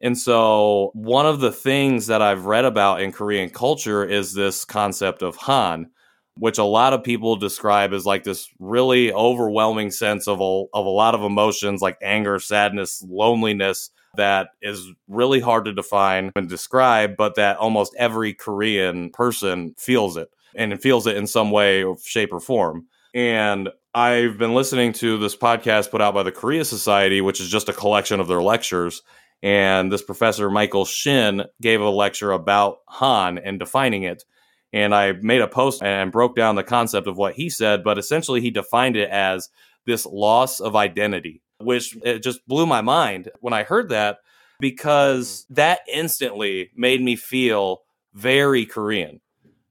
And 0.00 0.18
so, 0.18 0.90
one 0.92 1.24
of 1.24 1.40
the 1.40 1.52
things 1.52 2.08
that 2.08 2.20
I've 2.20 2.44
read 2.44 2.66
about 2.66 3.00
in 3.00 3.12
Korean 3.12 3.48
culture 3.48 4.04
is 4.04 4.34
this 4.34 4.64
concept 4.64 5.22
of 5.22 5.36
Han, 5.36 5.90
which 6.36 6.58
a 6.58 6.64
lot 6.64 6.92
of 6.92 7.02
people 7.02 7.36
describe 7.36 7.94
as 7.94 8.04
like 8.04 8.22
this 8.22 8.50
really 8.58 9.10
overwhelming 9.10 9.90
sense 9.90 10.28
of 10.28 10.40
a, 10.40 10.64
of 10.74 10.84
a 10.84 10.90
lot 10.90 11.14
of 11.14 11.22
emotions 11.22 11.80
like 11.80 11.96
anger, 12.02 12.38
sadness, 12.38 13.02
loneliness 13.08 13.90
that 14.16 14.48
is 14.60 14.86
really 15.08 15.40
hard 15.40 15.64
to 15.64 15.72
define 15.72 16.30
and 16.36 16.48
describe, 16.48 17.16
but 17.16 17.36
that 17.36 17.56
almost 17.56 17.94
every 17.98 18.34
Korean 18.34 19.10
person 19.10 19.74
feels 19.78 20.18
it 20.18 20.30
and 20.56 20.80
feels 20.80 21.06
it 21.06 21.16
in 21.16 21.26
some 21.26 21.50
way, 21.50 21.82
or 21.82 21.96
shape, 22.04 22.32
or 22.32 22.40
form. 22.40 22.86
And 23.14 23.70
I've 23.94 24.36
been 24.36 24.54
listening 24.54 24.92
to 24.94 25.18
this 25.18 25.36
podcast 25.36 25.90
put 25.90 26.02
out 26.02 26.14
by 26.14 26.22
the 26.22 26.32
Korea 26.32 26.64
Society, 26.64 27.20
which 27.20 27.40
is 27.40 27.48
just 27.48 27.68
a 27.68 27.72
collection 27.72 28.20
of 28.20 28.28
their 28.28 28.42
lectures. 28.42 29.02
And 29.42 29.92
this 29.92 30.02
professor, 30.02 30.50
Michael 30.50 30.84
Shin, 30.84 31.44
gave 31.62 31.80
a 31.80 31.88
lecture 31.88 32.32
about 32.32 32.78
Han 32.88 33.38
and 33.38 33.58
defining 33.58 34.02
it. 34.02 34.24
And 34.72 34.94
I 34.94 35.12
made 35.12 35.40
a 35.40 35.48
post 35.48 35.82
and 35.82 36.12
broke 36.12 36.36
down 36.36 36.56
the 36.56 36.62
concept 36.62 37.06
of 37.06 37.16
what 37.16 37.34
he 37.34 37.48
said, 37.48 37.84
but 37.84 37.98
essentially 37.98 38.40
he 38.40 38.50
defined 38.50 38.96
it 38.96 39.08
as 39.08 39.48
this 39.86 40.04
loss 40.04 40.60
of 40.60 40.76
identity, 40.76 41.42
which 41.58 41.96
it 42.02 42.18
just 42.18 42.46
blew 42.46 42.66
my 42.66 42.80
mind 42.80 43.30
when 43.40 43.54
I 43.54 43.62
heard 43.62 43.88
that 43.90 44.18
because 44.60 45.44
mm-hmm. 45.44 45.54
that 45.54 45.80
instantly 45.92 46.70
made 46.76 47.00
me 47.00 47.16
feel 47.16 47.82
very 48.14 48.66
Korean. 48.66 49.20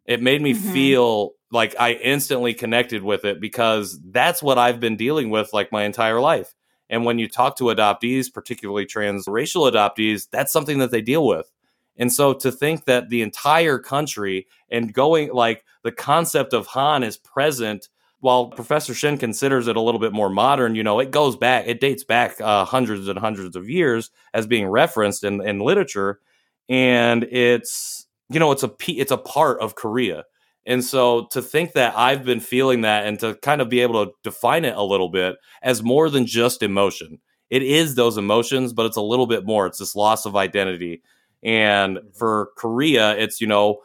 It 0.05 0.21
made 0.21 0.41
me 0.41 0.53
mm-hmm. 0.53 0.73
feel 0.73 1.31
like 1.51 1.75
I 1.79 1.93
instantly 1.93 2.53
connected 2.53 3.03
with 3.03 3.25
it 3.25 3.39
because 3.39 3.99
that's 4.03 4.43
what 4.43 4.57
I've 4.57 4.79
been 4.79 4.97
dealing 4.97 5.29
with 5.29 5.53
like 5.53 5.71
my 5.71 5.83
entire 5.83 6.19
life. 6.19 6.53
And 6.89 7.05
when 7.05 7.17
you 7.17 7.27
talk 7.27 7.57
to 7.57 7.65
adoptees, 7.65 8.31
particularly 8.31 8.85
transracial 8.85 9.71
adoptees, 9.71 10.27
that's 10.29 10.53
something 10.53 10.79
that 10.79 10.91
they 10.91 11.01
deal 11.01 11.25
with. 11.25 11.51
And 11.97 12.11
so 12.11 12.33
to 12.33 12.51
think 12.51 12.85
that 12.85 13.09
the 13.09 13.21
entire 13.21 13.79
country 13.79 14.47
and 14.69 14.93
going 14.93 15.31
like 15.33 15.63
the 15.83 15.91
concept 15.91 16.53
of 16.53 16.67
Han 16.67 17.03
is 17.03 17.17
present 17.17 17.89
while 18.19 18.47
Professor 18.47 18.93
Shin 18.93 19.17
considers 19.17 19.67
it 19.67 19.75
a 19.75 19.81
little 19.81 19.99
bit 19.99 20.13
more 20.13 20.29
modern, 20.29 20.75
you 20.75 20.83
know, 20.83 20.99
it 20.99 21.11
goes 21.11 21.37
back, 21.37 21.65
it 21.67 21.79
dates 21.79 22.03
back 22.03 22.39
uh, 22.41 22.65
hundreds 22.65 23.07
and 23.07 23.19
hundreds 23.19 23.55
of 23.55 23.69
years 23.69 24.09
as 24.33 24.47
being 24.47 24.67
referenced 24.67 25.23
in, 25.23 25.45
in 25.47 25.59
literature. 25.59 26.19
And 26.67 27.23
it's 27.25 28.04
you 28.29 28.39
know, 28.39 28.51
it's 28.51 28.63
a 28.63 28.71
it's 28.87 29.11
a 29.11 29.17
part 29.17 29.59
of 29.59 29.75
Korea. 29.75 30.23
And 30.65 30.83
so 30.83 31.27
to 31.27 31.41
think 31.41 31.73
that 31.73 31.95
I've 31.95 32.23
been 32.23 32.39
feeling 32.39 32.81
that 32.81 33.05
and 33.05 33.19
to 33.19 33.35
kind 33.35 33.61
of 33.61 33.69
be 33.69 33.81
able 33.81 34.05
to 34.05 34.11
define 34.23 34.65
it 34.65 34.75
a 34.75 34.83
little 34.83 35.09
bit 35.09 35.35
as 35.61 35.83
more 35.83 36.09
than 36.09 36.25
just 36.25 36.63
emotion. 36.63 37.19
It 37.51 37.61
is 37.61 37.93
those 37.93 38.17
emotions, 38.17 38.73
but 38.73 38.87
it's 38.87 38.97
a 38.97 39.01
little 39.01 39.27
bit 39.27 39.45
more. 39.45 39.67
It's 39.67 39.77
this 39.77 39.95
loss 39.95 40.25
of 40.25 40.35
identity. 40.35 41.03
And 41.43 41.97
mm-hmm. 41.97 42.07
for 42.13 42.49
Korea, 42.57 43.15
it's, 43.15 43.39
you 43.39 43.47
know, 43.47 43.81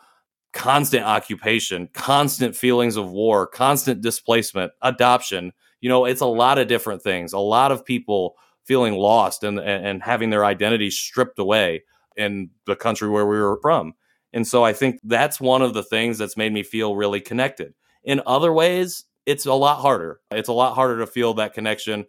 constant 0.52 1.04
occupation, 1.04 1.88
constant 1.92 2.56
feelings 2.56 2.96
of 2.96 3.10
war, 3.10 3.46
constant 3.46 4.00
displacement, 4.00 4.72
adoption. 4.80 5.52
You 5.82 5.90
know, 5.90 6.06
it's 6.06 6.22
a 6.22 6.24
mm-hmm. 6.24 6.38
lot 6.38 6.58
of 6.58 6.68
different 6.68 7.02
things. 7.02 7.34
A 7.34 7.38
lot 7.38 7.72
of 7.72 7.84
people 7.84 8.36
feeling 8.64 8.94
lost 8.94 9.44
and, 9.44 9.58
and, 9.58 9.86
and 9.86 10.02
having 10.02 10.30
their 10.30 10.46
identity 10.46 10.90
stripped 10.90 11.38
away 11.38 11.82
in 12.16 12.50
the 12.66 12.76
country 12.76 13.08
where 13.08 13.26
we 13.26 13.38
were 13.38 13.58
from. 13.60 13.92
And 14.32 14.46
so 14.46 14.64
I 14.64 14.72
think 14.72 15.00
that's 15.02 15.40
one 15.40 15.62
of 15.62 15.74
the 15.74 15.82
things 15.82 16.18
that's 16.18 16.36
made 16.36 16.52
me 16.52 16.62
feel 16.62 16.94
really 16.94 17.20
connected. 17.20 17.74
In 18.04 18.22
other 18.26 18.52
ways, 18.52 19.04
it's 19.26 19.46
a 19.46 19.54
lot 19.54 19.80
harder. 19.80 20.20
It's 20.30 20.48
a 20.48 20.52
lot 20.52 20.74
harder 20.74 20.98
to 21.00 21.06
feel 21.06 21.34
that 21.34 21.54
connection 21.54 22.06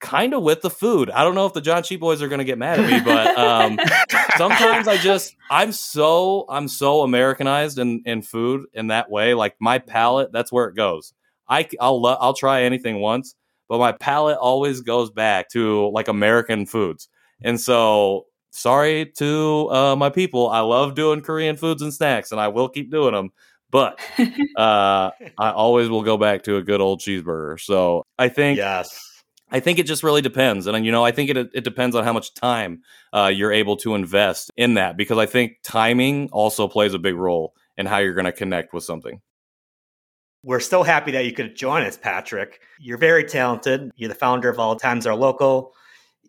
kind 0.00 0.32
of 0.34 0.42
with 0.42 0.62
the 0.62 0.70
food. 0.70 1.10
I 1.10 1.22
don't 1.22 1.34
know 1.34 1.46
if 1.46 1.52
the 1.52 1.60
John 1.60 1.82
Cheap 1.82 2.00
boys 2.00 2.22
are 2.22 2.28
going 2.28 2.38
to 2.38 2.44
get 2.44 2.58
mad 2.58 2.80
at 2.80 2.90
me, 2.90 3.00
but 3.00 3.38
um, 3.38 3.78
sometimes 4.36 4.88
I 4.88 4.96
just 4.96 5.36
I'm 5.50 5.72
so 5.72 6.46
I'm 6.48 6.68
so 6.68 7.02
Americanized 7.02 7.78
in 7.78 8.02
in 8.04 8.22
food 8.22 8.66
in 8.72 8.88
that 8.88 9.10
way. 9.10 9.34
Like 9.34 9.56
my 9.60 9.78
palate, 9.78 10.32
that's 10.32 10.50
where 10.50 10.66
it 10.66 10.74
goes. 10.74 11.12
I 11.48 11.68
I'll 11.80 12.04
I'll 12.06 12.34
try 12.34 12.62
anything 12.62 13.00
once, 13.00 13.34
but 13.68 13.78
my 13.78 13.92
palate 13.92 14.38
always 14.38 14.80
goes 14.80 15.10
back 15.10 15.50
to 15.50 15.88
like 15.90 16.08
American 16.08 16.66
foods. 16.66 17.08
And 17.42 17.60
so 17.60 18.26
sorry 18.50 19.06
to 19.18 19.68
uh, 19.70 19.96
my 19.96 20.10
people. 20.10 20.48
I 20.48 20.60
love 20.60 20.94
doing 20.94 21.20
Korean 21.22 21.56
foods 21.56 21.82
and 21.82 21.92
snacks, 21.92 22.32
and 22.32 22.40
I 22.40 22.48
will 22.48 22.68
keep 22.68 22.90
doing 22.90 23.14
them. 23.14 23.30
But 23.70 24.00
uh, 24.56 25.10
I 25.38 25.50
always 25.50 25.88
will 25.88 26.02
go 26.02 26.16
back 26.16 26.42
to 26.44 26.56
a 26.56 26.62
good 26.62 26.80
old 26.80 27.00
cheeseburger. 27.00 27.60
So 27.60 28.04
I 28.18 28.28
think 28.28 28.58
yes. 28.58 28.98
I 29.52 29.60
think 29.60 29.78
it 29.78 29.86
just 29.86 30.02
really 30.02 30.22
depends, 30.22 30.66
and 30.66 30.84
you 30.84 30.92
know, 30.92 31.04
I 31.04 31.12
think 31.12 31.30
it 31.30 31.36
it 31.36 31.64
depends 31.64 31.96
on 31.96 32.04
how 32.04 32.12
much 32.12 32.34
time 32.34 32.82
uh, 33.12 33.30
you're 33.32 33.52
able 33.52 33.76
to 33.78 33.94
invest 33.94 34.50
in 34.56 34.74
that 34.74 34.96
because 34.96 35.18
I 35.18 35.26
think 35.26 35.58
timing 35.62 36.28
also 36.32 36.68
plays 36.68 36.94
a 36.94 36.98
big 36.98 37.14
role 37.14 37.54
in 37.76 37.86
how 37.86 37.98
you're 37.98 38.14
going 38.14 38.26
to 38.26 38.32
connect 38.32 38.72
with 38.72 38.84
something. 38.84 39.20
We're 40.42 40.60
so 40.60 40.82
happy 40.82 41.10
that 41.12 41.26
you 41.26 41.32
could 41.32 41.54
join 41.54 41.82
us, 41.82 41.98
Patrick. 41.98 42.60
You're 42.78 42.96
very 42.96 43.24
talented. 43.24 43.90
You're 43.96 44.08
the 44.08 44.14
founder 44.14 44.48
of 44.48 44.58
All 44.58 44.74
Times 44.76 45.06
Are 45.06 45.14
Local 45.14 45.74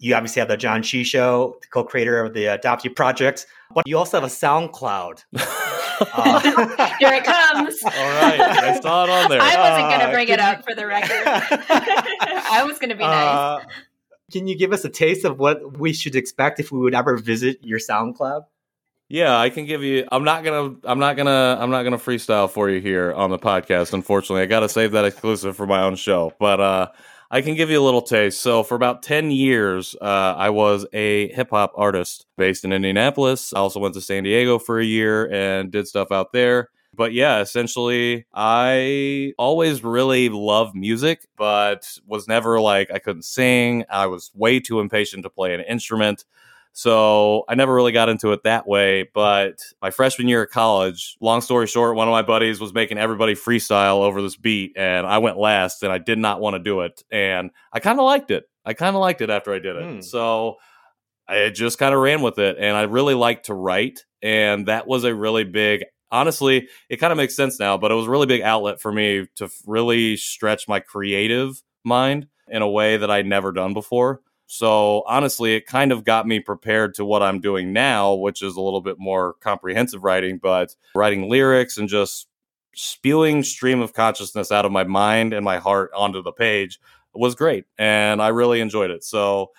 you 0.02 0.16
obviously 0.16 0.40
have 0.40 0.50
the 0.50 0.58
John 0.58 0.82
Chi 0.82 1.04
Show, 1.04 1.60
the 1.62 1.68
co-creator 1.68 2.24
of 2.24 2.34
the 2.34 2.46
Adoptee 2.46 2.94
Project, 2.96 3.46
but 3.76 3.88
you 3.88 4.00
also 4.00 4.20
have 4.20 4.28
a 4.28 4.34
SoundCloud. 4.34 5.24
uh, 5.36 6.96
Here 6.98 7.14
it 7.14 7.24
comes. 7.24 7.84
All 7.86 7.92
right, 7.92 8.42
I 8.42 8.80
saw 8.82 9.04
it 9.04 9.12
on 9.12 9.30
there. 9.30 9.40
I 9.40 9.56
wasn't 9.58 9.90
going 9.90 10.00
to 10.00 10.08
uh, 10.08 10.12
bring 10.12 10.28
it 10.30 10.40
up 10.40 10.64
for 10.64 10.74
the 10.74 10.88
record. 10.88 11.22
I 11.28 12.64
was 12.66 12.80
going 12.80 12.90
to 12.90 12.96
be 12.96 13.04
nice. 13.04 13.62
Uh, 13.62 13.66
can 14.32 14.48
you 14.48 14.58
give 14.58 14.74
us 14.74 14.84
a 14.84 14.90
taste 14.90 15.24
of 15.24 15.38
what 15.38 15.78
we 15.78 15.94
should 15.94 16.16
expect 16.16 16.60
if 16.60 16.72
we 16.72 16.80
would 16.80 16.96
ever 16.96 17.18
visit 17.18 17.60
your 17.62 17.78
SoundCloud? 17.78 18.46
Yeah, 19.08 19.38
I 19.38 19.52
can 19.52 19.66
give 19.66 19.84
you. 19.84 20.08
I'm 20.12 20.24
not 20.24 20.44
gonna. 20.44 20.74
I'm 20.86 20.98
not 20.98 21.18
gonna. 21.18 21.58
I'm 21.60 21.70
not 21.70 21.84
gonna 21.84 21.98
freestyle 21.98 22.50
for 22.50 22.70
you 22.70 22.80
here 22.80 23.12
on 23.12 23.30
the 23.30 23.38
podcast. 23.38 23.94
Unfortunately, 23.94 24.42
I 24.42 24.46
got 24.46 24.62
to 24.62 24.70
save 24.70 24.94
that 24.94 25.04
exclusive 25.04 25.56
for 25.58 25.68
my 25.68 25.84
own 25.84 25.98
show. 25.98 26.34
But 26.40 26.62
uh, 26.62 26.88
I 27.34 27.42
can 27.42 27.56
give 27.56 27.70
you 27.70 27.80
a 27.80 27.82
little 27.82 28.02
taste. 28.02 28.42
So, 28.42 28.62
for 28.62 28.76
about 28.76 29.04
10 29.04 29.32
years, 29.32 29.96
uh, 30.02 30.36
I 30.38 30.50
was 30.50 30.86
a 30.92 31.32
hip 31.32 31.52
hop 31.52 31.72
artist 31.78 32.26
based 32.38 32.66
in 32.66 32.74
Indianapolis. 32.74 33.54
I 33.54 33.60
also 33.60 33.80
went 33.80 33.94
to 33.94 34.02
San 34.02 34.24
Diego 34.24 34.60
for 34.60 34.82
a 34.82 34.86
year 34.86 35.32
and 35.32 35.72
did 35.72 35.88
stuff 35.88 36.12
out 36.12 36.34
there. 36.34 36.68
But 36.94 37.14
yeah, 37.14 37.40
essentially, 37.40 38.26
I 38.34 39.32
always 39.38 39.82
really 39.82 40.28
loved 40.28 40.76
music, 40.76 41.26
but 41.38 41.98
was 42.06 42.28
never 42.28 42.60
like 42.60 42.92
I 42.92 43.00
couldn't 43.00 43.24
sing. 43.24 43.86
I 43.90 44.08
was 44.08 44.30
way 44.36 44.60
too 44.60 44.82
impatient 44.82 45.24
to 45.24 45.30
play 45.30 45.54
an 45.54 45.62
instrument. 45.62 46.26
So 46.74 47.44
I 47.50 47.56
never 47.56 47.74
really 47.74 47.92
got 47.92 48.10
into 48.10 48.32
it 48.32 48.44
that 48.44 48.68
way. 48.68 49.10
But 49.14 49.60
my 49.82 49.92
freshman 49.92 50.28
year 50.28 50.44
of 50.44 50.50
college, 50.52 51.18
long 51.20 51.42
story 51.42 51.68
short, 51.68 51.96
one 51.96 52.08
of 52.08 52.12
my 52.12 52.22
buddies 52.22 52.60
was 52.60 52.74
making 52.74 52.98
everybody 52.98 53.34
freestyle 53.34 54.02
over 54.02 54.22
this 54.22 54.38
beat, 54.38 54.74
and 54.78 55.06
I 55.06 55.18
went 55.18 55.38
last, 55.38 55.84
and 55.84 55.92
I 55.92 55.98
did 55.98 56.18
not 56.18 56.40
want 56.40 56.56
to 56.56 56.60
do 56.60 56.82
it. 56.82 57.04
And 57.12 57.52
I 57.74 57.80
kind 57.80 58.00
of 58.00 58.06
liked 58.06 58.32
it. 58.32 58.46
I 58.66 58.74
kind 58.74 58.96
of 58.96 59.02
liked 59.02 59.22
it 59.22 59.30
after 59.30 59.54
I 59.54 59.60
did 59.60 59.76
it. 59.76 59.84
Mm. 59.84 60.04
So 60.04 60.58
I 61.28 61.50
just 61.50 61.80
kind 61.80 61.94
of 61.94 62.02
ran 62.02 62.22
with 62.22 62.38
it. 62.40 62.58
And 62.60 62.76
I 62.76 62.84
really 62.84 63.16
liked 63.16 63.48
to 63.48 63.54
write. 63.54 64.06
And 64.22 64.68
that 64.68 64.88
was 64.88 65.04
a 65.04 65.16
really 65.16 65.44
big, 65.44 65.84
honestly, 66.12 66.68
it 66.90 66.98
kind 66.98 67.12
of 67.12 67.18
makes 67.18 67.36
sense 67.36 67.60
now, 67.60 67.78
but 67.78 67.92
it 67.92 67.96
was 67.96 68.08
a 68.08 68.12
really 68.12 68.28
big 68.28 68.42
outlet 68.42 68.80
for 68.80 68.92
me 68.92 69.28
to 69.36 69.50
really 69.66 70.18
stretch 70.18 70.68
my 70.68 70.80
creative 70.80 71.62
mind 71.84 72.28
in 72.48 72.62
a 72.62 72.70
way 72.70 72.98
that 72.98 73.10
I'd 73.10 73.26
never 73.26 73.52
done 73.52 73.74
before. 73.74 74.22
So 74.52 75.04
honestly, 75.08 75.56
it 75.56 75.66
kind 75.66 75.94
of 75.94 76.04
got 76.04 76.28
me 76.28 76.42
prepared 76.42 76.94
to 76.96 77.06
what 77.06 77.24
I'm 77.24 77.40
doing 77.40 77.72
now, 77.72 78.16
which 78.16 78.42
is 78.42 78.58
a 78.58 78.62
little 78.62 78.82
bit 78.82 79.00
more 79.00 79.36
comprehensive 79.36 80.04
writing, 80.04 80.40
but 80.40 80.76
writing 80.94 81.30
lyrics 81.30 81.78
and 81.78 81.88
just 81.88 82.28
spewing 82.76 83.44
stream 83.44 83.80
of 83.80 83.94
consciousness 83.94 84.52
out 84.52 84.66
of 84.66 84.72
my 84.74 84.84
mind 84.84 85.32
and 85.32 85.46
my 85.46 85.58
heart 85.58 85.90
onto 85.96 86.22
the 86.22 86.34
page 86.34 86.82
was 87.14 87.34
great. 87.34 87.64
And 87.78 88.22
I 88.22 88.28
really 88.28 88.60
enjoyed 88.60 88.92
it. 88.92 89.06
So 89.06 89.52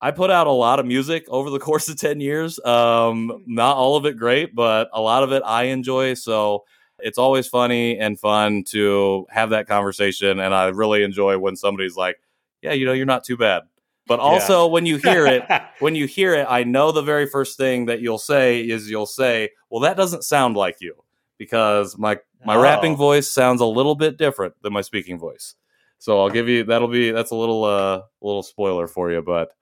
I 0.00 0.12
put 0.12 0.30
out 0.30 0.46
a 0.46 0.52
lot 0.52 0.78
of 0.78 0.86
music 0.86 1.26
over 1.28 1.50
the 1.50 1.58
course 1.58 1.88
of 1.88 1.96
10 1.98 2.20
years. 2.20 2.60
Um, 2.64 3.42
not 3.44 3.76
all 3.76 3.96
of 3.96 4.06
it 4.06 4.16
great, 4.16 4.54
but 4.54 4.88
a 4.92 5.00
lot 5.00 5.24
of 5.24 5.32
it 5.32 5.42
I 5.44 5.64
enjoy. 5.64 6.14
So 6.14 6.64
It's 7.00 7.18
always 7.18 7.48
funny 7.48 7.98
and 7.98 8.18
fun 8.20 8.62
to 8.68 9.26
have 9.30 9.50
that 9.50 9.66
conversation. 9.66 10.38
And 10.38 10.54
I 10.54 10.68
really 10.68 11.02
enjoy 11.02 11.38
when 11.38 11.56
somebody's 11.56 11.96
like, 11.96 12.20
yeah, 12.62 12.72
you 12.72 12.86
know, 12.86 12.92
you're 12.92 13.04
not 13.04 13.24
too 13.24 13.36
bad. 13.36 13.62
But 14.08 14.20
also 14.20 14.64
yeah. 14.64 14.72
when 14.72 14.86
you 14.86 14.96
hear 14.96 15.26
it, 15.26 15.44
when 15.78 15.94
you 15.94 16.06
hear 16.06 16.34
it, 16.34 16.46
I 16.48 16.64
know 16.64 16.90
the 16.90 17.02
very 17.02 17.26
first 17.26 17.56
thing 17.56 17.86
that 17.86 18.00
you'll 18.00 18.18
say 18.18 18.60
is 18.60 18.90
you'll 18.90 19.06
say, 19.06 19.50
well, 19.70 19.80
that 19.82 19.96
doesn't 19.96 20.24
sound 20.24 20.56
like 20.56 20.78
you 20.80 20.94
because 21.36 21.96
my, 21.98 22.18
my 22.44 22.56
oh. 22.56 22.62
rapping 22.62 22.96
voice 22.96 23.28
sounds 23.28 23.60
a 23.60 23.66
little 23.66 23.94
bit 23.94 24.16
different 24.16 24.54
than 24.62 24.72
my 24.72 24.80
speaking 24.80 25.18
voice. 25.18 25.54
So 25.98 26.20
I'll 26.20 26.30
give 26.30 26.48
you, 26.48 26.64
that'll 26.64 26.88
be, 26.88 27.10
that's 27.10 27.30
a 27.30 27.36
little, 27.36 27.64
uh, 27.64 28.02
little 28.22 28.42
spoiler 28.42 28.88
for 28.88 29.12
you, 29.12 29.20
but 29.20 29.52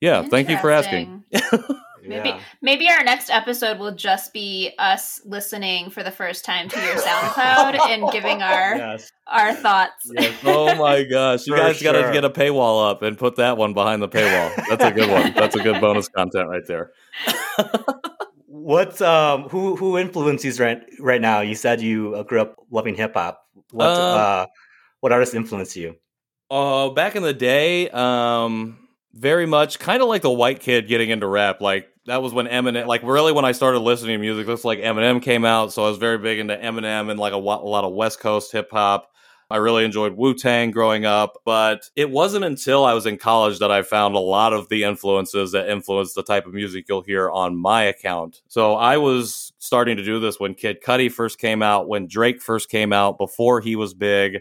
yeah, 0.00 0.22
thank 0.22 0.48
you 0.48 0.58
for 0.58 0.70
asking. 0.70 1.24
Maybe 2.06 2.28
yeah. 2.30 2.40
maybe 2.60 2.88
our 2.88 3.02
next 3.02 3.30
episode 3.30 3.78
will 3.78 3.94
just 3.94 4.32
be 4.32 4.72
us 4.78 5.20
listening 5.24 5.90
for 5.90 6.02
the 6.02 6.10
first 6.10 6.44
time 6.44 6.68
to 6.68 6.80
your 6.80 6.96
SoundCloud 6.96 7.78
and 7.88 8.12
giving 8.12 8.42
our 8.42 8.76
yes. 8.76 9.10
our 9.26 9.54
thoughts. 9.54 10.10
Yes. 10.12 10.38
Oh 10.44 10.74
my 10.74 11.04
gosh, 11.04 11.46
you 11.46 11.56
guys 11.56 11.78
sure. 11.78 11.92
got 11.92 12.06
to 12.06 12.12
get 12.12 12.24
a 12.24 12.30
paywall 12.30 12.90
up 12.90 13.02
and 13.02 13.16
put 13.16 13.36
that 13.36 13.56
one 13.56 13.74
behind 13.74 14.02
the 14.02 14.08
paywall. 14.08 14.54
That's 14.68 14.84
a 14.84 14.90
good 14.90 15.10
one. 15.10 15.32
That's 15.36 15.56
a 15.56 15.62
good 15.62 15.80
bonus 15.80 16.08
content 16.08 16.48
right 16.48 16.66
there. 16.66 16.92
What's 18.46 19.00
um 19.00 19.48
who 19.48 19.76
who 19.76 19.98
influences 19.98 20.60
right 20.60 20.80
right 21.00 21.20
now? 21.20 21.40
You 21.40 21.54
said 21.54 21.80
you 21.80 22.14
uh, 22.14 22.22
grew 22.22 22.40
up 22.40 22.56
loving 22.70 22.94
hip 22.94 23.14
hop. 23.14 23.44
What 23.70 23.88
um, 23.88 24.20
uh, 24.20 24.46
what 25.00 25.12
artists 25.12 25.34
influence 25.34 25.76
you? 25.76 25.96
Uh, 26.50 26.90
back 26.90 27.16
in 27.16 27.22
the 27.22 27.34
day, 27.34 27.88
um, 27.90 28.78
very 29.14 29.46
much 29.46 29.78
kind 29.78 30.02
of 30.02 30.08
like 30.08 30.22
the 30.22 30.30
white 30.30 30.60
kid 30.60 30.88
getting 30.88 31.10
into 31.10 31.26
rap. 31.26 31.60
Like 31.60 31.88
that 32.06 32.20
was 32.20 32.34
when 32.34 32.46
Eminem, 32.46 32.86
like 32.86 33.02
really 33.04 33.32
when 33.32 33.44
I 33.44 33.52
started 33.52 33.78
listening 33.78 34.16
to 34.16 34.20
music, 34.20 34.46
looks 34.46 34.64
like 34.64 34.80
Eminem 34.80 35.22
came 35.22 35.44
out. 35.44 35.72
So 35.72 35.84
I 35.84 35.88
was 35.88 35.98
very 35.98 36.18
big 36.18 36.40
into 36.40 36.56
Eminem 36.56 37.10
and 37.10 37.18
like 37.18 37.32
a, 37.32 37.36
a 37.36 37.38
lot 37.38 37.84
of 37.84 37.92
West 37.92 38.20
Coast 38.20 38.52
hip 38.52 38.70
hop. 38.70 39.10
I 39.50 39.58
really 39.58 39.84
enjoyed 39.84 40.16
Wu 40.16 40.34
Tang 40.34 40.70
growing 40.70 41.04
up, 41.04 41.42
but 41.44 41.88
it 41.94 42.10
wasn't 42.10 42.46
until 42.46 42.84
I 42.84 42.94
was 42.94 43.06
in 43.06 43.18
college 43.18 43.58
that 43.58 43.70
I 43.70 43.82
found 43.82 44.16
a 44.16 44.20
lot 44.20 44.52
of 44.52 44.68
the 44.68 44.84
influences 44.84 45.52
that 45.52 45.68
influenced 45.68 46.14
the 46.14 46.22
type 46.22 46.46
of 46.46 46.54
music 46.54 46.86
you'll 46.88 47.02
hear 47.02 47.30
on 47.30 47.56
my 47.56 47.84
account. 47.84 48.40
So 48.48 48.74
I 48.74 48.96
was 48.96 49.52
starting 49.58 49.98
to 49.98 50.04
do 50.04 50.18
this 50.18 50.40
when 50.40 50.54
Kid 50.54 50.78
Cudi 50.82 51.12
first 51.12 51.38
came 51.38 51.62
out, 51.62 51.88
when 51.88 52.08
Drake 52.08 52.42
first 52.42 52.70
came 52.70 52.92
out, 52.92 53.18
before 53.18 53.60
he 53.60 53.76
was 53.76 53.92
big 53.92 54.40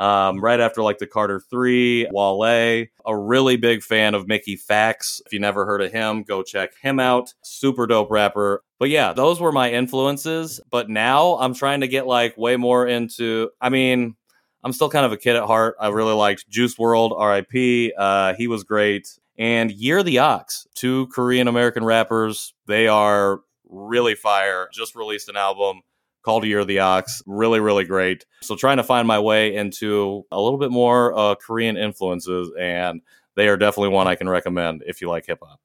um, 0.00 0.40
right 0.40 0.60
after 0.60 0.82
like 0.82 0.96
the 0.96 1.06
Carter 1.06 1.38
Three, 1.38 2.08
Wale. 2.10 2.86
A 3.06 3.16
really 3.16 3.56
big 3.56 3.82
fan 3.82 4.14
of 4.14 4.26
Mickey 4.26 4.56
Factz. 4.56 5.20
If 5.26 5.32
you 5.32 5.40
never 5.40 5.66
heard 5.66 5.82
of 5.82 5.92
him, 5.92 6.22
go 6.22 6.42
check 6.42 6.70
him 6.80 6.98
out. 6.98 7.34
Super 7.42 7.86
dope 7.86 8.10
rapper. 8.10 8.64
But 8.78 8.88
yeah, 8.88 9.12
those 9.12 9.40
were 9.40 9.52
my 9.52 9.70
influences. 9.70 10.58
But 10.70 10.88
now 10.88 11.36
I'm 11.38 11.52
trying 11.52 11.82
to 11.82 11.88
get 11.88 12.06
like 12.06 12.36
way 12.38 12.56
more 12.56 12.86
into. 12.86 13.50
I 13.60 13.68
mean, 13.68 14.16
I'm 14.64 14.72
still 14.72 14.88
kind 14.88 15.04
of 15.04 15.12
a 15.12 15.18
kid 15.18 15.36
at 15.36 15.44
heart. 15.44 15.76
I 15.78 15.88
really 15.88 16.14
liked 16.14 16.48
Juice 16.48 16.76
WRLD, 16.76 17.12
R.I.P. 17.18 17.92
Uh, 17.96 18.34
he 18.34 18.48
was 18.48 18.64
great. 18.64 19.18
And 19.38 19.70
Year 19.70 20.02
the 20.02 20.18
Ox, 20.18 20.66
two 20.74 21.08
Korean 21.08 21.46
American 21.46 21.84
rappers. 21.84 22.54
They 22.66 22.88
are 22.88 23.40
really 23.68 24.14
fire. 24.14 24.68
Just 24.72 24.94
released 24.94 25.28
an 25.28 25.36
album 25.36 25.82
called 26.22 26.44
Year 26.44 26.60
of 26.60 26.66
the 26.66 26.80
Ox. 26.80 27.22
Really, 27.26 27.60
really 27.60 27.84
great. 27.84 28.26
So 28.42 28.56
trying 28.56 28.76
to 28.78 28.84
find 28.84 29.06
my 29.06 29.18
way 29.18 29.54
into 29.54 30.24
a 30.30 30.40
little 30.40 30.58
bit 30.58 30.70
more 30.70 31.16
uh, 31.16 31.34
Korean 31.34 31.76
influences, 31.76 32.50
and 32.58 33.02
they 33.36 33.48
are 33.48 33.56
definitely 33.56 33.90
one 33.90 34.06
I 34.06 34.14
can 34.14 34.28
recommend 34.28 34.82
if 34.86 35.00
you 35.00 35.08
like 35.08 35.26
hip 35.26 35.40
hop. 35.42 35.60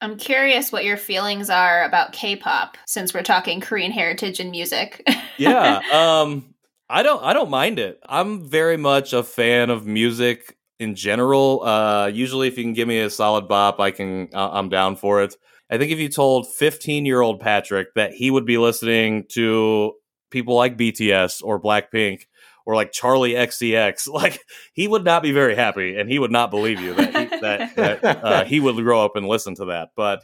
I'm 0.00 0.16
curious 0.16 0.70
what 0.70 0.84
your 0.84 0.98
feelings 0.98 1.48
are 1.48 1.84
about 1.84 2.12
K-pop 2.12 2.76
since 2.86 3.14
we're 3.14 3.22
talking 3.22 3.60
Korean 3.60 3.90
heritage 3.90 4.38
and 4.38 4.50
music. 4.50 5.02
yeah, 5.38 5.80
um, 5.90 6.54
I 6.90 7.02
don't 7.02 7.22
I 7.22 7.32
don't 7.32 7.50
mind 7.50 7.78
it. 7.78 8.00
I'm 8.06 8.46
very 8.46 8.76
much 8.76 9.12
a 9.12 9.22
fan 9.22 9.70
of 9.70 9.86
music 9.86 10.56
in 10.78 10.94
general. 10.94 11.62
Uh, 11.62 12.08
usually, 12.08 12.48
if 12.48 12.58
you 12.58 12.64
can 12.64 12.74
give 12.74 12.86
me 12.88 13.00
a 13.00 13.08
solid 13.08 13.48
bop, 13.48 13.80
I 13.80 13.90
can 13.90 14.28
uh, 14.34 14.50
I'm 14.52 14.68
down 14.68 14.96
for 14.96 15.22
it. 15.22 15.36
I 15.70 15.78
think 15.78 15.92
if 15.92 15.98
you 15.98 16.08
told 16.08 16.46
15 16.52 17.06
year 17.06 17.20
old 17.20 17.40
Patrick 17.40 17.94
that 17.94 18.12
he 18.12 18.30
would 18.30 18.46
be 18.46 18.58
listening 18.58 19.24
to 19.30 19.94
people 20.30 20.54
like 20.54 20.76
BTS 20.76 21.42
or 21.42 21.60
Blackpink 21.60 22.22
or 22.66 22.74
like 22.74 22.92
Charli 22.92 23.34
XCX, 23.34 24.08
like 24.12 24.40
he 24.72 24.88
would 24.88 25.04
not 25.04 25.22
be 25.22 25.32
very 25.32 25.54
happy, 25.54 25.96
and 25.96 26.10
he 26.10 26.18
would 26.18 26.32
not 26.32 26.50
believe 26.50 26.80
you 26.80 26.94
that 26.94 27.06
he, 27.06 27.40
that, 27.40 27.76
that 27.76 28.24
uh, 28.24 28.44
he 28.44 28.60
would 28.60 28.76
grow 28.76 29.04
up 29.04 29.16
and 29.16 29.26
listen 29.26 29.54
to 29.56 29.66
that. 29.66 29.90
But 29.96 30.22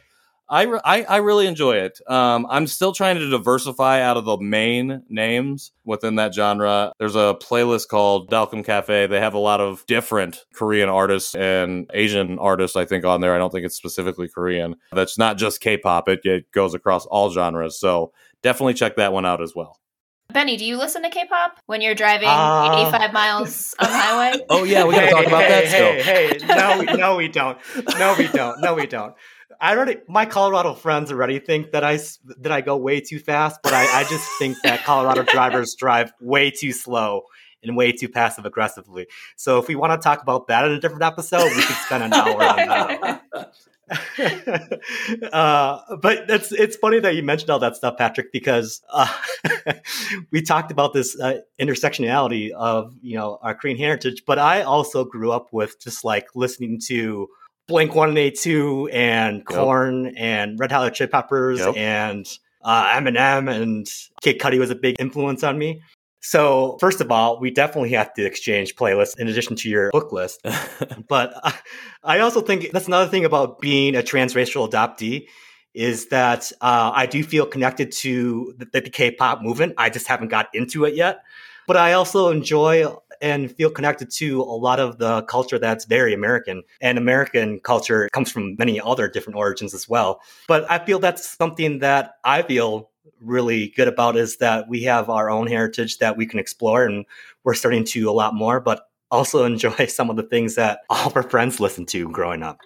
I, 0.51 0.65
I, 0.83 1.03
I 1.03 1.17
really 1.17 1.47
enjoy 1.47 1.77
it. 1.77 1.97
Um, 2.07 2.45
I'm 2.49 2.67
still 2.67 2.91
trying 2.91 3.15
to 3.15 3.29
diversify 3.29 4.01
out 4.01 4.17
of 4.17 4.25
the 4.25 4.37
main 4.37 5.01
names 5.07 5.71
within 5.85 6.15
that 6.15 6.33
genre. 6.33 6.91
There's 6.99 7.15
a 7.15 7.37
playlist 7.41 7.87
called 7.87 8.29
Dalcom 8.29 8.65
Cafe. 8.65 9.07
They 9.07 9.19
have 9.21 9.33
a 9.33 9.39
lot 9.39 9.61
of 9.61 9.85
different 9.87 10.43
Korean 10.53 10.89
artists 10.89 11.35
and 11.35 11.89
Asian 11.93 12.37
artists, 12.37 12.75
I 12.75 12.83
think, 12.83 13.05
on 13.05 13.21
there. 13.21 13.33
I 13.33 13.37
don't 13.37 13.49
think 13.49 13.65
it's 13.65 13.77
specifically 13.77 14.27
Korean. 14.27 14.75
That's 14.91 15.17
not 15.17 15.37
just 15.37 15.61
K-pop. 15.61 16.09
It, 16.09 16.19
it 16.25 16.51
goes 16.51 16.73
across 16.73 17.05
all 17.05 17.31
genres. 17.31 17.79
So 17.79 18.11
definitely 18.43 18.73
check 18.73 18.97
that 18.97 19.13
one 19.13 19.25
out 19.25 19.41
as 19.41 19.55
well. 19.55 19.79
Benny, 20.33 20.57
do 20.57 20.65
you 20.65 20.77
listen 20.77 21.03
to 21.03 21.09
K-pop 21.09 21.59
when 21.65 21.81
you're 21.81 21.95
driving 21.95 22.27
uh, 22.29 22.87
85 22.89 23.13
miles 23.13 23.75
on 23.79 23.87
the 23.87 23.97
highway? 23.97 24.45
Oh 24.49 24.63
yeah, 24.63 24.85
we 24.85 24.95
got 24.95 25.01
to 25.01 25.05
hey, 25.05 25.11
talk 25.11 25.27
about 25.27 25.43
hey, 25.43 25.49
that 25.49 25.65
hey, 25.65 26.01
still. 26.01 26.03
Hey, 26.03 26.39
hey, 26.39 26.55
no, 26.55 26.79
we, 26.79 26.97
no, 26.97 27.15
we 27.15 27.27
don't. 27.27 27.57
No, 27.97 28.15
we 28.17 28.27
don't. 28.27 28.61
No, 28.61 28.73
we 28.73 28.85
don't. 28.85 29.15
I 29.59 29.75
already 29.75 29.97
my 30.07 30.25
Colorado 30.25 30.73
friends 30.73 31.11
already 31.11 31.39
think 31.39 31.71
that 31.71 31.83
I 31.83 31.99
that 32.39 32.51
I 32.51 32.61
go 32.61 32.77
way 32.77 33.01
too 33.01 33.19
fast, 33.19 33.59
but 33.63 33.73
I, 33.73 34.01
I 34.01 34.03
just 34.03 34.27
think 34.39 34.57
that 34.63 34.83
Colorado 34.85 35.23
drivers 35.23 35.75
drive 35.75 36.13
way 36.21 36.51
too 36.51 36.71
slow 36.71 37.23
and 37.63 37.75
way 37.75 37.91
too 37.91 38.09
passive 38.09 38.45
aggressively. 38.45 39.07
So 39.35 39.59
if 39.59 39.67
we 39.67 39.75
want 39.75 39.99
to 39.99 40.03
talk 40.03 40.21
about 40.21 40.47
that 40.47 40.65
in 40.65 40.71
a 40.71 40.79
different 40.79 41.03
episode, 41.03 41.45
we 41.55 41.61
could 41.61 41.75
spend 41.75 42.03
an 42.03 42.13
hour 42.13 42.43
on 42.43 42.55
that. 42.55 43.21
uh, 45.33 45.95
but 45.97 46.29
it's 46.29 46.51
it's 46.51 46.75
funny 46.77 46.99
that 46.99 47.15
you 47.15 47.23
mentioned 47.23 47.49
all 47.49 47.59
that 47.59 47.75
stuff, 47.75 47.97
Patrick, 47.97 48.31
because 48.31 48.81
uh, 48.91 49.11
we 50.31 50.41
talked 50.41 50.71
about 50.71 50.93
this 50.93 51.19
uh, 51.19 51.39
intersectionality 51.59 52.51
of 52.51 52.95
you 53.01 53.17
know 53.17 53.37
our 53.41 53.53
Korean 53.53 53.77
heritage. 53.77 54.23
But 54.25 54.39
I 54.39 54.61
also 54.61 55.03
grew 55.03 55.31
up 55.31 55.49
with 55.51 55.79
just 55.79 56.03
like 56.05 56.27
listening 56.35 56.79
to 56.87 57.27
Blink 57.71 57.95
182 57.95 58.89
and 58.91 59.45
Korn 59.45 60.05
yep. 60.05 60.13
and 60.17 60.59
Red 60.59 60.73
Hot 60.73 60.93
Chili 60.93 61.07
Peppers 61.07 61.59
yep. 61.59 61.77
and 61.77 62.27
uh, 62.61 62.99
Eminem 62.99 63.49
and 63.49 63.87
Kid 64.21 64.39
Cudi 64.39 64.59
was 64.59 64.69
a 64.69 64.75
big 64.75 64.97
influence 64.99 65.41
on 65.41 65.57
me. 65.57 65.81
So, 66.19 66.77
first 66.81 66.99
of 66.99 67.11
all, 67.11 67.39
we 67.39 67.49
definitely 67.49 67.91
have 67.91 68.13
to 68.15 68.25
exchange 68.25 68.75
playlists 68.75 69.17
in 69.17 69.29
addition 69.29 69.55
to 69.55 69.69
your 69.69 69.89
book 69.91 70.11
list. 70.11 70.45
but 71.07 71.33
I 72.03 72.19
also 72.19 72.41
think 72.41 72.71
that's 72.71 72.87
another 72.87 73.09
thing 73.09 73.23
about 73.23 73.59
being 73.59 73.95
a 73.95 74.01
transracial 74.01 74.69
adoptee 74.69 75.27
is 75.73 76.09
that 76.09 76.51
uh, 76.59 76.91
I 76.93 77.05
do 77.05 77.23
feel 77.23 77.45
connected 77.45 77.93
to 77.93 78.53
the, 78.57 78.81
the 78.81 78.89
K-pop 78.89 79.41
movement. 79.41 79.75
I 79.77 79.89
just 79.89 80.07
haven't 80.07 80.27
got 80.27 80.53
into 80.53 80.83
it 80.83 80.95
yet. 80.95 81.21
But 81.67 81.77
I 81.77 81.93
also 81.93 82.31
enjoy 82.31 82.85
and 83.21 83.55
feel 83.55 83.69
connected 83.69 84.09
to 84.11 84.41
a 84.41 84.43
lot 84.43 84.79
of 84.79 84.97
the 84.97 85.23
culture 85.23 85.59
that's 85.59 85.85
very 85.85 86.13
American. 86.13 86.63
And 86.81 86.97
American 86.97 87.59
culture 87.59 88.09
comes 88.11 88.31
from 88.31 88.55
many 88.57 88.81
other 88.81 89.07
different 89.07 89.37
origins 89.37 89.73
as 89.73 89.87
well. 89.87 90.21
But 90.47 90.69
I 90.69 90.79
feel 90.79 90.99
that's 90.99 91.37
something 91.37 91.79
that 91.79 92.15
I 92.23 92.41
feel 92.41 92.89
really 93.19 93.69
good 93.69 93.87
about 93.87 94.17
is 94.17 94.37
that 94.37 94.67
we 94.67 94.83
have 94.83 95.09
our 95.09 95.29
own 95.29 95.47
heritage 95.47 95.99
that 95.99 96.17
we 96.17 96.25
can 96.25 96.39
explore 96.39 96.85
and 96.85 97.05
we're 97.43 97.53
starting 97.53 97.85
to 97.85 98.09
a 98.09 98.11
lot 98.11 98.33
more, 98.33 98.59
but 98.59 98.87
also 99.11 99.45
enjoy 99.45 99.85
some 99.85 100.09
of 100.09 100.15
the 100.15 100.23
things 100.23 100.55
that 100.55 100.79
all 100.89 101.07
of 101.07 101.15
our 101.15 101.23
friends 101.23 101.59
listened 101.59 101.87
to 101.89 102.09
growing 102.09 102.43
up. 102.43 102.59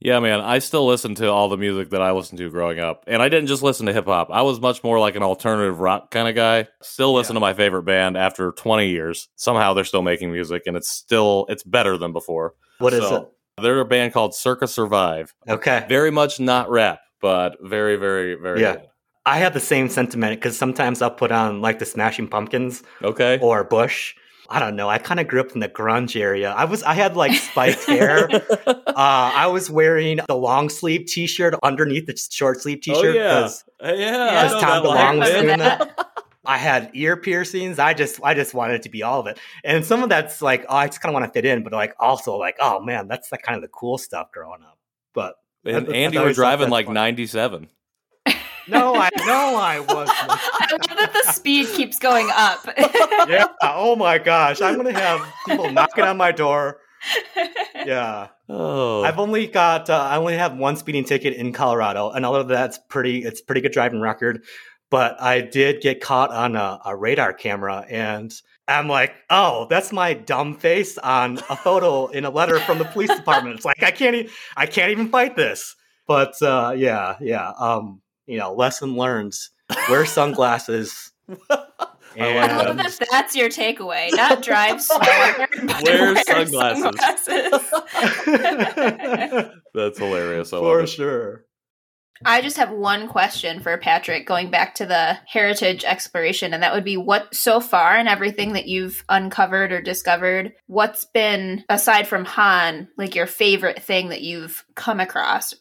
Yeah, 0.00 0.20
man, 0.20 0.40
I 0.40 0.60
still 0.60 0.86
listen 0.86 1.16
to 1.16 1.28
all 1.28 1.48
the 1.48 1.56
music 1.56 1.90
that 1.90 2.00
I 2.00 2.12
listened 2.12 2.38
to 2.38 2.50
growing 2.50 2.78
up. 2.78 3.04
And 3.08 3.20
I 3.20 3.28
didn't 3.28 3.48
just 3.48 3.62
listen 3.62 3.86
to 3.86 3.92
hip 3.92 4.06
hop. 4.06 4.28
I 4.30 4.42
was 4.42 4.60
much 4.60 4.84
more 4.84 5.00
like 5.00 5.16
an 5.16 5.24
alternative 5.24 5.80
rock 5.80 6.10
kind 6.10 6.28
of 6.28 6.36
guy. 6.36 6.68
Still 6.82 7.12
listen 7.14 7.34
yeah. 7.34 7.38
to 7.38 7.40
my 7.40 7.54
favorite 7.54 7.82
band 7.82 8.16
after 8.16 8.52
20 8.52 8.88
years. 8.88 9.28
Somehow 9.34 9.74
they're 9.74 9.84
still 9.84 10.02
making 10.02 10.30
music 10.30 10.62
and 10.66 10.76
it's 10.76 10.88
still 10.88 11.46
it's 11.48 11.64
better 11.64 11.96
than 11.96 12.12
before. 12.12 12.54
What 12.78 12.92
is 12.92 13.00
so, 13.00 13.16
it? 13.16 13.28
They're 13.62 13.80
a 13.80 13.84
band 13.84 14.12
called 14.12 14.34
Circa 14.36 14.68
Survive. 14.68 15.34
Okay. 15.48 15.84
Very 15.88 16.12
much 16.12 16.38
not 16.38 16.70
rap, 16.70 17.00
but 17.20 17.56
very 17.60 17.96
very 17.96 18.36
very 18.36 18.60
yeah. 18.60 18.74
Good. 18.74 18.82
I 19.26 19.38
have 19.38 19.52
the 19.52 19.60
same 19.60 19.90
sentiment 19.90 20.40
because 20.40 20.56
sometimes 20.56 21.02
I'll 21.02 21.10
put 21.10 21.32
on 21.32 21.60
like 21.60 21.80
the 21.80 21.84
Smashing 21.84 22.28
Pumpkins, 22.28 22.82
okay, 23.02 23.38
or 23.42 23.62
Bush, 23.62 24.14
I 24.50 24.60
don't 24.60 24.76
know. 24.76 24.88
I 24.88 24.98
kind 24.98 25.20
of 25.20 25.28
grew 25.28 25.40
up 25.40 25.52
in 25.52 25.60
the 25.60 25.68
grunge 25.68 26.18
area. 26.18 26.50
I 26.50 26.64
was 26.64 26.82
I 26.82 26.94
had 26.94 27.16
like 27.16 27.32
spiked 27.32 27.84
hair. 27.84 28.28
uh, 28.66 28.92
I 28.96 29.46
was 29.48 29.68
wearing 29.70 30.20
the 30.26 30.36
long 30.36 30.70
sleeve 30.70 31.06
t 31.06 31.26
shirt 31.26 31.54
underneath 31.62 32.06
the 32.06 32.16
short 32.16 32.62
sleeve 32.62 32.80
t 32.80 32.94
shirt. 32.94 33.04
Oh, 33.04 33.12
yeah, 33.12 33.48
uh, 33.82 33.92
yeah. 33.92 34.44
Because 34.44 34.62
Tom 34.62 34.84
DeLonge 34.84 35.18
was 35.18 35.30
doing 35.30 35.58
that. 35.58 36.14
I 36.46 36.56
had 36.56 36.90
ear 36.94 37.18
piercings. 37.18 37.78
I 37.78 37.92
just 37.92 38.20
I 38.24 38.32
just 38.32 38.54
wanted 38.54 38.76
it 38.76 38.82
to 38.84 38.88
be 38.88 39.02
all 39.02 39.20
of 39.20 39.26
it. 39.26 39.38
And 39.64 39.84
some 39.84 40.02
of 40.02 40.08
that's 40.08 40.40
like, 40.40 40.64
oh, 40.70 40.76
I 40.76 40.86
just 40.86 41.02
kind 41.02 41.14
of 41.14 41.20
want 41.20 41.26
to 41.26 41.32
fit 41.36 41.44
in, 41.44 41.62
but 41.62 41.74
like 41.74 41.94
also 42.00 42.36
like, 42.36 42.56
oh 42.58 42.80
man, 42.80 43.06
that's 43.06 43.30
like 43.30 43.42
kind 43.42 43.56
of 43.56 43.62
the 43.62 43.68
cool 43.68 43.98
stuff 43.98 44.32
growing 44.32 44.62
up. 44.62 44.78
But 45.12 45.34
and 45.66 45.92
Andy 45.92 46.18
were 46.18 46.32
driving 46.32 46.70
like 46.70 46.88
ninety 46.88 47.26
seven. 47.26 47.68
No, 48.68 48.94
I 48.94 49.08
no, 49.18 49.56
I 49.56 49.80
wasn't. 49.80 50.08
I 50.30 50.68
love 50.72 50.98
that 50.98 51.12
the 51.12 51.32
speed 51.32 51.68
keeps 51.68 51.98
going 51.98 52.28
up. 52.34 52.60
yeah. 53.28 53.46
Oh 53.62 53.96
my 53.96 54.18
gosh, 54.18 54.60
I'm 54.60 54.76
gonna 54.76 54.92
have 54.98 55.26
people 55.46 55.70
knocking 55.72 56.04
on 56.04 56.16
my 56.16 56.32
door. 56.32 56.78
Yeah. 57.86 58.28
Oh, 58.48 59.02
I've 59.04 59.18
only 59.20 59.46
got 59.46 59.88
uh, 59.88 59.96
I 59.96 60.16
only 60.16 60.36
have 60.36 60.56
one 60.56 60.76
speeding 60.76 61.04
ticket 61.04 61.34
in 61.34 61.52
Colorado, 61.52 62.10
and 62.10 62.26
although 62.26 62.42
that's 62.42 62.78
pretty. 62.88 63.22
It's 63.22 63.40
pretty 63.40 63.60
good 63.60 63.72
driving 63.72 64.00
record, 64.00 64.42
but 64.90 65.20
I 65.20 65.40
did 65.40 65.80
get 65.80 66.00
caught 66.00 66.30
on 66.30 66.56
a, 66.56 66.80
a 66.84 66.96
radar 66.96 67.32
camera, 67.32 67.86
and 67.88 68.32
I'm 68.66 68.88
like, 68.88 69.14
oh, 69.30 69.66
that's 69.70 69.92
my 69.92 70.12
dumb 70.12 70.56
face 70.56 70.98
on 70.98 71.38
a 71.48 71.56
photo 71.56 72.08
in 72.08 72.24
a 72.24 72.30
letter 72.30 72.58
from 72.60 72.78
the 72.78 72.84
police 72.84 73.14
department. 73.14 73.56
It's 73.56 73.64
like 73.64 73.82
I 73.82 73.90
can't, 73.92 74.16
e- 74.16 74.28
I 74.56 74.66
can't 74.66 74.90
even 74.90 75.08
fight 75.08 75.36
this. 75.36 75.74
But 76.06 76.40
uh, 76.42 76.74
yeah, 76.76 77.16
yeah. 77.20 77.52
Um, 77.58 78.00
you 78.28 78.38
know, 78.38 78.52
lesson 78.54 78.94
learned: 78.96 79.34
wear 79.88 80.06
sunglasses. 80.06 81.12
I 82.20 82.34
love 82.34 82.66
And 82.68 82.78
that 82.80 82.98
that's 83.10 83.36
your 83.36 83.48
takeaway. 83.48 84.10
Not 84.12 84.42
drive 84.42 84.82
slower, 84.82 85.02
Wear 85.84 86.14
wear 86.14 86.24
sunglasses. 86.24 86.82
sunglasses. 86.82 87.60
that's 89.74 89.98
hilarious. 89.98 90.52
I 90.52 90.56
love 90.56 90.64
for 90.64 90.80
it. 90.80 90.88
sure. 90.88 91.44
I 92.24 92.40
just 92.42 92.56
have 92.56 92.70
one 92.70 93.06
question 93.06 93.60
for 93.60 93.78
Patrick 93.78 94.26
going 94.26 94.50
back 94.50 94.74
to 94.76 94.86
the 94.86 95.18
heritage 95.26 95.84
exploration, 95.84 96.52
and 96.52 96.64
that 96.64 96.74
would 96.74 96.82
be 96.84 96.96
what 96.96 97.32
so 97.32 97.60
far 97.60 97.94
and 97.96 98.08
everything 98.08 98.54
that 98.54 98.66
you've 98.66 99.04
uncovered 99.08 99.70
or 99.70 99.80
discovered, 99.80 100.52
what's 100.66 101.04
been, 101.04 101.64
aside 101.68 102.08
from 102.08 102.24
Han, 102.24 102.88
like 102.96 103.14
your 103.14 103.28
favorite 103.28 103.80
thing 103.84 104.08
that 104.08 104.22
you've 104.22 104.64
come 104.74 104.98
across? 104.98 105.54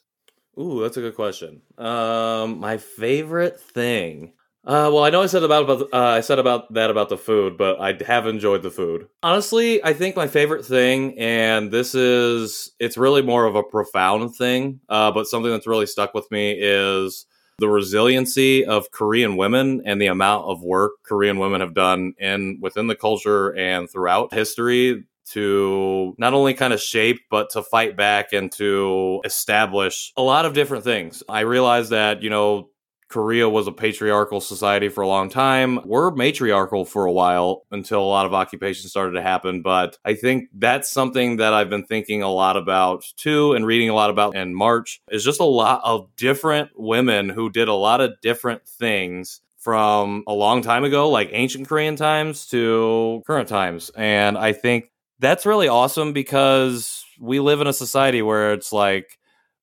Ooh, 0.60 0.82
that's 0.82 0.98
a 0.98 1.02
good 1.02 1.16
question. 1.16 1.62
Um, 1.78 2.60
my 2.60 2.78
favorite 2.78 3.60
thing. 3.60 4.34
Uh, 4.66 4.92
well, 4.92 5.04
I 5.04 5.12
know 5.12 5.22
I 5.22 5.28
said 5.28 5.44
about, 5.44 5.64
about 5.64 5.94
uh, 5.94 6.18
I 6.18 6.22
said 6.22 6.40
about 6.40 6.74
that 6.74 6.90
about 6.90 7.08
the 7.08 7.18
food, 7.18 7.58
but 7.58 7.80
I 7.80 7.98
have 8.06 8.28
enjoyed 8.28 8.64
the 8.64 8.72
food. 8.72 9.08
Honestly, 9.24 9.82
I 9.82 9.94
think 9.94 10.18
my 10.18 10.28
favorite 10.28 10.66
thing, 10.66 11.18
and 11.18 11.72
this 11.72 11.96
is 11.96 12.72
it's 12.78 12.98
really 12.98 13.22
more 13.22 13.46
of 13.46 13.56
a 13.56 13.64
profound 13.64 14.36
thing, 14.36 14.82
uh, 14.90 15.12
but 15.12 15.28
something 15.28 15.52
that's 15.52 15.68
really 15.68 15.86
stuck 15.86 16.14
with 16.14 16.30
me 16.32 16.58
is 16.60 17.26
the 17.60 17.70
resiliency 17.70 18.66
of 18.66 18.92
Korean 18.92 19.38
women 19.38 19.84
and 19.86 20.02
the 20.02 20.08
amount 20.08 20.46
of 20.46 20.62
work 20.62 20.94
Korean 21.04 21.40
women 21.40 21.62
have 21.62 21.74
done 21.74 22.14
in 22.20 22.60
within 22.62 22.88
the 22.88 22.96
culture 22.96 23.56
and 23.56 23.90
throughout 23.90 24.34
history 24.34 25.06
to 25.32 26.16
not 26.18 26.34
only 26.34 26.54
kind 26.54 26.74
of 26.74 26.82
shape 26.82 27.20
but 27.30 27.50
to 27.52 27.64
fight 27.64 27.98
back 27.98 28.34
and 28.34 28.52
to 28.54 29.22
establish 29.26 30.14
a 30.18 30.22
lot 30.22 30.46
of 30.46 30.54
different 30.54 30.84
things. 30.84 31.24
I 31.28 31.42
realize 31.42 31.90
that, 31.90 32.24
you 32.24 32.30
know, 32.30 32.70
Korea 33.10 33.48
was 33.48 33.68
a 33.68 33.72
patriarchal 33.72 34.42
society 34.42 34.90
for 34.90 35.02
a 35.02 35.08
long 35.08 35.30
time. 35.30 35.80
We're 35.86 36.12
matriarchal 36.12 36.84
for 36.84 37.06
a 37.06 37.12
while 37.12 37.64
until 37.72 38.02
a 38.02 38.04
lot 38.04 38.26
of 38.26 38.34
occupation 38.34 38.90
started 38.90 39.14
to 39.14 39.22
happen. 39.22 39.62
But 39.62 39.98
I 40.04 40.14
think 40.14 40.50
that's 40.54 40.92
something 40.92 41.38
that 41.38 41.54
I've 41.54 41.70
been 41.70 41.86
thinking 41.86 42.22
a 42.22 42.30
lot 42.30 42.58
about 42.58 43.06
too 43.16 43.54
and 43.54 43.66
reading 43.66 43.90
a 43.90 43.94
lot 43.94 44.10
about 44.10 44.36
in 44.36 44.54
March 44.54 45.02
is 45.10 45.24
just 45.24 45.40
a 45.40 45.46
lot 45.46 45.82
of 45.86 46.10
different 46.18 46.72
women 46.76 47.30
who 47.30 47.50
did 47.50 47.70
a 47.70 47.74
lot 47.74 48.02
of 48.02 48.20
different 48.22 48.68
things 48.68 49.42
from 49.58 50.24
a 50.28 50.34
long 50.34 50.62
time 50.62 50.84
ago, 50.84 51.10
like 51.10 51.30
ancient 51.32 51.68
Korean 51.68 51.96
times 51.96 52.46
to 52.48 53.24
current 53.26 53.50
times. 53.50 53.90
And 53.96 54.38
I 54.38 54.54
think 54.54 54.92
that's 55.20 55.46
really 55.46 55.68
awesome 55.68 56.14
because 56.14 57.04
we 57.20 57.40
live 57.40 57.62
in 57.62 57.68
a 57.68 57.74
society 57.74 58.22
where 58.22 58.54
it's 58.54 58.72
like, 58.72 59.18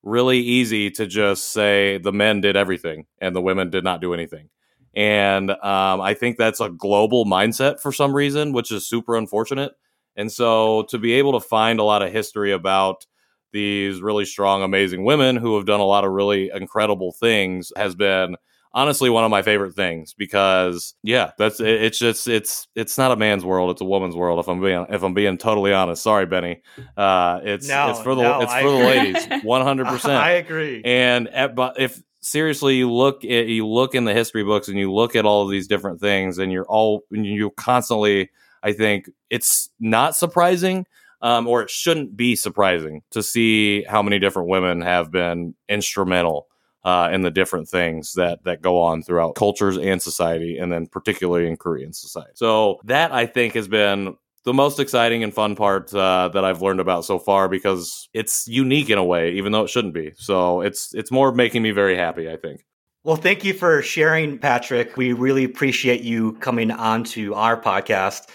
really 0.04 0.38
easy 0.38 0.90
to 0.90 1.06
just 1.06 1.50
say 1.50 1.98
the 1.98 2.12
men 2.12 2.40
did 2.40 2.56
everything 2.56 3.06
and 3.20 3.34
the 3.34 3.40
women 3.40 3.70
did 3.70 3.82
not 3.82 4.00
do 4.00 4.14
anything. 4.14 4.50
And 4.94 5.50
um, 5.50 6.00
I 6.00 6.14
think 6.14 6.36
that's 6.36 6.60
a 6.60 6.68
global 6.68 7.24
mindset 7.24 7.80
for 7.80 7.90
some 7.90 8.14
reason, 8.14 8.52
which 8.52 8.70
is 8.70 8.86
super 8.86 9.16
unfortunate. 9.16 9.72
And 10.14 10.30
so 10.30 10.84
to 10.90 10.98
be 10.98 11.14
able 11.14 11.32
to 11.32 11.46
find 11.46 11.80
a 11.80 11.84
lot 11.84 12.02
of 12.02 12.12
history 12.12 12.52
about 12.52 13.06
these 13.52 14.02
really 14.02 14.24
strong, 14.24 14.62
amazing 14.62 15.04
women 15.04 15.36
who 15.36 15.56
have 15.56 15.66
done 15.66 15.80
a 15.80 15.86
lot 15.86 16.04
of 16.04 16.12
really 16.12 16.50
incredible 16.54 17.12
things 17.12 17.72
has 17.76 17.94
been 17.94 18.36
honestly 18.74 19.08
one 19.08 19.24
of 19.24 19.30
my 19.30 19.40
favorite 19.40 19.72
things 19.74 20.12
because 20.14 20.94
yeah 21.02 21.30
that's 21.38 21.60
it, 21.60 21.82
it's 21.84 21.98
just 21.98 22.26
it's 22.28 22.66
it's 22.74 22.98
not 22.98 23.12
a 23.12 23.16
man's 23.16 23.44
world 23.44 23.70
it's 23.70 23.80
a 23.80 23.84
woman's 23.84 24.16
world 24.16 24.38
if 24.40 24.48
i'm 24.48 24.60
being 24.60 24.84
if 24.90 25.02
i'm 25.02 25.14
being 25.14 25.38
totally 25.38 25.72
honest. 25.72 26.02
Sorry 26.02 26.26
benny. 26.26 26.60
Uh 26.96 27.40
it's 27.44 27.68
No, 27.68 27.90
it's 27.90 28.00
for 28.00 28.14
the 28.14 28.22
no, 28.22 28.40
it's 28.40 28.52
I 28.52 28.62
for 28.62 28.70
the 28.72 28.78
ladies 28.78 29.16
100% 29.26 30.10
I 30.10 30.30
agree. 30.32 30.82
and 30.84 31.28
at, 31.28 31.54
but 31.54 31.78
if 31.80 32.02
seriously 32.20 32.74
you 32.76 32.90
look 32.92 33.24
at 33.24 33.46
you 33.46 33.66
look 33.66 33.94
in 33.94 34.04
the 34.04 34.12
history 34.12 34.42
books 34.44 34.68
and 34.68 34.78
you 34.78 34.92
look 34.92 35.14
at 35.14 35.24
all 35.24 35.42
of 35.44 35.50
these 35.50 35.66
different 35.68 36.00
things 36.00 36.38
and 36.38 36.50
you're 36.50 36.66
all 36.66 37.02
you 37.10 37.50
constantly 37.52 38.30
i 38.62 38.72
think 38.72 39.08
it's 39.30 39.70
not 39.78 40.16
surprising 40.16 40.86
um, 41.22 41.46
or 41.46 41.62
it 41.62 41.70
shouldn't 41.70 42.16
be 42.16 42.34
surprising 42.36 43.02
to 43.10 43.22
see 43.22 43.82
how 43.84 44.02
many 44.02 44.18
different 44.18 44.48
women 44.48 44.80
have 44.82 45.10
been 45.10 45.54
instrumental 45.68 46.48
uh, 46.84 47.08
in 47.12 47.22
the 47.22 47.30
different 47.30 47.68
things 47.68 48.12
that 48.14 48.44
that 48.44 48.62
go 48.62 48.80
on 48.80 49.02
throughout 49.02 49.34
cultures 49.34 49.76
and 49.76 50.00
society, 50.02 50.58
and 50.58 50.72
then 50.72 50.86
particularly 50.86 51.48
in 51.48 51.56
Korean 51.56 51.92
society. 51.92 52.32
So 52.34 52.80
that 52.84 53.12
I 53.12 53.26
think 53.26 53.54
has 53.54 53.68
been 53.68 54.16
the 54.44 54.52
most 54.52 54.78
exciting 54.78 55.24
and 55.24 55.32
fun 55.32 55.56
part 55.56 55.92
uh, 55.94 56.28
that 56.28 56.44
I've 56.44 56.60
learned 56.60 56.80
about 56.80 57.04
so 57.04 57.18
far 57.18 57.48
because 57.48 58.08
it's 58.12 58.46
unique 58.46 58.90
in 58.90 58.98
a 58.98 59.04
way, 59.04 59.32
even 59.32 59.52
though 59.52 59.62
it 59.62 59.70
shouldn't 59.70 59.94
be. 59.94 60.12
So 60.16 60.60
it's 60.60 60.94
it's 60.94 61.10
more 61.10 61.32
making 61.32 61.62
me 61.62 61.70
very 61.70 61.96
happy. 61.96 62.30
I 62.30 62.36
think. 62.36 62.64
Well, 63.04 63.16
thank 63.16 63.44
you 63.44 63.52
for 63.52 63.82
sharing, 63.82 64.38
Patrick. 64.38 64.96
We 64.96 65.12
really 65.12 65.44
appreciate 65.44 66.00
you 66.00 66.32
coming 66.34 66.70
on 66.70 67.04
to 67.04 67.34
our 67.34 67.60
podcast. 67.60 68.30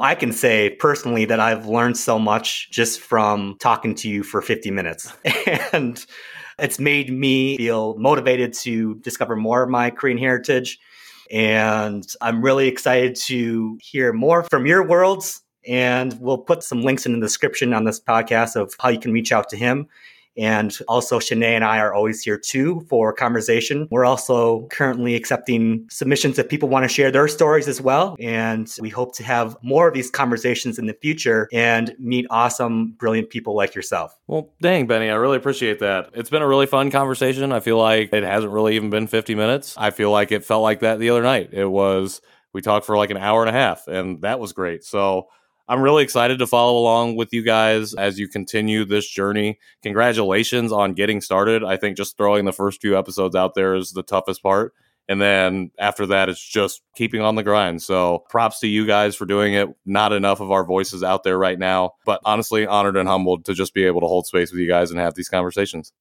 I 0.00 0.14
can 0.14 0.32
say 0.32 0.70
personally 0.78 1.24
that 1.26 1.40
I've 1.40 1.66
learned 1.66 1.96
so 1.96 2.18
much 2.18 2.70
just 2.70 3.00
from 3.00 3.56
talking 3.60 3.94
to 3.96 4.08
you 4.08 4.22
for 4.22 4.42
50 4.42 4.70
minutes. 4.70 5.12
And 5.72 6.04
it's 6.58 6.78
made 6.78 7.12
me 7.12 7.56
feel 7.56 7.96
motivated 7.98 8.52
to 8.54 8.96
discover 8.96 9.36
more 9.36 9.62
of 9.62 9.70
my 9.70 9.90
Korean 9.90 10.18
heritage. 10.18 10.78
And 11.30 12.06
I'm 12.20 12.42
really 12.42 12.68
excited 12.68 13.16
to 13.26 13.78
hear 13.82 14.12
more 14.12 14.44
from 14.44 14.66
your 14.66 14.86
worlds. 14.86 15.42
And 15.66 16.18
we'll 16.20 16.38
put 16.38 16.62
some 16.62 16.82
links 16.82 17.06
in 17.06 17.12
the 17.12 17.20
description 17.20 17.74
on 17.74 17.84
this 17.84 18.00
podcast 18.00 18.54
of 18.54 18.74
how 18.78 18.88
you 18.88 19.00
can 19.00 19.12
reach 19.12 19.32
out 19.32 19.48
to 19.50 19.56
him. 19.56 19.88
And 20.36 20.76
also, 20.88 21.18
Shanae 21.18 21.54
and 21.54 21.64
I 21.64 21.78
are 21.78 21.94
always 21.94 22.22
here 22.22 22.38
too 22.38 22.84
for 22.88 23.12
conversation. 23.12 23.88
We're 23.90 24.04
also 24.04 24.66
currently 24.70 25.14
accepting 25.14 25.86
submissions 25.90 26.38
if 26.38 26.48
people 26.48 26.68
want 26.68 26.84
to 26.84 26.88
share 26.88 27.10
their 27.10 27.28
stories 27.28 27.68
as 27.68 27.80
well. 27.80 28.16
And 28.20 28.72
we 28.80 28.88
hope 28.88 29.14
to 29.16 29.24
have 29.24 29.56
more 29.62 29.88
of 29.88 29.94
these 29.94 30.10
conversations 30.10 30.78
in 30.78 30.86
the 30.86 30.94
future 30.94 31.48
and 31.52 31.94
meet 31.98 32.26
awesome, 32.30 32.92
brilliant 32.98 33.30
people 33.30 33.54
like 33.54 33.74
yourself. 33.74 34.16
Well, 34.26 34.52
dang, 34.60 34.86
Benny, 34.86 35.10
I 35.10 35.14
really 35.14 35.36
appreciate 35.36 35.78
that. 35.80 36.10
It's 36.14 36.30
been 36.30 36.42
a 36.42 36.48
really 36.48 36.66
fun 36.66 36.90
conversation. 36.90 37.52
I 37.52 37.60
feel 37.60 37.78
like 37.78 38.12
it 38.12 38.22
hasn't 38.22 38.52
really 38.52 38.76
even 38.76 38.90
been 38.90 39.06
50 39.06 39.34
minutes. 39.34 39.74
I 39.76 39.90
feel 39.90 40.10
like 40.10 40.32
it 40.32 40.44
felt 40.44 40.62
like 40.62 40.80
that 40.80 40.98
the 40.98 41.10
other 41.10 41.22
night. 41.22 41.50
It 41.52 41.66
was, 41.66 42.20
we 42.52 42.62
talked 42.62 42.86
for 42.86 42.96
like 42.96 43.10
an 43.10 43.16
hour 43.16 43.40
and 43.40 43.48
a 43.48 43.58
half, 43.58 43.88
and 43.88 44.22
that 44.22 44.40
was 44.40 44.52
great. 44.52 44.84
So 44.84 45.28
I'm 45.68 45.80
really 45.80 46.04
excited 46.04 46.38
to 46.38 46.46
follow 46.46 46.78
along 46.78 47.16
with 47.16 47.32
you 47.32 47.42
guys 47.42 47.92
as 47.94 48.20
you 48.20 48.28
continue 48.28 48.84
this 48.84 49.08
journey. 49.08 49.58
Congratulations 49.82 50.70
on 50.70 50.94
getting 50.94 51.20
started. 51.20 51.64
I 51.64 51.76
think 51.76 51.96
just 51.96 52.16
throwing 52.16 52.44
the 52.44 52.52
first 52.52 52.80
few 52.80 52.96
episodes 52.96 53.34
out 53.34 53.54
there 53.54 53.74
is 53.74 53.90
the 53.90 54.04
toughest 54.04 54.44
part. 54.44 54.74
And 55.08 55.20
then 55.20 55.72
after 55.78 56.06
that, 56.06 56.28
it's 56.28 56.44
just 56.44 56.82
keeping 56.94 57.20
on 57.20 57.34
the 57.34 57.42
grind. 57.42 57.82
So 57.82 58.24
props 58.28 58.60
to 58.60 58.68
you 58.68 58.86
guys 58.86 59.16
for 59.16 59.26
doing 59.26 59.54
it. 59.54 59.68
Not 59.84 60.12
enough 60.12 60.40
of 60.40 60.52
our 60.52 60.64
voices 60.64 61.02
out 61.02 61.24
there 61.24 61.38
right 61.38 61.58
now, 61.58 61.92
but 62.04 62.20
honestly, 62.24 62.66
honored 62.66 62.96
and 62.96 63.08
humbled 63.08 63.44
to 63.46 63.54
just 63.54 63.74
be 63.74 63.84
able 63.84 64.00
to 64.00 64.08
hold 64.08 64.26
space 64.26 64.52
with 64.52 64.60
you 64.60 64.68
guys 64.68 64.90
and 64.90 65.00
have 65.00 65.14
these 65.14 65.28
conversations. 65.28 65.92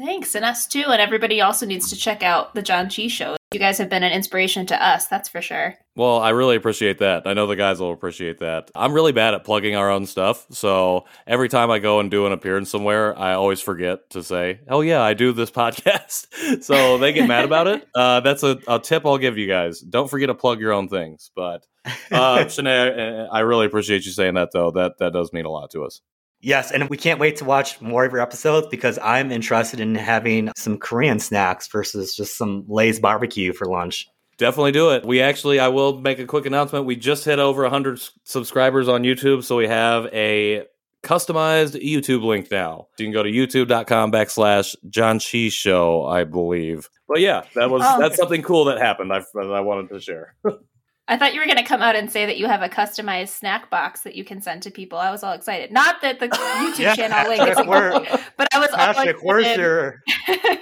Thanks, 0.00 0.34
and 0.34 0.46
us 0.46 0.66
too. 0.66 0.84
And 0.86 1.00
everybody 1.00 1.42
also 1.42 1.66
needs 1.66 1.90
to 1.90 1.96
check 1.96 2.22
out 2.22 2.54
the 2.54 2.62
John 2.62 2.88
Chi 2.88 3.08
show. 3.08 3.36
You 3.52 3.58
guys 3.58 3.76
have 3.78 3.90
been 3.90 4.02
an 4.02 4.12
inspiration 4.12 4.64
to 4.66 4.82
us, 4.82 5.08
that's 5.08 5.28
for 5.28 5.42
sure. 5.42 5.74
Well, 5.94 6.20
I 6.20 6.30
really 6.30 6.56
appreciate 6.56 6.98
that. 6.98 7.26
I 7.26 7.34
know 7.34 7.46
the 7.46 7.56
guys 7.56 7.80
will 7.80 7.92
appreciate 7.92 8.38
that. 8.38 8.70
I'm 8.74 8.92
really 8.92 9.12
bad 9.12 9.34
at 9.34 9.44
plugging 9.44 9.76
our 9.76 9.90
own 9.90 10.06
stuff. 10.06 10.46
So 10.52 11.04
every 11.26 11.48
time 11.48 11.70
I 11.70 11.80
go 11.80 12.00
and 12.00 12.10
do 12.10 12.26
an 12.26 12.32
appearance 12.32 12.70
somewhere, 12.70 13.18
I 13.18 13.34
always 13.34 13.60
forget 13.60 14.08
to 14.10 14.22
say, 14.22 14.60
oh, 14.68 14.80
yeah, 14.80 15.02
I 15.02 15.14
do 15.14 15.32
this 15.32 15.50
podcast. 15.62 16.62
so 16.62 16.96
they 16.96 17.12
get 17.12 17.28
mad 17.28 17.44
about 17.44 17.66
it. 17.66 17.86
Uh, 18.00 18.20
that's 18.20 18.42
a, 18.42 18.58
a 18.66 18.78
tip 18.78 19.04
I'll 19.04 19.18
give 19.18 19.36
you 19.36 19.46
guys. 19.46 19.80
Don't 19.80 20.08
forget 20.08 20.28
to 20.28 20.34
plug 20.34 20.60
your 20.60 20.72
own 20.72 20.88
things. 20.88 21.30
But 21.34 21.66
uh, 21.84 21.90
Shanae, 22.44 23.28
I 23.28 23.38
I 23.38 23.40
really 23.40 23.66
appreciate 23.66 24.06
you 24.06 24.12
saying 24.12 24.34
that, 24.34 24.50
though. 24.52 24.70
That, 24.70 24.98
that 25.00 25.12
does 25.12 25.32
mean 25.32 25.44
a 25.44 25.50
lot 25.50 25.70
to 25.72 25.84
us. 25.84 26.00
Yes, 26.42 26.70
and 26.72 26.88
we 26.88 26.96
can't 26.96 27.20
wait 27.20 27.36
to 27.36 27.44
watch 27.44 27.80
more 27.80 28.04
of 28.04 28.12
your 28.12 28.20
episodes 28.20 28.66
because 28.68 28.98
I'm 29.02 29.30
interested 29.30 29.78
in 29.78 29.94
having 29.94 30.50
some 30.56 30.78
Korean 30.78 31.18
snacks 31.18 31.68
versus 31.68 32.16
just 32.16 32.36
some 32.38 32.64
Lay's 32.66 32.98
barbecue 32.98 33.52
for 33.52 33.66
lunch. 33.66 34.08
Definitely 34.38 34.72
do 34.72 34.90
it. 34.92 35.04
We 35.04 35.20
actually, 35.20 35.60
I 35.60 35.68
will 35.68 36.00
make 36.00 36.18
a 36.18 36.24
quick 36.24 36.46
announcement. 36.46 36.86
We 36.86 36.96
just 36.96 37.26
hit 37.26 37.38
over 37.38 37.60
100 37.62 38.00
subscribers 38.24 38.88
on 38.88 39.02
YouTube, 39.02 39.44
so 39.44 39.56
we 39.56 39.68
have 39.68 40.06
a 40.14 40.64
customized 41.02 41.78
YouTube 41.82 42.22
link 42.24 42.50
now. 42.50 42.86
You 42.98 43.04
can 43.04 43.12
go 43.12 43.22
to 43.22 43.30
youtube.com 43.30 44.10
backslash 44.12 44.76
John 44.88 45.18
Cheese 45.18 45.52
Show, 45.52 46.06
I 46.06 46.24
believe. 46.24 46.88
But 47.06 47.20
yeah, 47.20 47.42
that 47.54 47.68
was 47.70 47.82
Oh. 47.84 47.98
that's 48.00 48.16
something 48.16 48.42
cool 48.42 48.64
that 48.66 48.78
happened. 48.78 49.12
I, 49.12 49.20
that 49.34 49.52
I 49.52 49.60
wanted 49.60 49.90
to 49.90 50.00
share. 50.00 50.34
I 51.10 51.16
thought 51.18 51.34
you 51.34 51.40
were 51.40 51.46
going 51.46 51.58
to 51.58 51.64
come 51.64 51.82
out 51.82 51.96
and 51.96 52.10
say 52.10 52.24
that 52.24 52.38
you 52.38 52.46
have 52.46 52.62
a 52.62 52.68
customized 52.68 53.30
snack 53.30 53.68
box 53.68 54.02
that 54.02 54.14
you 54.14 54.24
can 54.24 54.40
send 54.40 54.62
to 54.62 54.70
people. 54.70 54.96
I 54.96 55.10
was 55.10 55.24
all 55.24 55.32
excited. 55.32 55.72
Not 55.72 56.00
that 56.02 56.20
the 56.20 56.28
YouTube 56.28 56.78
Yeah, 56.78 56.94
channel 56.94 57.28
link 57.28 57.42
is 57.42 57.48
Patrick, 57.56 57.68
where- 57.68 57.92
but 58.38 58.46
I 58.54 58.58
was 58.60 58.68
all 58.70 58.76
Patrick, 58.76 59.16
where's 59.22 59.42
excited. 59.44 59.60
your? 59.60 60.02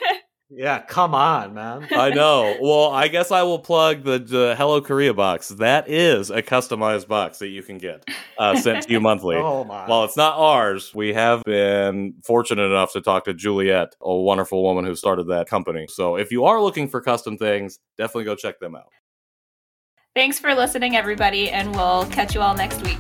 Yeah, 0.51 0.80
come 0.80 1.14
on, 1.14 1.53
man. 1.53 1.86
I 1.94 2.09
know. 2.09 2.57
Well, 2.59 2.90
I 2.90 3.09
guess 3.09 3.30
I 3.30 3.42
will 3.42 3.59
plug 3.59 4.03
the, 4.05 4.18
the 4.18 4.55
Hello 4.57 4.80
Korea 4.80 5.12
box. 5.12 5.49
That 5.49 5.90
is 5.90 6.30
a 6.30 6.40
customized 6.42 7.07
box 7.07 7.40
that 7.40 7.49
you 7.49 7.62
can 7.62 7.76
get 7.76 8.07
uh, 8.38 8.57
sent 8.57 8.84
to 8.84 8.90
you 8.92 8.99
monthly. 8.99 9.36
Oh 9.38 9.64
my. 9.64 9.86
While 9.86 10.05
it's 10.05 10.16
not 10.16 10.38
ours, 10.38 10.94
we 10.94 11.12
have 11.12 11.42
been 11.44 12.14
fortunate 12.24 12.62
enough 12.64 12.94
to 12.94 13.03
talk 13.03 13.26
to 13.26 13.34
Juliet, 13.34 13.94
a 14.01 14.14
wonderful 14.16 14.62
woman 14.62 14.86
who 14.86 14.94
started 14.94 15.24
that 15.24 15.51
company. 15.51 15.84
So 15.90 16.16
if 16.16 16.32
you 16.32 16.46
are 16.46 16.62
looking 16.62 16.88
for 16.88 17.03
custom 17.03 17.36
things, 17.36 17.78
definitely 17.99 18.24
go 18.24 18.34
check 18.34 18.59
them 18.59 18.74
out. 18.74 18.88
Thanks 20.18 20.40
for 20.40 20.52
listening, 20.52 20.96
everybody, 20.96 21.48
and 21.48 21.72
we'll 21.76 22.04
catch 22.06 22.34
you 22.34 22.40
all 22.40 22.52
next 22.52 22.82
week. 22.82 22.98